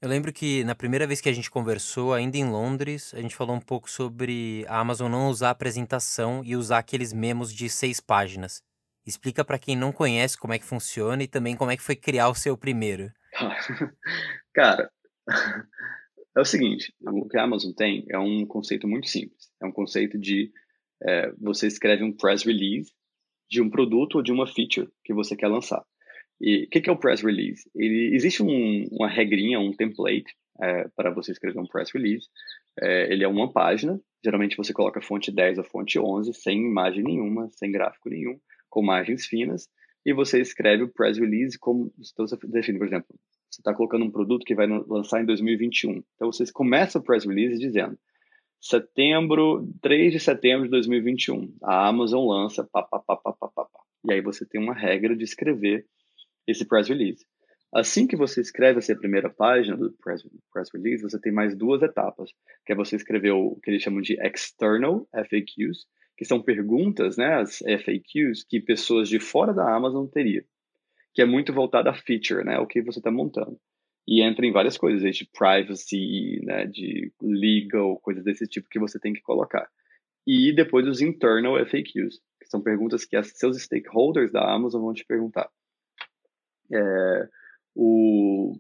Eu 0.06 0.10
lembro 0.12 0.32
que 0.32 0.64
na 0.64 0.76
primeira 0.76 1.08
vez 1.08 1.20
que 1.20 1.28
a 1.28 1.34
gente 1.34 1.50
conversou, 1.50 2.14
ainda 2.14 2.38
em 2.38 2.48
Londres, 2.48 3.12
a 3.16 3.22
gente 3.22 3.36
falou 3.36 3.56
um 3.56 3.60
pouco 3.60 3.90
sobre 3.90 4.64
a 4.68 4.80
Amazon 4.80 5.12
não 5.12 5.30
usar 5.32 5.50
apresentação 5.50 6.44
e 6.46 6.56
usar 6.56 6.78
aqueles 6.78 7.12
memos 7.12 7.52
de 7.52 7.68
seis 7.68 8.00
páginas. 8.00 8.62
Explica 9.04 9.44
para 9.44 9.58
quem 9.58 9.76
não 9.76 9.92
conhece 9.92 10.38
como 10.38 10.54
é 10.54 10.60
que 10.60 10.66
funciona 10.66 11.24
e 11.24 11.28
também 11.28 11.56
como 11.56 11.72
é 11.72 11.76
que 11.76 11.82
foi 11.82 11.96
criar 11.96 12.30
o 12.30 12.36
seu 12.36 12.56
primeiro. 12.56 13.12
Cara, 14.54 14.92
é 16.38 16.40
o 16.40 16.46
seguinte, 16.46 16.94
o 17.02 17.28
que 17.28 17.40
a 17.40 17.44
Amazon 17.44 17.72
tem 17.72 18.06
é 18.08 18.20
um 18.20 18.46
conceito 18.46 18.88
muito 18.88 19.10
simples. 19.10 19.50
É 19.60 19.66
um 19.66 19.72
conceito 19.72 20.20
de 20.20 20.52
é, 21.02 21.32
você 21.42 21.66
escreve 21.66 22.04
um 22.04 22.16
press 22.16 22.44
release 22.44 22.92
de 23.50 23.60
um 23.60 23.72
produto 23.72 24.18
ou 24.18 24.22
de 24.22 24.32
uma 24.32 24.46
feature 24.46 24.88
que 25.04 25.16
você 25.16 25.36
quer 25.36 25.48
lançar. 25.48 25.84
E 26.40 26.66
o 26.66 26.70
que, 26.70 26.82
que, 26.82 26.90
é 26.90 26.94
o 26.94 26.98
press 26.98 27.22
release? 27.22 27.70
Ele, 27.76 28.14
existe 28.14 28.44
um, 28.44 28.86
uma 28.92 29.08
regrinha, 29.08 29.60
um 29.60 29.72
template 29.72 30.34
é, 30.62 30.88
para 30.96 31.12
você 31.12 31.32
escrever 31.32 31.60
um 31.60 31.66
press 31.66 31.92
release. 31.92 32.28
É, 32.82 33.12
ele 33.12 33.24
é 33.24 33.28
uma 33.28 33.52
página, 33.52 34.00
geralmente 34.24 34.58
você 34.58 34.74
coloca 34.74 35.02
fonte 35.02 35.32
10 35.32 35.60
ou 35.60 35.64
fonte 35.64 35.98
11, 35.98 36.34
sem 36.34 36.60
imagem 36.60 37.04
nenhuma, 37.04 37.50
sem 37.52 37.72
gráfico 37.72 38.10
nenhum, 38.10 38.38
com 38.70 38.82
margens 38.82 39.26
finas, 39.26 39.70
e 40.06 40.14
você 40.14 40.42
escreve 40.42 40.84
o 40.84 40.92
press 40.92 41.18
release 41.18 41.58
como 41.58 41.92
então 41.98 42.28
você 42.28 42.38
define, 42.48 42.78
por 42.78 42.88
exemplo, 42.88 43.08
você 43.50 43.62
está 43.62 43.74
colocando 43.74 44.06
um 44.06 44.12
produto 44.12 44.46
que 44.46 44.54
vai 44.54 44.68
lançar 44.68 45.22
em 45.22 45.26
2021. 45.26 46.04
Então 46.16 46.32
você 46.32 46.44
começa 46.52 47.00
o 47.00 47.04
press 47.04 47.26
release 47.26 47.58
dizendo 47.58 47.98
setembro, 48.62 49.68
3 49.82 50.12
de 50.12 50.20
setembro 50.20 50.66
de 50.66 50.72
2021, 50.72 51.56
a 51.64 51.88
Amazon 51.88 52.28
lança 52.28 52.68
pá, 52.72 52.84
pá, 52.84 53.00
pá, 53.00 53.16
pá, 53.16 53.34
pá, 53.34 53.48
pá, 53.48 53.66
pá. 53.66 53.80
E 54.06 54.14
aí 54.14 54.22
você 54.22 54.46
tem 54.46 54.62
uma 54.62 54.74
regra 54.74 55.16
de 55.16 55.24
escrever 55.24 55.86
esse 56.48 56.66
press 56.66 56.88
release. 56.88 57.26
Assim 57.74 58.08
que 58.08 58.16
você 58.16 58.40
escreve 58.40 58.80
essa 58.80 58.96
primeira 58.96 59.30
página 59.30 59.76
do 59.76 59.92
press, 60.02 60.24
press 60.54 60.70
release, 60.74 61.04
você 61.04 61.20
tem 61.20 61.32
mais 61.32 61.58
duas 61.58 61.82
etapas, 61.82 62.32
que 62.66 62.72
é 62.72 62.76
você 62.76 62.96
escrever 62.96 63.32
o 63.32 63.60
que 63.62 63.70
eles 63.70 63.84
chamam 63.84 64.02
de 64.02 64.14
external 64.26 65.06
FAQs, 65.14 65.86
que 66.18 66.24
são 66.24 66.42
perguntas, 66.42 67.18
né, 67.18 67.36
as 67.36 67.60
FAQs, 67.60 68.46
que 68.48 68.62
pessoas 68.62 69.10
de 69.10 69.20
fora 69.20 69.54
da 69.54 69.76
Amazon 69.76 70.08
teriam, 70.08 70.44
que 71.14 71.22
é 71.22 71.26
muito 71.26 71.52
voltada 71.52 71.90
a 71.90 71.94
feature, 71.94 72.46
né, 72.46 72.58
o 72.60 72.68
que 72.68 72.82
você 72.82 73.00
está 73.00 73.12
montando. 73.12 73.60
E 74.08 74.22
entra 74.22 74.46
em 74.46 74.52
várias 74.52 74.78
coisas, 74.78 75.02
de 75.16 75.30
privacy, 75.38 76.40
né, 76.44 76.66
de 76.68 77.12
legal, 77.22 78.00
coisas 78.00 78.24
desse 78.24 78.48
tipo 78.48 78.70
que 78.70 78.80
você 78.80 79.00
tem 79.00 79.12
que 79.12 79.22
colocar. 79.22 79.68
E 80.26 80.56
depois 80.56 80.88
os 80.88 81.02
internal 81.02 81.58
FAQs, 81.66 82.22
que 82.40 82.48
são 82.48 82.62
perguntas 82.62 83.04
que 83.04 83.16
as, 83.16 83.32
seus 83.36 83.62
stakeholders 83.62 84.32
da 84.32 84.50
Amazon 84.50 84.82
vão 84.82 84.94
te 84.94 85.06
perguntar. 85.06 85.50
É, 86.72 87.28
o, 87.76 88.58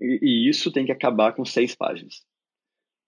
e 0.00 0.48
isso 0.48 0.72
tem 0.72 0.84
que 0.84 0.92
acabar 0.92 1.34
com 1.34 1.44
seis 1.44 1.74
páginas. 1.74 2.24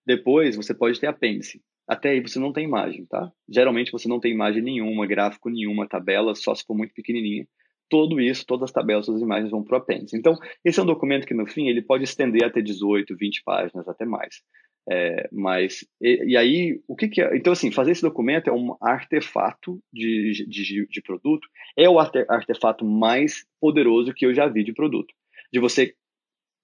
Depois 0.07 0.57
você 0.57 0.75
pode 0.75 0.99
ter 0.99 1.07
apêndice. 1.07 1.63
Até 1.87 2.11
aí 2.11 2.21
você 2.21 2.39
não 2.39 2.53
tem 2.53 2.65
imagem, 2.65 3.07
tá? 3.07 3.33
Geralmente 3.49 3.93
você 3.93 4.09
não 4.09 4.21
tem 4.21 4.33
imagem 4.33 4.63
nenhuma, 4.63 5.07
gráfico 5.07 5.49
nenhuma, 5.49 5.89
tabela, 5.89 6.35
só 6.35 6.55
se 6.55 6.65
for 6.65 6.77
muito 6.77 6.93
pequenininha. 6.93 7.47
Tudo 7.91 8.21
isso, 8.21 8.45
todas 8.47 8.65
as 8.65 8.73
tabelas, 8.73 9.07
todas 9.07 9.23
as 9.23 9.27
imagens 9.27 9.51
vão 9.51 9.65
para 9.65 9.79
o 9.79 9.81
apêndice. 9.81 10.17
Então, 10.17 10.35
esse 10.63 10.79
é 10.79 10.83
um 10.83 10.87
documento 10.87 11.27
que 11.27 11.33
no 11.33 11.47
fim 11.47 11.69
ele 11.69 11.81
pode 11.81 12.05
estender 12.05 12.45
até 12.45 12.61
18, 12.61 13.17
20 13.17 13.43
páginas, 13.43 13.89
até 13.89 14.05
mais. 14.05 14.43
É, 14.91 15.29
mas, 15.31 15.87
e, 16.01 16.33
e, 16.33 16.37
aí, 16.37 16.81
o 16.89 16.97
que, 16.97 17.09
que 17.09 17.21
é? 17.21 17.37
Então, 17.37 17.53
assim, 17.53 17.71
fazer 17.71 17.93
esse 17.93 18.01
documento 18.01 18.49
é 18.49 18.53
um 18.53 18.75
artefato 18.81 19.79
de, 19.93 20.47
de, 20.49 20.87
de 20.87 21.03
produto, 21.03 21.47
é 21.77 21.89
o 21.89 21.99
artefato 21.99 22.87
mais 22.87 23.45
poderoso 23.61 24.15
que 24.15 24.25
eu 24.25 24.33
já 24.33 24.47
vi 24.49 24.65
de 24.65 24.73
produto. 24.73 25.13
De 25.53 25.61
você 25.61 25.95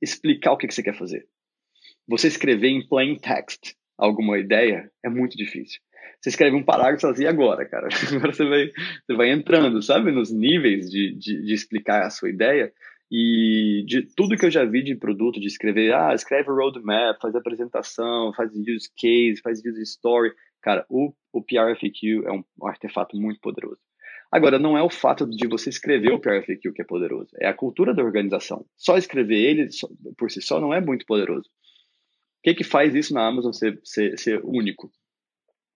explicar 0.00 0.52
o 0.52 0.56
que, 0.56 0.66
que 0.66 0.74
você 0.74 0.82
quer 0.82 0.96
fazer. 0.96 1.26
Você 2.08 2.28
escrever 2.28 2.68
em 2.68 2.86
plain 2.86 3.16
text 3.16 3.74
alguma 3.96 4.38
ideia 4.38 4.90
é 5.04 5.08
muito 5.08 5.36
difícil. 5.36 5.80
Você 6.20 6.30
escreve 6.30 6.56
um 6.56 6.64
parágrafo 6.64 7.06
assim 7.06 7.26
agora, 7.26 7.66
cara. 7.66 7.88
Agora 8.16 8.32
você 8.32 8.44
vai, 8.44 8.70
você 9.06 9.14
vai 9.14 9.30
entrando, 9.30 9.82
sabe, 9.82 10.10
nos 10.10 10.32
níveis 10.32 10.90
de, 10.90 11.14
de, 11.14 11.42
de 11.42 11.52
explicar 11.52 12.02
a 12.02 12.10
sua 12.10 12.30
ideia. 12.30 12.72
E 13.10 13.84
de 13.86 14.02
tudo 14.16 14.36
que 14.36 14.46
eu 14.46 14.50
já 14.50 14.64
vi 14.64 14.82
de 14.82 14.96
produto, 14.96 15.40
de 15.40 15.46
escrever, 15.46 15.94
ah, 15.94 16.14
escreve 16.14 16.50
roadmap, 16.50 17.20
faz 17.20 17.34
apresentação, 17.34 18.32
faz 18.34 18.50
use 18.52 18.90
case, 18.96 19.40
faz 19.42 19.60
use 19.64 19.82
story. 19.82 20.32
Cara, 20.62 20.86
o, 20.88 21.12
o 21.32 21.42
PRFQ 21.42 22.22
é 22.26 22.32
um, 22.32 22.42
artefato 22.62 23.16
muito 23.16 23.40
poderoso. 23.40 23.80
Agora, 24.32 24.58
não 24.58 24.76
é 24.76 24.82
o 24.82 24.90
fato 24.90 25.28
de 25.28 25.46
você 25.46 25.68
escrever 25.68 26.12
o 26.12 26.18
PRFQ 26.18 26.72
que 26.72 26.82
é 26.82 26.84
poderoso, 26.84 27.30
é 27.40 27.46
a 27.46 27.54
cultura 27.54 27.94
da 27.94 28.02
organização. 28.02 28.66
Só 28.76 28.96
escrever 28.96 29.36
ele 29.36 29.68
por 30.16 30.30
si 30.30 30.42
só 30.42 30.58
não 30.58 30.74
é 30.74 30.80
muito 30.80 31.06
poderoso. 31.06 31.48
O 31.48 32.42
que, 32.42 32.54
que 32.54 32.64
faz 32.64 32.94
isso 32.94 33.14
na 33.14 33.26
Amazon 33.26 33.52
ser, 33.52 33.78
ser, 33.84 34.18
ser 34.18 34.40
único? 34.44 34.90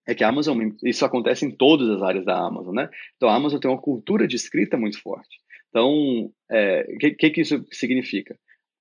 É 0.05 0.15
que 0.15 0.23
a 0.23 0.29
Amazon, 0.29 0.57
isso 0.83 1.05
acontece 1.05 1.45
em 1.45 1.55
todas 1.55 1.87
as 1.87 2.01
áreas 2.01 2.25
da 2.25 2.37
Amazon, 2.37 2.73
né? 2.73 2.89
Então 3.15 3.29
a 3.29 3.35
Amazon 3.35 3.59
tem 3.59 3.69
uma 3.69 3.81
cultura 3.81 4.27
de 4.27 4.35
escrita 4.35 4.75
muito 4.75 4.99
forte. 5.01 5.37
Então, 5.69 5.89
o 5.89 6.33
é, 6.49 6.83
que, 6.99 7.11
que, 7.11 7.29
que 7.29 7.41
isso 7.41 7.65
significa? 7.71 8.37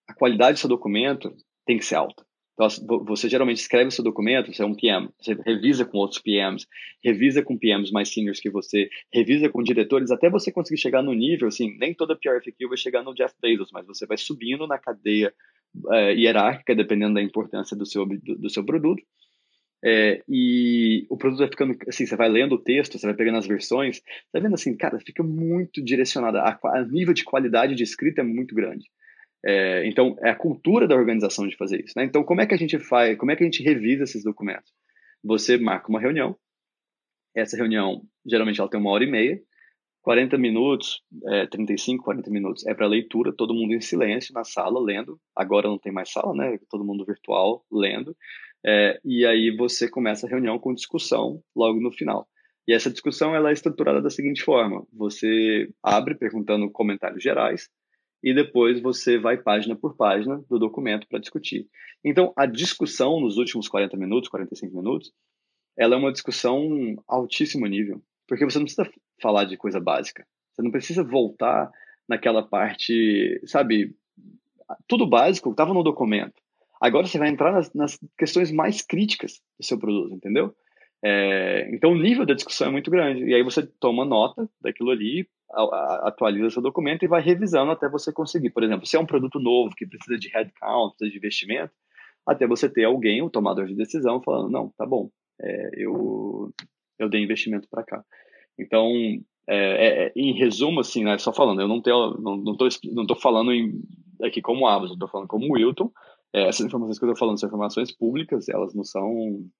A 0.09 0.15
qualidade 0.15 0.55
do 0.55 0.61
seu 0.61 0.69
documento 0.69 1.35
tem 1.67 1.79
que 1.79 1.85
ser 1.85 1.97
alta. 1.97 2.27
Então, 2.55 2.67
você 3.05 3.29
geralmente 3.29 3.59
escreve 3.59 3.87
o 3.87 3.93
seu 3.93 4.03
documento, 4.03 4.53
você 4.53 4.63
é 4.63 4.67
um 4.67 4.75
PM, 4.75 5.09
você 5.17 5.37
revisa 5.47 5.85
com 5.85 5.99
outros 5.99 6.21
PMs, 6.21 6.67
revisa 7.05 7.41
com 7.41 7.57
PMs 7.57 7.93
mais 7.93 8.13
seniors 8.13 8.41
que 8.41 8.51
você, 8.51 8.89
revisa 9.13 9.49
com 9.49 9.63
diretores, 9.63 10.11
até 10.11 10.29
você 10.29 10.51
conseguir 10.51 10.81
chegar 10.81 11.01
no 11.01 11.15
nível, 11.15 11.47
assim, 11.47 11.77
nem 11.79 11.95
toda 11.95 12.17
PRFQ 12.17 12.67
vai 12.67 12.77
chegar 12.77 13.05
no 13.05 13.15
Jeff 13.15 13.33
Bezos, 13.41 13.71
mas 13.73 13.87
você 13.87 14.07
vai 14.07 14.17
subindo 14.17 14.67
na 14.67 14.77
cadeia 14.77 15.33
é, 15.93 16.15
hierárquica, 16.15 16.75
dependendo 16.75 17.15
da 17.15 17.23
importância 17.23 17.77
do 17.77 17.87
seu, 17.87 18.05
do, 18.05 18.37
do 18.37 18.51
seu 18.51 18.65
produto, 18.65 19.05
é, 19.85 20.23
e 20.29 21.07
o 21.09 21.17
produto 21.17 21.41
vai 21.41 21.49
ficando 21.49 21.77
assim, 21.89 22.05
você 22.05 22.17
vai 22.17 22.29
lendo 22.29 22.57
o 22.57 22.63
texto, 22.63 22.99
você 22.99 23.07
vai 23.07 23.15
pegando 23.15 23.39
as 23.39 23.47
versões, 23.47 24.01
vai 24.33 24.43
vendo 24.43 24.55
assim, 24.55 24.77
cara, 24.77 24.99
fica 25.01 25.23
muito 25.23 25.83
direcionada, 25.83 26.41
a, 26.41 26.59
a 26.65 26.85
nível 26.85 27.15
de 27.15 27.25
qualidade 27.25 27.75
de 27.75 27.83
escrita 27.83 28.21
é 28.21 28.25
muito 28.25 28.55
grande. 28.55 28.87
É, 29.45 29.87
então, 29.87 30.17
é 30.21 30.31
a 30.31 30.35
cultura 30.35 30.89
da 30.89 30.97
organização 30.97 31.47
de 31.47 31.57
fazer 31.57 31.85
isso. 31.85 31.95
Né? 31.97 32.05
Então, 32.05 32.25
como 32.25 32.41
é 32.41 32.47
que 32.47 32.55
a 32.55 32.59
gente 32.59 32.79
faz, 32.79 33.17
como 33.17 33.31
é 33.31 33.37
que 33.37 33.45
a 33.45 33.47
gente 33.47 33.63
revisa 33.63 34.03
esses 34.03 34.25
documentos? 34.25 34.73
Você 35.23 35.57
marca 35.57 35.89
uma 35.89 36.01
reunião, 36.01 36.37
essa 37.35 37.57
reunião, 37.57 38.03
geralmente 38.27 38.61
ela 38.61 38.69
tem 38.69 38.81
uma 38.81 38.91
hora 38.91 39.05
e 39.05 39.11
meia, 39.11 39.41
40 40.03 40.39
minutos, 40.39 41.03
é, 41.27 41.47
35, 41.47 42.03
40 42.03 42.31
minutos 42.31 42.67
é 42.67 42.75
para 42.75 42.87
leitura, 42.87 43.33
todo 43.33 43.55
mundo 43.55 43.75
em 43.75 43.81
silêncio 43.81 44.33
na 44.33 44.43
sala, 44.43 44.81
lendo. 44.81 45.21
Agora 45.37 45.69
não 45.69 45.79
tem 45.79 45.93
mais 45.93 46.11
sala, 46.11 46.35
né? 46.35 46.59
Todo 46.71 46.85
mundo 46.85 47.05
virtual, 47.05 47.65
lendo. 47.71 48.17
É, 48.65 49.01
e 49.05 49.25
aí 49.25 49.55
você 49.57 49.89
começa 49.89 50.27
a 50.27 50.31
reunião 50.31 50.59
com 50.59 50.75
discussão 50.75 51.43
logo 51.55 51.81
no 51.81 51.93
final. 51.93 52.29
E 52.67 52.75
essa 52.75 52.91
discussão 52.91 53.35
ela 53.35 53.51
é 53.51 53.53
estruturada 53.53 54.03
da 54.03 54.11
seguinte 54.11 54.43
forma: 54.43 54.87
você 54.93 55.69
abre 55.83 56.15
perguntando 56.15 56.71
comentários 56.71 57.23
gerais 57.23 57.69
e 58.23 58.35
depois 58.35 58.81
você 58.81 59.19
vai 59.19 59.37
página 59.39 59.77
por 59.77 59.97
página 59.97 60.43
do 60.49 60.59
documento 60.59 61.07
para 61.09 61.21
discutir. 61.21 61.67
Então, 62.05 62.33
a 62.37 62.47
discussão 62.47 63.21
nos 63.21 63.37
últimos 63.37 63.69
40 63.69 63.97
minutos, 63.97 64.29
45 64.29 64.77
minutos, 64.77 65.13
ela 65.77 65.95
é 65.95 65.99
uma 65.99 66.13
discussão 66.13 66.97
altíssimo 67.07 67.67
nível, 67.67 68.03
porque 68.27 68.45
você 68.45 68.59
não 68.59 68.65
precisa 68.65 68.91
falar 69.23 69.45
de 69.45 69.57
coisa 69.57 69.81
básica. 69.81 70.27
Você 70.53 70.63
não 70.63 70.71
precisa 70.71 71.05
voltar 71.05 71.71
naquela 72.09 72.43
parte, 72.43 73.41
sabe? 73.47 73.95
Tudo 74.89 75.07
básico 75.07 75.51
estava 75.51 75.73
no 75.73 75.85
documento. 75.85 76.35
Agora 76.81 77.07
você 77.07 77.19
vai 77.19 77.29
entrar 77.29 77.53
nas, 77.53 77.73
nas, 77.75 77.99
questões 78.17 78.53
mais 78.53 78.83
críticas 78.83 79.41
do 79.59 79.65
seu 79.65 79.79
produto, 79.79 80.15
entendeu? 80.15 80.55
É, 81.05 81.69
então 81.73 81.93
o 81.93 81.99
nível 81.99 82.27
da 82.27 82.35
discussão 82.35 82.69
é 82.69 82.71
muito 82.71 82.91
grande. 82.91 83.25
E 83.25 83.35
aí 83.35 83.43
você 83.43 83.67
toma 83.81 84.05
nota 84.05 84.49
daquilo 84.61 84.91
ali, 84.91 85.29
atualiza 86.03 86.51
seu 86.51 86.63
documento 86.63 87.05
e 87.05 87.09
vai 87.09 87.23
revisando 87.23 87.71
até 87.73 87.89
você 87.89 88.13
conseguir. 88.13 88.51
Por 88.51 88.63
exemplo, 88.63 88.87
se 88.87 88.97
é 88.97 89.01
um 89.01 89.07
produto 89.07 89.39
novo 89.39 89.75
que 89.75 89.87
precisa 89.87 90.19
de 90.19 90.29
headcount, 90.29 90.97
precisa 90.97 91.11
de 91.11 91.19
investimento, 91.19 91.73
até 92.27 92.47
você 92.47 92.69
ter 92.69 92.85
alguém, 92.85 93.23
o 93.23 93.31
tomador 93.31 93.67
de 93.67 93.75
decisão, 93.75 94.23
falando, 94.23 94.51
não, 94.51 94.69
tá 94.77 94.85
bom, 94.85 95.11
é, 95.41 95.71
eu, 95.75 96.53
eu 96.99 97.09
dei 97.09 97.23
investimento 97.23 97.67
para 97.71 97.83
cá. 97.83 98.05
Então, 98.59 98.93
é, 99.49 100.07
é, 100.07 100.13
em 100.15 100.33
resumo, 100.33 100.81
assim, 100.81 101.05
né, 101.05 101.17
só 101.17 101.33
falando, 101.33 101.63
eu 101.63 101.69
não 101.69 101.81
tenho, 101.81 102.19
não, 102.21 102.37
não 102.37 102.57
tô, 102.57 102.69
não 102.93 103.07
tô 103.07 103.17
falando 103.17 103.53
em, 103.53 103.81
aqui 104.23 104.43
como 104.43 104.67
Amazon, 104.67 104.95
estou 104.95 105.09
falando 105.09 105.29
como 105.29 105.55
Wilton. 105.55 105.91
É, 106.35 106.49
essas 106.49 106.67
informações 106.67 106.99
que 106.99 107.05
eu 107.05 107.11
estou 107.11 107.19
falando 107.19 107.39
são 107.39 107.49
informações 107.49 107.93
públicas, 107.93 108.49
elas 108.49 108.75
não 108.75 108.85
são, 108.85 109.05
não 109.05 109.51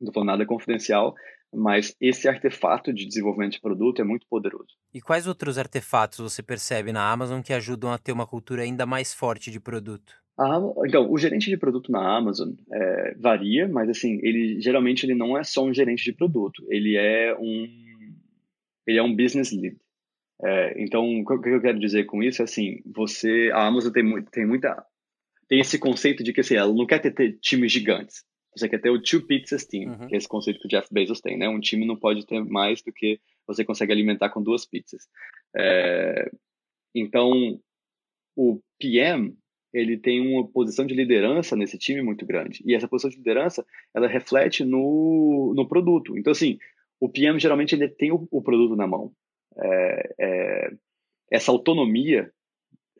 estou 0.00 0.14
falando 0.14 0.28
nada 0.28 0.46
confidencial, 0.46 1.14
mas 1.54 1.94
esse 2.00 2.28
artefato 2.28 2.92
de 2.92 3.06
desenvolvimento 3.06 3.52
de 3.52 3.60
produto 3.60 4.00
é 4.00 4.04
muito 4.04 4.26
poderoso. 4.26 4.74
E 4.92 5.00
quais 5.00 5.26
outros 5.26 5.58
artefatos 5.58 6.18
você 6.18 6.42
percebe 6.42 6.92
na 6.92 7.10
Amazon 7.10 7.42
que 7.42 7.52
ajudam 7.52 7.92
a 7.92 7.98
ter 7.98 8.12
uma 8.12 8.26
cultura 8.26 8.62
ainda 8.62 8.86
mais 8.86 9.12
forte 9.12 9.50
de 9.50 9.60
produto? 9.60 10.20
então, 10.86 11.10
o 11.10 11.18
gerente 11.18 11.50
de 11.50 11.56
produto 11.56 11.92
na 11.92 12.16
Amazon 12.16 12.50
é, 12.72 13.14
varia, 13.16 13.68
mas 13.68 13.88
assim, 13.88 14.18
ele 14.22 14.60
geralmente 14.60 15.04
ele 15.04 15.14
não 15.14 15.36
é 15.36 15.44
só 15.44 15.62
um 15.62 15.74
gerente 15.74 16.02
de 16.02 16.12
produto, 16.12 16.66
ele 16.70 16.96
é 16.96 17.36
um 17.38 17.68
ele 18.86 18.98
é 18.98 19.02
um 19.02 19.14
business 19.14 19.52
lead. 19.52 19.76
É, 20.42 20.82
então, 20.82 21.20
o 21.20 21.40
que 21.40 21.48
eu 21.48 21.60
quero 21.60 21.78
dizer 21.78 22.04
com 22.04 22.22
isso 22.22 22.42
é 22.42 22.44
assim, 22.44 22.80
você, 22.84 23.50
a 23.54 23.66
Amazon 23.66 23.92
tem, 23.92 24.22
tem 24.24 24.44
muita, 24.44 24.84
tem 25.52 25.60
esse 25.60 25.78
conceito 25.78 26.24
de 26.24 26.32
que 26.32 26.40
assim, 26.40 26.54
ela 26.54 26.72
não 26.72 26.86
quer 26.86 26.98
ter, 26.98 27.12
ter 27.12 27.38
times 27.38 27.70
gigantes. 27.70 28.24
Você 28.56 28.70
quer 28.70 28.80
ter 28.80 28.88
o 28.88 29.02
two 29.02 29.26
pizzas 29.26 29.66
team, 29.66 29.92
uhum. 29.92 30.08
que 30.08 30.14
é 30.14 30.16
esse 30.16 30.26
conceito 30.26 30.58
que 30.58 30.64
o 30.66 30.70
Jeff 30.70 30.88
Bezos 30.90 31.20
tem, 31.20 31.36
né? 31.36 31.46
Um 31.46 31.60
time 31.60 31.84
não 31.84 31.94
pode 31.94 32.24
ter 32.24 32.42
mais 32.42 32.80
do 32.80 32.90
que 32.90 33.20
você 33.46 33.62
consegue 33.62 33.92
alimentar 33.92 34.30
com 34.30 34.42
duas 34.42 34.64
pizzas. 34.64 35.02
É, 35.54 36.30
então, 36.94 37.60
o 38.34 38.62
PM 38.80 39.36
ele 39.74 39.98
tem 39.98 40.26
uma 40.26 40.48
posição 40.48 40.86
de 40.86 40.94
liderança 40.94 41.54
nesse 41.54 41.76
time 41.76 42.00
muito 42.00 42.24
grande. 42.24 42.62
E 42.64 42.74
essa 42.74 42.88
posição 42.88 43.10
de 43.10 43.18
liderança, 43.18 43.62
ela 43.94 44.08
reflete 44.08 44.64
no, 44.64 45.52
no 45.54 45.68
produto. 45.68 46.16
Então, 46.16 46.30
assim, 46.30 46.56
o 46.98 47.10
PM 47.10 47.38
geralmente 47.38 47.74
ele 47.74 47.90
tem 47.90 48.10
o, 48.10 48.26
o 48.30 48.40
produto 48.40 48.74
na 48.74 48.86
mão. 48.86 49.12
É, 49.58 50.14
é, 50.18 50.70
essa 51.30 51.52
autonomia, 51.52 52.32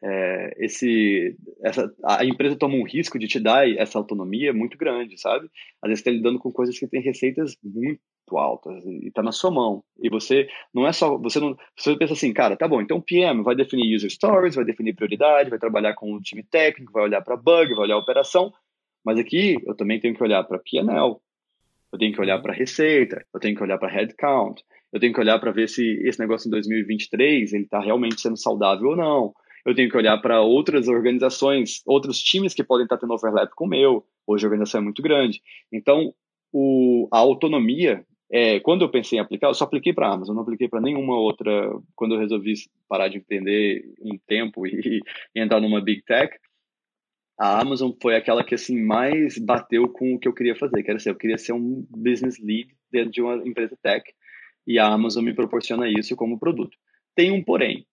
é, 0.04 0.56
esse, 0.58 1.36
essa, 1.62 1.92
a 2.04 2.24
empresa 2.24 2.56
toma 2.56 2.74
um 2.74 2.84
risco 2.84 3.18
de 3.18 3.28
te 3.28 3.38
dar 3.38 3.68
essa 3.70 3.98
autonomia 3.98 4.52
muito 4.52 4.76
grande, 4.76 5.20
sabe? 5.20 5.48
Às 5.80 5.88
vezes 5.88 6.00
está 6.00 6.10
lidando 6.10 6.40
com 6.40 6.50
coisas 6.50 6.76
que 6.76 6.88
têm 6.88 7.00
receitas 7.00 7.56
muito 7.62 8.00
altas 8.32 8.84
e 8.84 9.08
está 9.08 9.22
na 9.22 9.30
sua 9.30 9.50
mão. 9.50 9.84
E 10.00 10.10
você 10.10 10.48
não 10.74 10.86
é 10.86 10.92
só, 10.92 11.16
você 11.16 11.38
não, 11.38 11.56
você 11.76 11.96
pensa 11.96 12.14
assim, 12.14 12.32
cara, 12.32 12.56
tá 12.56 12.66
bom, 12.66 12.80
então 12.80 12.98
o 12.98 13.02
PM 13.02 13.42
vai 13.42 13.54
definir 13.54 13.94
user 13.94 14.10
stories, 14.10 14.56
vai 14.56 14.64
definir 14.64 14.94
prioridade, 14.94 15.50
vai 15.50 15.58
trabalhar 15.58 15.94
com 15.94 16.12
o 16.12 16.20
time 16.20 16.42
técnico, 16.42 16.92
vai 16.92 17.04
olhar 17.04 17.22
para 17.22 17.36
bug, 17.36 17.74
vai 17.74 17.84
olhar 17.84 17.94
a 17.94 17.98
operação, 17.98 18.52
mas 19.04 19.18
aqui 19.18 19.56
eu 19.64 19.76
também 19.76 20.00
tenho 20.00 20.14
que 20.14 20.22
olhar 20.22 20.42
para 20.44 20.58
P&L, 20.58 21.16
eu 21.92 21.98
tenho 21.98 22.12
que 22.12 22.20
olhar 22.20 22.40
para 22.40 22.52
receita, 22.52 23.24
eu 23.32 23.38
tenho 23.38 23.54
que 23.54 23.62
olhar 23.62 23.78
para 23.78 23.90
headcount, 23.90 24.62
eu 24.92 24.98
tenho 24.98 25.12
que 25.12 25.20
olhar 25.20 25.38
para 25.38 25.52
ver 25.52 25.68
se 25.68 25.84
esse 26.04 26.18
negócio 26.18 26.48
em 26.48 26.50
2023 26.50 27.52
ele 27.52 27.64
está 27.64 27.80
realmente 27.80 28.20
sendo 28.20 28.36
saudável 28.36 28.90
ou 28.90 28.96
não. 28.96 29.34
Eu 29.64 29.74
tenho 29.74 29.88
que 29.88 29.96
olhar 29.96 30.18
para 30.18 30.40
outras 30.40 30.88
organizações, 30.88 31.82
outros 31.86 32.18
times 32.20 32.54
que 32.54 32.64
podem 32.64 32.84
estar 32.84 32.98
tendo 32.98 33.12
overlap 33.12 33.50
com 33.54 33.64
o 33.64 33.68
meu. 33.68 34.04
Hoje 34.26 34.44
a 34.44 34.48
organização 34.48 34.80
é 34.80 34.84
muito 34.84 35.02
grande. 35.02 35.40
Então, 35.72 36.12
o, 36.52 37.08
a 37.12 37.18
autonomia 37.18 38.04
é, 38.34 38.58
quando 38.60 38.80
eu 38.80 38.90
pensei 38.90 39.18
em 39.18 39.20
aplicar, 39.20 39.48
eu 39.48 39.54
só 39.54 39.64
apliquei 39.64 39.92
para 39.92 40.08
a 40.08 40.14
Amazon, 40.14 40.34
não 40.34 40.42
apliquei 40.42 40.66
para 40.66 40.80
nenhuma 40.80 41.18
outra. 41.18 41.70
Quando 41.94 42.14
eu 42.14 42.18
resolvi 42.18 42.54
parar 42.88 43.08
de 43.08 43.18
empreender 43.18 43.84
um 44.00 44.16
tempo 44.26 44.66
e, 44.66 45.02
e, 45.34 45.40
entrar 45.40 45.60
numa 45.60 45.82
big 45.82 46.02
tech, 46.02 46.34
a 47.38 47.60
Amazon 47.60 47.90
foi 48.00 48.16
aquela 48.16 48.42
que 48.42 48.54
assim 48.54 48.82
mais 48.82 49.36
bateu 49.36 49.86
com 49.86 50.14
o 50.14 50.18
que 50.18 50.26
eu 50.26 50.32
queria 50.32 50.56
fazer, 50.56 50.82
que 50.82 50.90
era 50.90 50.96
assim, 50.96 51.10
eu 51.10 51.14
queria 51.14 51.36
ser 51.36 51.52
um 51.52 51.86
business 51.90 52.38
lead 52.38 52.74
dentro 52.90 53.10
de 53.10 53.20
uma 53.20 53.36
empresa 53.46 53.76
tech 53.82 54.02
e 54.66 54.78
a 54.78 54.86
Amazon 54.86 55.24
me 55.24 55.34
proporciona 55.34 55.86
isso 55.86 56.16
como 56.16 56.38
produto. 56.38 56.78
Tem 57.14 57.30
um 57.30 57.44
porém. 57.44 57.86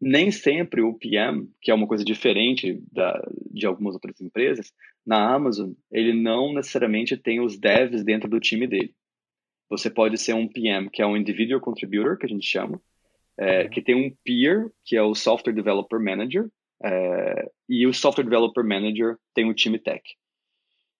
Nem 0.00 0.30
sempre 0.30 0.82
o 0.82 0.94
PM, 0.94 1.48
que 1.60 1.70
é 1.70 1.74
uma 1.74 1.86
coisa 1.86 2.04
diferente 2.04 2.82
da, 2.92 3.20
de 3.50 3.66
algumas 3.66 3.94
outras 3.94 4.20
empresas, 4.20 4.72
na 5.06 5.34
Amazon, 5.34 5.72
ele 5.90 6.12
não 6.12 6.52
necessariamente 6.52 7.16
tem 7.16 7.40
os 7.40 7.58
devs 7.58 8.04
dentro 8.04 8.28
do 8.28 8.40
time 8.40 8.66
dele. 8.66 8.94
Você 9.70 9.90
pode 9.90 10.18
ser 10.18 10.34
um 10.34 10.48
PM, 10.48 10.90
que 10.90 11.02
é 11.02 11.06
um 11.06 11.16
Individual 11.16 11.60
Contributor, 11.60 12.18
que 12.18 12.26
a 12.26 12.28
gente 12.28 12.46
chama, 12.46 12.80
é, 13.38 13.62
uhum. 13.62 13.70
que 13.70 13.82
tem 13.82 13.94
um 13.94 14.14
peer, 14.24 14.70
que 14.84 14.96
é 14.96 15.02
o 15.02 15.14
Software 15.14 15.52
Developer 15.52 16.00
Manager, 16.00 16.48
é, 16.82 17.50
e 17.68 17.86
o 17.86 17.92
Software 17.92 18.24
Developer 18.24 18.64
Manager 18.64 19.16
tem 19.34 19.48
o 19.48 19.54
time 19.54 19.78
tech, 19.78 20.02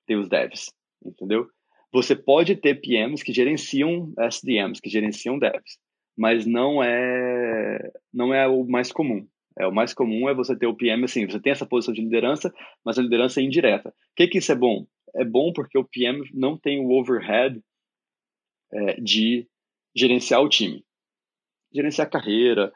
tem 0.06 0.16
os 0.16 0.28
devs, 0.28 0.72
entendeu? 1.04 1.48
Você 1.92 2.16
pode 2.16 2.56
ter 2.56 2.80
PMs 2.80 3.22
que 3.22 3.32
gerenciam 3.32 4.12
SDMs, 4.18 4.80
que 4.80 4.90
gerenciam 4.90 5.38
devs, 5.38 5.78
mas 6.16 6.46
não 6.46 6.82
é 6.82 7.92
não 8.12 8.32
é 8.32 8.46
o 8.48 8.64
mais 8.64 8.90
comum. 8.90 9.26
É 9.58 9.66
o 9.66 9.72
mais 9.72 9.94
comum 9.94 10.28
é 10.28 10.34
você 10.34 10.56
ter 10.56 10.66
o 10.66 10.74
PM 10.74 11.04
assim, 11.04 11.26
você 11.26 11.40
tem 11.40 11.52
essa 11.52 11.66
posição 11.66 11.94
de 11.94 12.02
liderança, 12.02 12.52
mas 12.84 12.98
a 12.98 13.02
liderança 13.02 13.40
é 13.40 13.44
indireta. 13.44 13.88
O 13.88 13.92
que 14.14 14.28
que 14.28 14.38
isso 14.38 14.52
é 14.52 14.54
bom? 14.54 14.86
É 15.14 15.24
bom 15.24 15.52
porque 15.52 15.78
o 15.78 15.84
PM 15.84 16.22
não 16.34 16.58
tem 16.58 16.80
o 16.80 16.90
overhead 16.90 17.60
é, 18.72 19.00
de 19.00 19.46
gerenciar 19.94 20.42
o 20.42 20.48
time. 20.48 20.84
Gerenciar 21.72 22.10
carreira, 22.10 22.72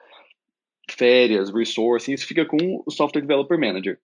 férias, 0.90 1.52
resources, 1.52 2.08
isso 2.20 2.26
fica 2.26 2.46
com 2.46 2.82
o 2.86 2.90
Software 2.90 3.22
Developer 3.22 3.58
Manager. 3.58 4.00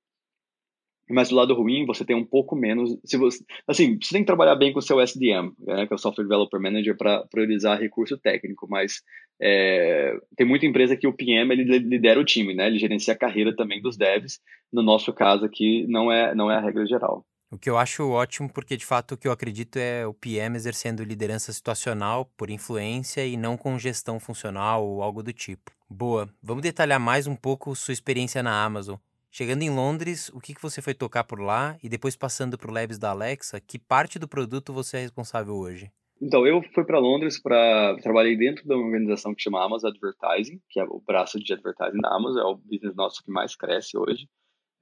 Mas 1.09 1.29
do 1.29 1.37
lado 1.37 1.55
ruim, 1.55 1.87
você 1.87 2.05
tem 2.05 2.17
um 2.17 2.25
pouco 2.25 2.57
menos. 2.57 2.97
Se 3.05 3.17
você, 3.17 3.45
assim, 3.67 3.99
você 4.01 4.15
tem 4.15 4.23
que 4.23 4.27
trabalhar 4.27 4.57
bem 4.57 4.73
com 4.73 4.79
o 4.79 4.83
seu 4.83 5.01
SDM, 5.01 5.53
né, 5.61 5.87
que 5.87 5.93
é 5.93 5.97
o 5.97 5.99
Software 5.99 6.25
Developer 6.25 6.61
Manager, 6.61 6.97
para 6.97 7.25
priorizar 7.27 7.79
recurso 7.79 8.19
técnico. 8.19 8.67
Mas 8.69 9.03
é, 9.41 10.17
tem 10.37 10.47
muita 10.47 10.67
empresa 10.67 10.97
que 10.97 11.07
o 11.07 11.13
PM 11.13 11.53
ele 11.53 11.79
lidera 11.79 12.21
o 12.21 12.25
time, 12.25 12.55
né? 12.55 12.67
Ele 12.67 12.79
gerencia 12.79 13.15
a 13.15 13.19
carreira 13.19 13.55
também 13.55 13.81
dos 13.81 13.97
devs. 13.97 14.41
No 14.73 14.83
nosso 14.83 15.13
caso 15.13 15.45
aqui, 15.45 15.87
não 15.89 16.11
é, 16.11 16.35
não 16.35 16.51
é 16.51 16.57
a 16.57 16.61
regra 16.61 16.87
geral. 16.87 17.25
O 17.49 17.57
que 17.57 17.71
eu 17.71 17.79
acho 17.79 18.11
ótimo, 18.11 18.53
porque 18.53 18.77
de 18.77 18.85
fato 18.85 19.13
o 19.13 19.17
que 19.17 19.29
eu 19.29 19.33
acredito 19.33 19.77
é 19.77 20.05
o 20.05 20.13
PM 20.13 20.57
exercendo 20.57 21.05
liderança 21.05 21.53
situacional 21.53 22.25
por 22.37 22.51
influência 22.51 23.25
e 23.25 23.37
não 23.37 23.57
com 23.57 23.79
gestão 23.79 24.19
funcional 24.19 24.85
ou 24.85 25.01
algo 25.01 25.23
do 25.23 25.33
tipo. 25.33 25.71
Boa, 25.89 26.29
vamos 26.43 26.65
detalhar 26.65 26.99
mais 26.99 27.29
um 27.29 27.37
pouco 27.37 27.77
sua 27.77 27.93
experiência 27.93 28.43
na 28.43 28.65
Amazon. 28.65 28.97
Chegando 29.37 29.61
em 29.61 29.69
Londres, 29.69 30.31
o 30.31 30.41
que, 30.41 30.55
que 30.55 30.63
você 30.63 30.81
foi 30.81 30.95
tocar 30.95 31.23
por 31.23 31.39
lá 31.39 31.77
e 31.85 31.91
depois 31.91 32.17
passando 32.17 32.57
para 32.57 32.71
o 32.71 32.73
Labs 32.73 32.99
da 32.99 33.11
Alexa, 33.11 33.61
que 33.61 33.79
parte 33.79 34.19
do 34.19 34.27
produto 34.27 34.73
você 34.73 34.97
é 34.97 35.01
responsável 35.01 35.53
hoje? 35.57 35.93
Então, 36.23 36.47
eu 36.47 36.63
fui 36.73 36.87
para 36.87 36.99
Londres 36.99 37.39
para 37.39 37.99
trabalhei 37.99 38.35
dentro 38.35 38.67
de 38.67 38.73
uma 38.73 38.83
organização 38.83 39.35
que 39.35 39.43
chama 39.43 39.63
Amazon 39.63 39.91
Advertising, 39.91 40.59
que 40.71 40.81
é 40.81 40.85
o 40.85 41.03
braço 41.07 41.39
de 41.39 41.53
advertising 41.53 42.01
da 42.01 42.17
Amazon, 42.17 42.39
é 42.39 42.47
o 42.47 42.57
business 42.57 42.97
nosso 42.97 43.23
que 43.23 43.31
mais 43.31 43.55
cresce 43.55 43.99
hoje. 43.99 44.27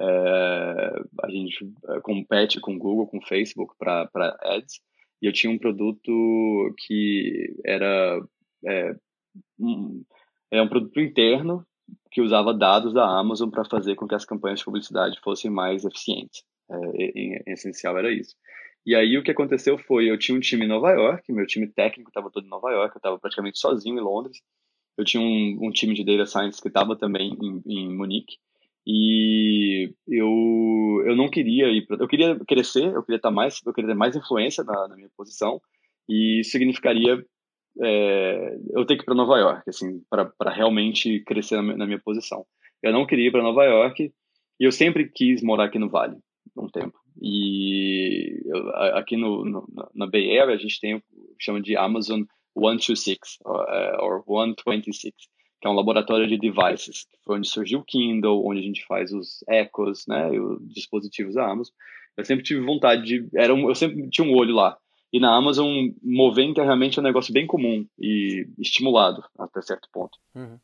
É, 0.00 1.02
a 1.24 1.30
gente 1.30 1.68
é, 1.88 2.00
compete 2.00 2.60
com 2.60 2.78
Google, 2.78 3.08
com 3.08 3.20
Facebook 3.22 3.74
para 3.76 4.08
ads. 4.40 4.80
E 5.20 5.26
eu 5.26 5.32
tinha 5.32 5.52
um 5.52 5.58
produto 5.58 6.72
que 6.86 7.56
era 7.66 8.20
é, 8.64 8.94
um, 9.58 10.04
é 10.52 10.62
um 10.62 10.68
produto 10.68 11.00
interno 11.00 11.66
que 12.10 12.20
usava 12.20 12.54
dados 12.54 12.92
da 12.92 13.04
Amazon 13.04 13.50
para 13.50 13.64
fazer 13.64 13.94
com 13.96 14.06
que 14.06 14.14
as 14.14 14.24
campanhas 14.24 14.60
de 14.60 14.64
publicidade 14.64 15.18
fossem 15.20 15.50
mais 15.50 15.84
eficientes. 15.84 16.42
É, 16.70 16.76
em, 16.96 17.34
em, 17.46 17.52
essencial 17.52 17.98
era 17.98 18.12
isso. 18.12 18.34
E 18.86 18.94
aí 18.94 19.16
o 19.16 19.22
que 19.22 19.30
aconteceu 19.30 19.78
foi, 19.78 20.10
eu 20.10 20.18
tinha 20.18 20.36
um 20.36 20.40
time 20.40 20.64
em 20.64 20.68
Nova 20.68 20.90
York, 20.90 21.32
meu 21.32 21.46
time 21.46 21.66
técnico 21.66 22.10
estava 22.10 22.30
todo 22.30 22.46
em 22.46 22.50
Nova 22.50 22.70
York, 22.70 22.94
eu 22.94 22.98
estava 22.98 23.18
praticamente 23.18 23.58
sozinho 23.58 23.98
em 23.98 24.02
Londres. 24.02 24.38
Eu 24.96 25.04
tinha 25.04 25.22
um, 25.22 25.58
um 25.62 25.70
time 25.70 25.94
de 25.94 26.04
data 26.04 26.26
science 26.26 26.60
que 26.60 26.68
estava 26.68 26.96
também 26.96 27.36
em, 27.42 27.62
em 27.66 27.96
Munique. 27.96 28.36
E 28.86 29.94
eu, 30.06 31.02
eu 31.06 31.16
não 31.16 31.28
queria 31.28 31.68
ir, 31.68 31.86
pra, 31.86 31.96
eu 31.96 32.06
queria 32.06 32.38
crescer, 32.46 32.92
eu 32.94 33.02
queria 33.02 33.16
estar 33.16 33.30
mais, 33.30 33.60
eu 33.64 33.72
queria 33.72 33.90
ter 33.90 33.96
mais 33.96 34.14
influência 34.14 34.62
na, 34.62 34.88
na 34.88 34.94
minha 34.94 35.10
posição 35.16 35.60
e 36.08 36.42
significaria 36.44 37.24
é, 37.82 38.56
eu 38.72 38.84
ter 38.84 38.96
que 38.96 39.02
ir 39.02 39.04
para 39.04 39.14
Nova 39.14 39.38
York, 39.38 39.68
assim, 39.68 40.00
para 40.08 40.50
realmente 40.50 41.20
crescer 41.20 41.56
na, 41.56 41.76
na, 41.76 41.86
minha 41.86 42.00
posição. 42.00 42.44
Eu 42.82 42.92
não 42.92 43.06
queria 43.06 43.28
ir 43.28 43.32
para 43.32 43.42
Nova 43.42 43.64
York 43.64 44.12
e 44.60 44.64
eu 44.64 44.72
sempre 44.72 45.08
quis 45.08 45.42
morar 45.42 45.64
aqui 45.64 45.78
no 45.78 45.88
Vale, 45.88 46.16
um 46.56 46.68
tempo. 46.68 46.98
E 47.20 48.40
eu, 48.46 48.68
aqui 48.96 49.16
no, 49.16 49.44
no, 49.44 49.66
na 49.94 50.06
Bay 50.06 50.38
Area 50.38 50.54
a 50.54 50.58
gente 50.58 50.80
tem 50.80 50.98
que 50.98 51.44
chama 51.44 51.60
de 51.60 51.76
Amazon 51.76 52.22
126, 52.56 53.18
ou 53.98 54.24
126, 54.24 55.14
que 55.60 55.66
é 55.66 55.70
um 55.70 55.74
laboratório 55.74 56.26
de 56.28 56.38
devices, 56.38 57.04
que 57.04 57.18
foi 57.24 57.38
onde 57.38 57.48
surgiu 57.48 57.80
o 57.80 57.84
Kindle, 57.84 58.46
onde 58.46 58.60
a 58.60 58.62
gente 58.62 58.84
faz 58.86 59.12
os 59.12 59.42
Echoes, 59.48 60.04
né, 60.06 60.30
os 60.30 60.58
dispositivos 60.72 61.34
da 61.34 61.50
Amazon. 61.50 61.74
Eu 62.16 62.24
sempre 62.24 62.44
tive 62.44 62.60
vontade 62.60 63.02
de, 63.02 63.28
era 63.34 63.52
um, 63.52 63.68
eu 63.68 63.74
sempre 63.74 64.08
tinha 64.08 64.26
um 64.26 64.34
olho 64.36 64.54
lá. 64.54 64.78
E 65.14 65.20
na 65.20 65.32
Amazon, 65.32 65.90
mover 66.02 66.44
internamente 66.44 66.98
é 66.98 67.00
um 67.00 67.04
negócio 67.04 67.32
bem 67.32 67.46
comum 67.46 67.86
e 67.96 68.48
estimulado 68.58 69.22
até 69.38 69.62
certo 69.62 69.88
ponto. 69.92 70.18
Uhum. 70.34 70.58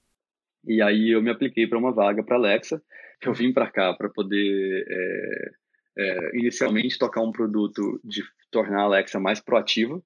E 0.67 0.83
aí 0.83 1.11
eu 1.11 1.23
me 1.23 1.31
apliquei 1.31 1.69
para 1.69 1.79
uma 1.79 1.93
vaga 1.93 2.25
para 2.25 2.35
Alexa. 2.35 2.83
Eu 3.23 3.33
vim 3.33 3.53
para 3.53 3.71
cá 3.71 3.95
para 3.95 4.09
poder 4.09 4.85
é, 4.89 5.51
é, 5.99 6.37
inicialmente 6.37 6.99
tocar 6.99 7.21
um 7.21 7.31
produto 7.31 8.01
de 8.03 8.25
tornar 8.51 8.81
a 8.81 8.85
Alexa 8.87 9.21
mais 9.21 9.39
proativa. 9.39 10.03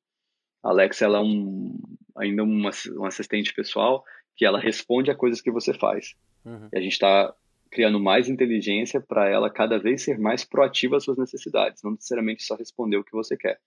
A 0.63 0.69
Alexa 0.69 1.07
ela 1.07 1.21
é 1.21 1.23
um, 1.23 1.79
ainda 2.15 2.43
uma, 2.43 2.71
um 2.99 3.07
assistente 3.07 3.55
pessoal 3.55 4.05
que 4.37 4.45
ela 4.45 4.61
responde 4.61 5.11
a 5.11 5.17
coisas 5.17 5.41
que 5.41 5.51
você 5.51 5.73
faz. 5.73 6.17
Uhum. 6.45 6.69
E 6.71 6.77
a 6.77 6.83
gente 6.83 6.93
está 6.93 7.35
criando 7.71 7.99
mais 7.99 8.29
inteligência 8.29 9.01
para 9.01 9.27
ela 9.27 9.49
cada 9.49 9.79
vez 9.79 10.03
ser 10.03 10.19
mais 10.19 10.45
proativa 10.45 10.99
às 10.99 11.05
suas 11.05 11.17
necessidades, 11.17 11.83
não 11.83 11.93
necessariamente 11.93 12.43
só 12.43 12.55
responder 12.57 12.99
o 12.99 13.05
que 13.05 13.13
você 13.13 13.39
quer. 13.39 13.59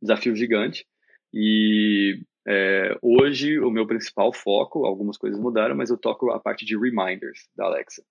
Desafio 0.00 0.34
gigante. 0.34 0.86
E 1.32 2.22
é, 2.46 2.96
hoje 3.02 3.58
o 3.60 3.70
meu 3.70 3.86
principal 3.86 4.32
foco, 4.32 4.84
algumas 4.84 5.16
coisas 5.16 5.38
mudaram, 5.38 5.76
mas 5.76 5.90
eu 5.90 5.96
toco 5.96 6.30
a 6.30 6.40
parte 6.40 6.64
de 6.64 6.76
reminders 6.76 7.48
da 7.56 7.66
Alexa. 7.66 8.02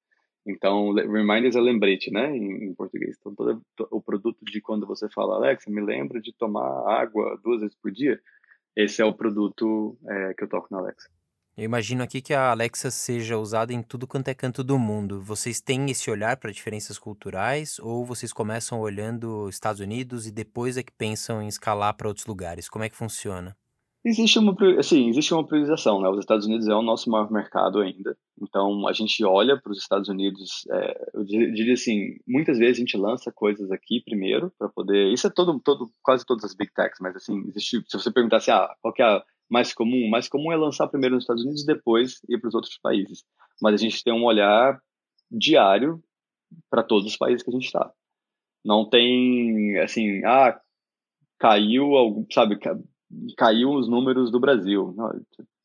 Então, 0.45 0.93
reminders 0.93 1.55
é 1.55 1.61
lembrete, 1.61 2.11
né, 2.11 2.35
em, 2.35 2.69
em 2.69 2.73
português. 2.73 3.17
Então, 3.19 3.35
todo, 3.35 3.61
o 3.91 4.01
produto 4.01 4.43
de 4.43 4.61
quando 4.61 4.87
você 4.87 5.09
fala, 5.09 5.35
Alexa, 5.35 5.69
me 5.69 5.81
lembra 5.81 6.21
de 6.21 6.33
tomar 6.33 6.87
água 6.87 7.39
duas 7.43 7.61
vezes 7.61 7.75
por 7.75 7.91
dia, 7.91 8.19
esse 8.75 9.01
é 9.01 9.05
o 9.05 9.13
produto 9.13 9.97
é, 10.07 10.33
que 10.33 10.43
eu 10.43 10.47
toco 10.47 10.67
na 10.71 10.79
Alexa. 10.79 11.09
Eu 11.57 11.65
imagino 11.65 12.01
aqui 12.03 12.21
que 12.21 12.33
a 12.33 12.51
Alexa 12.51 12.89
seja 12.89 13.37
usada 13.37 13.73
em 13.73 13.83
tudo 13.83 14.07
quanto 14.07 14.29
é 14.29 14.33
canto 14.33 14.63
do 14.63 14.79
mundo. 14.79 15.21
Vocês 15.21 15.59
têm 15.59 15.89
esse 15.89 16.09
olhar 16.09 16.37
para 16.37 16.51
diferenças 16.51 16.97
culturais 16.97 17.77
ou 17.79 18.05
vocês 18.05 18.31
começam 18.31 18.79
olhando 18.79 19.49
Estados 19.49 19.81
Unidos 19.81 20.25
e 20.25 20.31
depois 20.31 20.77
é 20.77 20.83
que 20.83 20.91
pensam 20.91 21.41
em 21.41 21.47
escalar 21.47 21.95
para 21.95 22.07
outros 22.07 22.25
lugares? 22.25 22.69
Como 22.69 22.85
é 22.85 22.89
que 22.89 22.95
funciona? 22.95 23.57
Existe 24.05 24.39
uma, 24.39 24.55
assim, 24.79 25.09
existe 25.09 25.33
uma 25.33 25.45
priorização, 25.45 26.01
né? 26.01 26.07
Os 26.07 26.19
Estados 26.19 26.45
Unidos 26.45 26.69
é 26.69 26.73
o 26.73 26.81
nosso 26.81 27.09
maior 27.09 27.29
mercado 27.29 27.79
ainda. 27.79 28.17
Então, 28.41 28.87
a 28.87 28.93
gente 28.93 29.21
olha 29.25 29.59
para 29.61 29.73
os 29.73 29.77
Estados 29.77 30.07
Unidos, 30.07 30.65
é, 30.71 31.09
eu 31.13 31.25
diria 31.25 31.73
assim, 31.73 32.15
muitas 32.25 32.57
vezes 32.57 32.77
a 32.77 32.79
gente 32.79 32.95
lança 32.95 33.29
coisas 33.29 33.69
aqui 33.69 34.01
primeiro 34.05 34.53
para 34.57 34.69
poder... 34.69 35.11
Isso 35.11 35.27
é 35.27 35.29
todo, 35.29 35.59
todo, 35.59 35.91
quase 36.01 36.25
todas 36.25 36.45
as 36.45 36.55
big 36.55 36.71
techs, 36.73 36.99
mas 37.01 37.13
assim, 37.17 37.43
existe, 37.49 37.83
se 37.85 37.97
você 37.97 38.09
perguntasse, 38.09 38.49
ah, 38.49 38.73
qual 38.81 38.93
é 38.97 39.03
a 39.03 39.21
mais 39.49 39.73
comum? 39.73 40.07
Mais 40.09 40.29
comum 40.29 40.51
é 40.51 40.55
lançar 40.55 40.87
primeiro 40.87 41.15
nos 41.15 41.23
Estados 41.23 41.43
Unidos 41.43 41.63
e 41.63 41.65
depois 41.65 42.21
ir 42.29 42.39
para 42.39 42.47
os 42.47 42.55
outros 42.55 42.77
países. 42.81 43.23
Mas 43.61 43.73
a 43.73 43.77
gente 43.77 44.03
tem 44.03 44.13
um 44.13 44.25
olhar 44.25 44.79
diário 45.31 46.01
para 46.69 46.83
todos 46.83 47.05
os 47.05 47.17
países 47.17 47.43
que 47.43 47.49
a 47.49 47.53
gente 47.53 47.65
está. 47.65 47.91
Não 48.63 48.87
tem, 48.87 49.79
assim, 49.79 50.23
ah, 50.25 50.59
caiu, 51.39 52.25
sabe, 52.31 52.59
caiu 53.37 53.71
os 53.71 53.87
números 53.87 54.31
do 54.31 54.39
Brasil. 54.39 54.93
Não, 54.95 55.11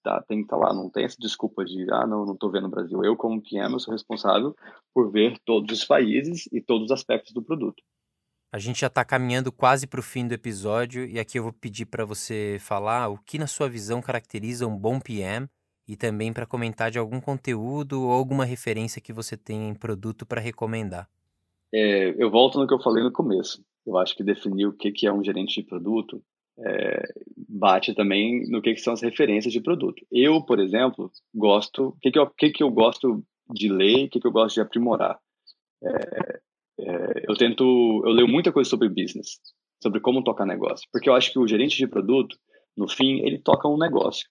tá, 0.02 0.22
tem 0.28 0.38
que 0.38 0.44
estar 0.44 0.56
tá 0.56 0.66
lá, 0.66 0.74
não 0.74 0.88
tem 0.90 1.04
essa 1.04 1.16
desculpa 1.18 1.64
de, 1.64 1.86
ah, 1.90 2.06
não, 2.06 2.24
não 2.24 2.34
estou 2.34 2.50
vendo 2.50 2.66
o 2.66 2.70
Brasil. 2.70 3.02
Eu, 3.04 3.16
como 3.16 3.42
PM, 3.42 3.72
eu 3.72 3.80
sou 3.80 3.92
responsável 3.92 4.54
por 4.94 5.10
ver 5.10 5.36
todos 5.44 5.78
os 5.78 5.84
países 5.84 6.48
e 6.52 6.60
todos 6.60 6.86
os 6.86 6.90
aspectos 6.92 7.32
do 7.32 7.42
produto. 7.42 7.82
A 8.54 8.58
gente 8.60 8.82
já 8.82 8.86
está 8.86 9.04
caminhando 9.04 9.50
quase 9.50 9.84
para 9.84 9.98
o 9.98 10.02
fim 10.02 10.28
do 10.28 10.32
episódio 10.32 11.04
e 11.04 11.18
aqui 11.18 11.40
eu 11.40 11.42
vou 11.42 11.52
pedir 11.52 11.86
para 11.86 12.04
você 12.04 12.56
falar 12.60 13.08
o 13.08 13.18
que, 13.18 13.36
na 13.36 13.48
sua 13.48 13.68
visão, 13.68 14.00
caracteriza 14.00 14.64
um 14.64 14.78
bom 14.78 15.00
PM 15.00 15.48
e 15.88 15.96
também 15.96 16.32
para 16.32 16.46
comentar 16.46 16.88
de 16.88 16.96
algum 16.96 17.20
conteúdo 17.20 18.00
ou 18.00 18.12
alguma 18.12 18.44
referência 18.44 19.02
que 19.02 19.12
você 19.12 19.36
tem 19.36 19.70
em 19.70 19.74
produto 19.74 20.24
para 20.24 20.40
recomendar. 20.40 21.08
É, 21.74 22.14
eu 22.16 22.30
volto 22.30 22.60
no 22.60 22.68
que 22.68 22.72
eu 22.72 22.80
falei 22.80 23.02
no 23.02 23.10
começo. 23.10 23.60
Eu 23.84 23.98
acho 23.98 24.14
que 24.14 24.22
definir 24.22 24.66
o 24.66 24.72
que, 24.72 24.92
que 24.92 25.04
é 25.04 25.12
um 25.12 25.24
gerente 25.24 25.60
de 25.60 25.66
produto 25.66 26.22
é, 26.56 27.02
bate 27.48 27.92
também 27.92 28.48
no 28.48 28.62
que, 28.62 28.72
que, 28.72 28.80
são 28.80 28.92
as 28.92 29.02
referências 29.02 29.52
de 29.52 29.60
produto. 29.60 30.06
Eu, 30.12 30.40
por 30.40 30.60
exemplo, 30.60 31.10
gosto. 31.34 31.88
O 31.88 31.96
que, 32.00 32.12
que, 32.12 32.18
eu, 32.20 32.30
que, 32.30 32.50
que 32.50 32.62
eu 32.62 32.70
gosto 32.70 33.20
de 33.52 33.68
ler, 33.68 34.04
o 34.04 34.10
que, 34.10 34.20
que 34.20 34.26
eu 34.28 34.32
gosto 34.32 34.54
de 34.54 34.60
aprimorar? 34.60 35.18
É, 35.82 36.40
é, 36.78 37.24
eu 37.28 37.36
tento, 37.36 38.02
eu 38.04 38.12
leio 38.12 38.28
muita 38.28 38.52
coisa 38.52 38.68
sobre 38.68 38.88
business, 38.88 39.38
sobre 39.82 40.00
como 40.00 40.24
tocar 40.24 40.46
negócio, 40.46 40.88
porque 40.92 41.08
eu 41.08 41.14
acho 41.14 41.32
que 41.32 41.38
o 41.38 41.46
gerente 41.46 41.76
de 41.76 41.86
produto, 41.86 42.36
no 42.76 42.88
fim, 42.88 43.20
ele 43.20 43.38
toca 43.38 43.68
um 43.68 43.78
negócio. 43.78 44.28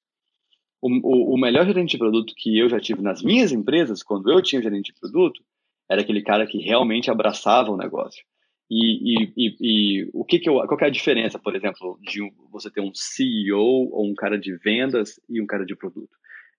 O, 0.81 0.89
o, 0.89 1.35
o 1.35 1.37
melhor 1.39 1.65
gerente 1.65 1.91
de 1.91 1.97
produto 1.97 2.33
que 2.35 2.57
eu 2.57 2.67
já 2.67 2.79
tive 2.79 3.01
nas 3.01 3.23
minhas 3.23 3.51
empresas, 3.51 4.03
quando 4.03 4.29
eu 4.29 4.41
tinha 4.41 4.61
gerente 4.61 4.93
de 4.93 4.99
produto, 4.99 5.41
era 5.89 6.01
aquele 6.01 6.21
cara 6.21 6.45
que 6.45 6.57
realmente 6.57 7.09
abraçava 7.09 7.71
o 7.71 7.77
negócio. 7.77 8.23
E, 8.69 9.23
e, 9.23 9.33
e, 9.37 9.55
e, 9.61 10.09
o 10.13 10.25
que, 10.25 10.39
que 10.39 10.49
eu, 10.49 10.55
qual 10.55 10.77
que 10.77 10.83
é 10.83 10.87
a 10.87 10.91
diferença, 10.91 11.37
por 11.37 11.55
exemplo, 11.55 11.97
de 12.01 12.19
você 12.51 12.71
ter 12.71 12.81
um 12.81 12.91
CEO 12.93 13.89
ou 13.91 14.09
um 14.09 14.15
cara 14.15 14.37
de 14.37 14.55
vendas 14.57 15.19
e 15.29 15.41
um 15.41 15.45
cara 15.45 15.65
de 15.65 15.75
produto? 15.75 16.11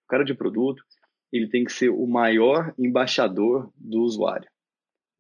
O 0.05 0.09
cara 0.09 0.25
de 0.25 0.35
produto, 0.35 0.83
ele 1.33 1.49
tem 1.49 1.65
que 1.65 1.73
ser 1.73 1.89
o 1.89 2.07
maior 2.07 2.73
embaixador 2.79 3.73
do 3.77 4.03
usuário. 4.03 4.49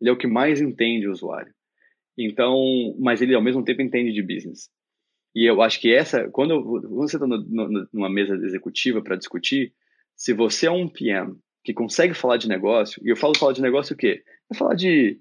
Ele 0.04 0.10
é 0.10 0.12
o 0.12 0.18
que 0.18 0.26
mais 0.26 0.60
entende 0.60 1.08
o 1.08 1.12
usuário. 1.12 1.50
Então, 2.16 2.94
mas 2.98 3.22
ele 3.22 3.34
ao 3.34 3.40
mesmo 3.40 3.64
tempo 3.64 3.80
entende 3.80 4.12
de 4.12 4.22
business. 4.22 4.68
E 5.34 5.48
eu 5.48 5.62
acho 5.62 5.80
que 5.80 5.94
essa, 5.94 6.28
quando, 6.28 6.62
quando 6.62 6.90
você 6.90 7.16
está 7.16 7.26
numa 7.26 8.10
mesa 8.10 8.34
executiva 8.34 9.00
para 9.02 9.16
discutir, 9.16 9.72
se 10.14 10.34
você 10.34 10.66
é 10.66 10.70
um 10.70 10.86
PM 10.86 11.36
que 11.64 11.72
consegue 11.72 12.12
falar 12.12 12.36
de 12.36 12.46
negócio, 12.46 13.02
e 13.02 13.08
eu 13.08 13.16
falo 13.16 13.34
falar 13.34 13.54
de 13.54 13.62
negócio 13.62 13.94
o 13.94 13.96
quê? 13.96 14.22
É 14.52 14.54
falar 14.54 14.74
de 14.74 15.18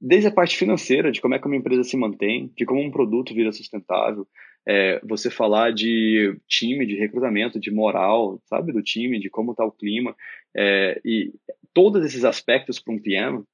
desde 0.00 0.28
a 0.28 0.32
parte 0.32 0.56
financeira, 0.56 1.12
de 1.12 1.20
como 1.20 1.34
é 1.34 1.38
que 1.38 1.46
uma 1.46 1.56
empresa 1.56 1.84
se 1.84 1.94
mantém, 1.94 2.50
de 2.56 2.64
como 2.64 2.80
um 2.80 2.90
produto 2.90 3.34
vira 3.34 3.52
sustentável, 3.52 4.26
é, 4.66 4.98
você 5.04 5.30
falar 5.30 5.74
de 5.74 6.40
time, 6.48 6.86
de 6.86 6.96
recrutamento, 6.96 7.60
de 7.60 7.70
moral, 7.70 8.40
sabe, 8.46 8.72
do 8.72 8.82
time, 8.82 9.20
de 9.20 9.28
como 9.28 9.50
está 9.50 9.62
o 9.62 9.70
clima, 9.70 10.16
é, 10.56 10.98
e 11.04 11.34
todos 11.74 12.02
esses 12.02 12.24
aspectos 12.24 12.78
para 12.78 12.94
um 12.94 12.98
PM 12.98 13.44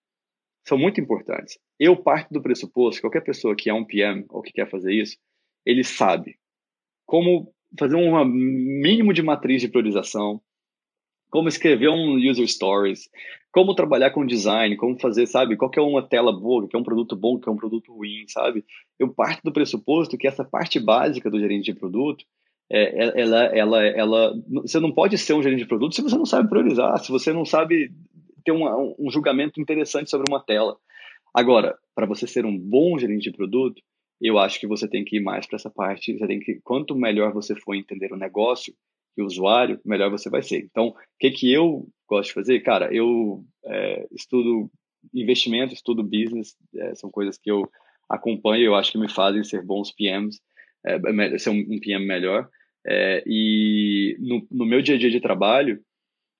são 0.66 0.76
muito 0.76 1.00
importantes. 1.00 1.58
Eu 1.78 1.96
parto 1.96 2.32
do 2.32 2.42
pressuposto 2.42 2.96
que 2.96 3.02
qualquer 3.02 3.22
pessoa 3.22 3.54
que 3.54 3.70
é 3.70 3.74
um 3.74 3.84
PM 3.84 4.24
ou 4.28 4.42
que 4.42 4.52
quer 4.52 4.68
fazer 4.68 4.92
isso, 4.92 5.16
ele 5.64 5.84
sabe 5.84 6.36
como 7.06 7.52
fazer 7.78 7.96
um 7.96 8.24
mínimo 8.24 9.12
de 9.12 9.22
matriz 9.22 9.60
de 9.60 9.68
priorização, 9.68 10.40
como 11.30 11.48
escrever 11.48 11.88
um 11.88 12.16
user 12.16 12.46
stories, 12.48 13.08
como 13.52 13.74
trabalhar 13.74 14.10
com 14.10 14.26
design, 14.26 14.76
como 14.76 14.98
fazer, 14.98 15.26
sabe, 15.26 15.56
qual 15.56 15.70
que 15.70 15.78
é 15.78 15.82
uma 15.82 16.02
tela 16.02 16.32
boa, 16.32 16.68
que 16.68 16.76
é 16.76 16.78
um 16.78 16.84
produto 16.84 17.16
bom, 17.16 17.38
que 17.38 17.48
é 17.48 17.52
um 17.52 17.56
produto 17.56 17.92
ruim, 17.92 18.24
sabe? 18.28 18.64
Eu 18.98 19.12
parto 19.12 19.42
do 19.44 19.52
pressuposto 19.52 20.18
que 20.18 20.26
essa 20.26 20.44
parte 20.44 20.80
básica 20.80 21.30
do 21.30 21.38
gerente 21.38 21.72
de 21.72 21.78
produto, 21.78 22.24
é, 22.70 23.20
ela, 23.20 23.44
ela, 23.46 23.86
ela, 23.86 24.34
você 24.62 24.80
não 24.80 24.92
pode 24.92 25.16
ser 25.16 25.34
um 25.34 25.42
gerente 25.42 25.60
de 25.60 25.68
produto 25.68 25.94
se 25.94 26.02
você 26.02 26.16
não 26.16 26.26
sabe 26.26 26.48
priorizar, 26.48 26.98
se 26.98 27.10
você 27.10 27.32
não 27.32 27.44
sabe 27.44 27.92
ter 28.46 28.52
uma, 28.52 28.76
um 28.76 29.10
julgamento 29.10 29.60
interessante 29.60 30.08
sobre 30.08 30.30
uma 30.30 30.42
tela. 30.42 30.78
Agora, 31.34 31.76
para 31.94 32.06
você 32.06 32.26
ser 32.26 32.46
um 32.46 32.56
bom 32.56 32.96
gerente 32.96 33.30
de 33.30 33.36
produto, 33.36 33.82
eu 34.22 34.38
acho 34.38 34.58
que 34.58 34.66
você 34.66 34.88
tem 34.88 35.04
que 35.04 35.16
ir 35.16 35.20
mais 35.20 35.46
para 35.46 35.56
essa 35.56 35.68
parte. 35.68 36.16
Você 36.16 36.26
tem 36.26 36.38
que, 36.38 36.60
quanto 36.62 36.96
melhor 36.96 37.32
você 37.32 37.54
for 37.54 37.74
entender 37.74 38.12
o 38.12 38.16
negócio 38.16 38.72
e 39.18 39.22
o 39.22 39.26
usuário, 39.26 39.80
melhor 39.84 40.10
você 40.10 40.30
vai 40.30 40.42
ser. 40.42 40.64
Então, 40.64 40.88
o 40.88 40.94
que 41.18 41.30
que 41.30 41.52
eu 41.52 41.86
gosto 42.08 42.28
de 42.28 42.34
fazer, 42.34 42.60
cara? 42.60 42.94
Eu 42.94 43.44
é, 43.66 44.06
estudo 44.12 44.70
investimento, 45.12 45.74
estudo 45.74 46.02
business, 46.02 46.56
é, 46.74 46.94
são 46.94 47.10
coisas 47.10 47.36
que 47.36 47.50
eu 47.50 47.68
acompanho. 48.08 48.64
Eu 48.64 48.74
acho 48.74 48.92
que 48.92 48.98
me 48.98 49.10
fazem 49.10 49.44
ser 49.44 49.62
bons 49.62 49.92
PMs, 49.92 50.40
é, 50.86 51.38
ser 51.38 51.50
um, 51.50 51.58
um 51.58 51.80
PM 51.80 52.06
melhor. 52.06 52.48
É, 52.86 53.22
e 53.26 54.16
no, 54.20 54.46
no 54.50 54.64
meu 54.64 54.80
dia 54.80 54.94
a 54.94 54.98
dia 54.98 55.10
de 55.10 55.20
trabalho, 55.20 55.80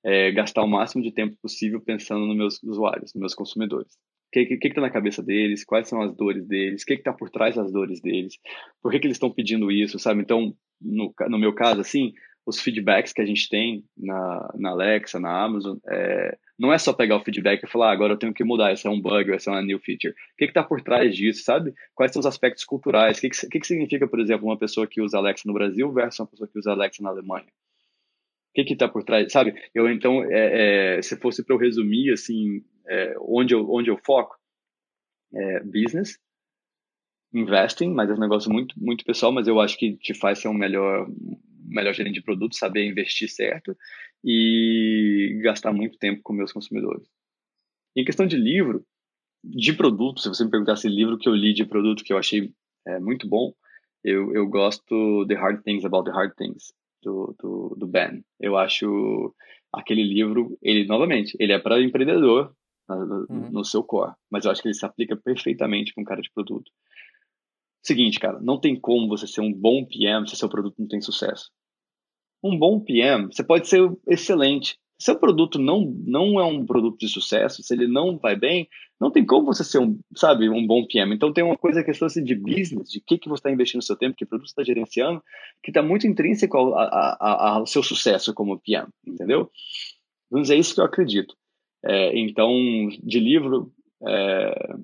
é, 0.07 0.31
gastar 0.31 0.63
o 0.63 0.69
máximo 0.69 1.03
de 1.03 1.11
tempo 1.11 1.37
possível 1.43 1.81
pensando 1.81 2.25
nos 2.25 2.37
meus 2.37 2.63
usuários, 2.63 3.13
nos 3.13 3.21
meus 3.21 3.35
consumidores. 3.35 3.93
O 3.95 4.31
que 4.33 4.41
está 4.41 4.57
que, 4.61 4.69
que 4.69 4.75
tá 4.75 4.81
na 4.81 4.91
cabeça 4.91 5.21
deles? 5.21 5.65
Quais 5.65 5.89
são 5.89 6.01
as 6.01 6.15
dores 6.15 6.47
deles? 6.47 6.83
O 6.83 6.87
que 6.87 6.95
está 6.95 7.13
por 7.13 7.29
trás 7.29 7.57
das 7.57 7.73
dores 7.73 8.01
deles? 8.01 8.35
Por 8.81 8.93
que, 8.93 9.01
que 9.01 9.07
eles 9.09 9.17
estão 9.17 9.31
pedindo 9.31 9.71
isso, 9.71 9.99
sabe? 9.99 10.21
Então, 10.21 10.55
no, 10.81 11.13
no 11.29 11.39
meu 11.39 11.53
caso, 11.53 11.81
assim, 11.81 12.13
os 12.47 12.61
feedbacks 12.61 13.13
que 13.13 13.21
a 13.21 13.27
gente 13.27 13.49
tem 13.49 13.83
na, 13.97 14.55
na 14.57 14.71
Alexa, 14.71 15.19
na 15.19 15.45
Amazon, 15.45 15.77
é, 15.89 16.39
não 16.57 16.73
é 16.73 16.79
só 16.79 16.93
pegar 16.93 17.17
o 17.17 17.25
feedback 17.25 17.65
e 17.65 17.67
falar, 17.67 17.89
ah, 17.89 17.93
agora 17.93 18.13
eu 18.13 18.19
tenho 18.19 18.33
que 18.33 18.45
mudar, 18.45 18.73
esse 18.73 18.87
é 18.87 18.91
um 18.91 19.01
bug, 19.01 19.33
essa 19.33 19.51
é 19.51 19.55
uma 19.55 19.63
new 19.63 19.81
feature. 19.81 20.13
O 20.13 20.37
que 20.39 20.45
está 20.45 20.63
por 20.63 20.81
trás 20.83 21.17
disso, 21.17 21.43
sabe? 21.43 21.73
Quais 21.95 22.13
são 22.13 22.21
os 22.21 22.27
aspectos 22.27 22.65
culturais? 22.65 23.19
O 23.19 23.21
que, 23.23 23.31
que, 23.31 23.59
que 23.59 23.67
significa, 23.67 24.07
por 24.07 24.21
exemplo, 24.21 24.47
uma 24.47 24.59
pessoa 24.59 24.87
que 24.87 25.01
usa 25.01 25.19
Alexa 25.19 25.43
no 25.47 25.55
Brasil 25.55 25.93
versus 25.93 26.21
uma 26.21 26.29
pessoa 26.29 26.49
que 26.49 26.59
usa 26.59 26.71
Alexa 26.71 27.03
na 27.03 27.11
Alemanha? 27.11 27.47
Que 28.57 28.65
que 28.65 28.73
está 28.73 28.89
por 28.89 29.05
trás, 29.05 29.31
sabe? 29.31 29.55
Eu 29.75 29.91
então, 29.91 30.25
é, 30.25 30.97
é, 30.97 31.03
se 31.03 31.17
fosse 31.19 31.45
para 31.45 31.55
eu 31.55 31.59
resumir 31.59 32.11
assim, 32.13 32.65
é, 32.89 33.15
onde 33.21 33.55
eu 33.55 33.71
onde 33.71 33.91
eu 33.91 33.99
foco, 33.99 34.35
é, 35.35 35.61
business, 35.61 36.19
investing, 37.35 37.91
mas 37.91 38.09
é 38.09 38.15
um 38.15 38.19
negócio 38.19 38.51
muito, 38.51 38.75
muito 38.79 39.05
pessoal, 39.05 39.31
mas 39.31 39.47
eu 39.47 39.61
acho 39.61 39.77
que 39.77 39.99
te 39.99 40.15
faz 40.15 40.39
ser 40.39 40.49
um 40.49 40.55
melhor, 40.55 41.07
melhor 41.67 41.93
gerente 41.93 42.15
de 42.15 42.23
produto, 42.23 42.57
saber 42.57 42.87
investir 42.87 43.29
certo 43.29 43.77
e 44.25 45.39
gastar 45.43 45.73
muito 45.73 45.99
tempo 45.99 46.23
com 46.23 46.33
meus 46.33 46.53
consumidores. 46.53 47.07
Em 47.95 48.05
questão 48.05 48.27
de 48.27 48.37
livro, 48.37 48.83
de 49.45 49.75
produto, 49.75 50.21
se 50.21 50.29
você 50.29 50.45
me 50.45 50.51
perguntasse 50.51 50.89
livro 50.89 51.19
que 51.19 51.29
eu 51.29 51.35
li 51.35 51.53
de 51.53 51.67
produto 51.67 52.03
que 52.03 52.13
eu 52.13 52.19
achei 52.19 52.51
é, 52.87 52.99
muito 52.99 53.29
bom, 53.29 53.53
eu, 54.03 54.33
eu 54.35 54.47
gosto 54.47 55.27
The 55.27 55.35
Hard 55.35 55.63
Things 55.63 55.85
About 55.85 56.11
the 56.11 56.17
Hard 56.17 56.33
Things, 56.37 56.73
do, 57.07 57.37
do, 57.39 57.77
do 57.79 57.87
Ben. 57.87 58.25
Eu 58.41 58.57
acho 58.57 59.33
aquele 59.73 60.03
livro, 60.03 60.59
ele, 60.61 60.85
novamente, 60.87 61.37
ele 61.39 61.53
é 61.53 61.59
para 61.59 61.81
empreendedor 61.81 62.53
no, 62.89 63.27
uhum. 63.29 63.51
no 63.51 63.65
seu 63.65 63.83
core, 63.85 64.15
mas 64.31 64.45
eu 64.45 64.51
acho 64.51 64.61
que 64.61 64.69
ele 64.69 64.75
se 64.75 64.85
aplica 64.85 65.17
perfeitamente 65.17 65.95
com 65.95 66.01
um 66.01 66.05
cara 66.05 66.21
de 66.21 66.31
produto. 66.33 66.71
Seguinte, 67.83 68.19
cara, 68.19 68.41
não 68.41 68.59
tem 68.59 68.79
como 68.79 69.09
você 69.09 69.27
ser 69.27 69.41
um 69.41 69.53
bom 69.53 69.85
PM 69.85 70.29
se 70.29 70.37
seu 70.37 70.49
produto 70.49 70.75
não 70.79 70.89
tem 70.89 71.01
sucesso. 71.01 71.51
Um 72.43 72.59
bom 72.59 72.81
PM, 72.81 73.27
você 73.27 73.45
pode 73.45 73.69
ser 73.69 73.89
excelente. 74.09 74.77
Se 74.99 75.07
seu 75.07 75.19
produto 75.19 75.59
não, 75.59 75.95
não 76.07 76.41
é 76.41 76.45
um 76.45 76.65
produto 76.65 76.99
de 76.99 77.09
sucesso, 77.09 77.63
se 77.63 77.75
ele 77.75 77.87
não 77.87 78.17
vai 78.19 78.35
bem, 78.35 78.69
não 78.99 79.11
tem 79.11 79.25
como 79.27 79.47
você 79.47 79.63
ser 79.63 79.79
um, 79.79 79.99
sabe, 80.15 80.49
um 80.49 80.67
bom 80.67 80.87
PM. 80.87 81.15
Então 81.15 81.33
tem 81.33 81.45
uma 81.45 81.57
coisa 81.57 81.85
questão 81.85 82.07
assim 82.07 82.25
de 82.25 82.35
business, 82.35 82.91
de 82.91 83.01
que 83.01 83.19
que 83.19 83.29
você 83.29 83.41
está 83.41 83.51
investindo 83.51 83.83
seu 83.83 83.97
tempo, 83.97 84.17
que 84.17 84.25
produto 84.25 84.49
você 84.49 84.53
está 84.53 84.65
gerenciando, 84.65 85.23
que 85.63 85.71
está 85.71 85.83
muito 85.83 86.07
intrínseco 86.07 86.57
ao, 86.57 86.75
a, 86.75 87.17
a, 87.21 87.51
ao 87.57 87.67
seu 87.67 87.83
sucesso 87.83 88.33
como 88.33 88.59
PM, 88.59 88.89
entendeu? 89.07 89.51
Vamos 90.31 90.49
dizer, 90.49 90.57
é 90.57 90.61
isso 90.61 90.75
que 90.75 90.81
eu 90.81 90.85
acredito. 90.87 91.37
É, 91.85 92.19
então, 92.19 92.51
de 93.03 93.21
livro, 93.21 93.71
é, 94.07 94.75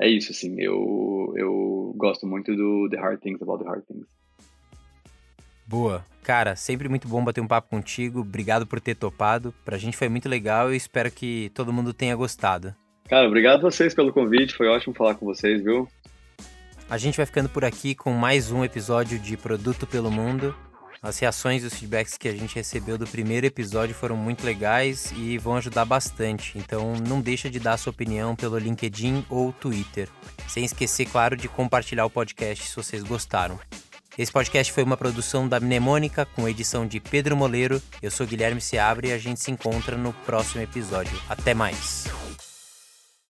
é 0.00 0.08
isso, 0.08 0.32
assim, 0.32 0.60
eu, 0.60 1.32
eu 1.36 1.94
gosto 1.96 2.26
muito 2.26 2.54
do 2.54 2.88
The 2.90 2.98
Hard 2.98 3.20
Things 3.20 3.40
About 3.40 3.62
the 3.62 3.70
Hard 3.70 3.84
Things. 3.86 4.06
Boa. 5.68 6.02
Cara, 6.22 6.56
sempre 6.56 6.88
muito 6.88 7.06
bom 7.06 7.22
bater 7.22 7.42
um 7.42 7.46
papo 7.46 7.68
contigo. 7.68 8.20
Obrigado 8.20 8.66
por 8.66 8.80
ter 8.80 8.94
topado. 8.94 9.54
Pra 9.64 9.76
gente 9.76 9.96
foi 9.96 10.08
muito 10.08 10.28
legal 10.28 10.72
e 10.72 10.76
espero 10.76 11.10
que 11.10 11.50
todo 11.54 11.72
mundo 11.72 11.92
tenha 11.92 12.16
gostado. 12.16 12.74
Cara, 13.06 13.26
obrigado 13.26 13.58
a 13.58 13.70
vocês 13.70 13.94
pelo 13.94 14.12
convite. 14.12 14.54
Foi 14.54 14.66
ótimo 14.66 14.94
falar 14.94 15.14
com 15.14 15.26
vocês, 15.26 15.62
viu? 15.62 15.86
A 16.88 16.96
gente 16.96 17.18
vai 17.18 17.26
ficando 17.26 17.50
por 17.50 17.66
aqui 17.66 17.94
com 17.94 18.12
mais 18.12 18.50
um 18.50 18.64
episódio 18.64 19.18
de 19.18 19.36
Produto 19.36 19.86
pelo 19.86 20.10
Mundo. 20.10 20.54
As 21.02 21.18
reações 21.18 21.62
e 21.62 21.66
os 21.66 21.74
feedbacks 21.74 22.16
que 22.16 22.28
a 22.28 22.32
gente 22.32 22.56
recebeu 22.56 22.96
do 22.98 23.06
primeiro 23.06 23.46
episódio 23.46 23.94
foram 23.94 24.16
muito 24.16 24.44
legais 24.44 25.12
e 25.16 25.36
vão 25.38 25.56
ajudar 25.56 25.84
bastante. 25.84 26.58
Então 26.58 26.94
não 27.06 27.20
deixa 27.20 27.50
de 27.50 27.60
dar 27.60 27.76
sua 27.76 27.90
opinião 27.90 28.34
pelo 28.34 28.58
LinkedIn 28.58 29.24
ou 29.28 29.52
Twitter. 29.52 30.08
Sem 30.48 30.64
esquecer, 30.64 31.06
claro, 31.06 31.36
de 31.36 31.46
compartilhar 31.46 32.06
o 32.06 32.10
podcast 32.10 32.66
se 32.66 32.74
vocês 32.74 33.02
gostaram. 33.02 33.58
Esse 34.18 34.32
podcast 34.32 34.72
foi 34.72 34.82
uma 34.82 34.96
produção 34.96 35.46
da 35.46 35.60
Mnemônica 35.60 36.26
com 36.26 36.48
edição 36.48 36.84
de 36.84 36.98
Pedro 36.98 37.36
Moleiro. 37.36 37.80
Eu 38.02 38.10
sou 38.10 38.26
Guilherme 38.26 38.60
Seabre 38.60 39.08
e 39.08 39.12
a 39.12 39.18
gente 39.18 39.38
se 39.38 39.52
encontra 39.52 39.96
no 39.96 40.12
próximo 40.12 40.60
episódio. 40.60 41.16
Até 41.28 41.54
mais! 41.54 42.27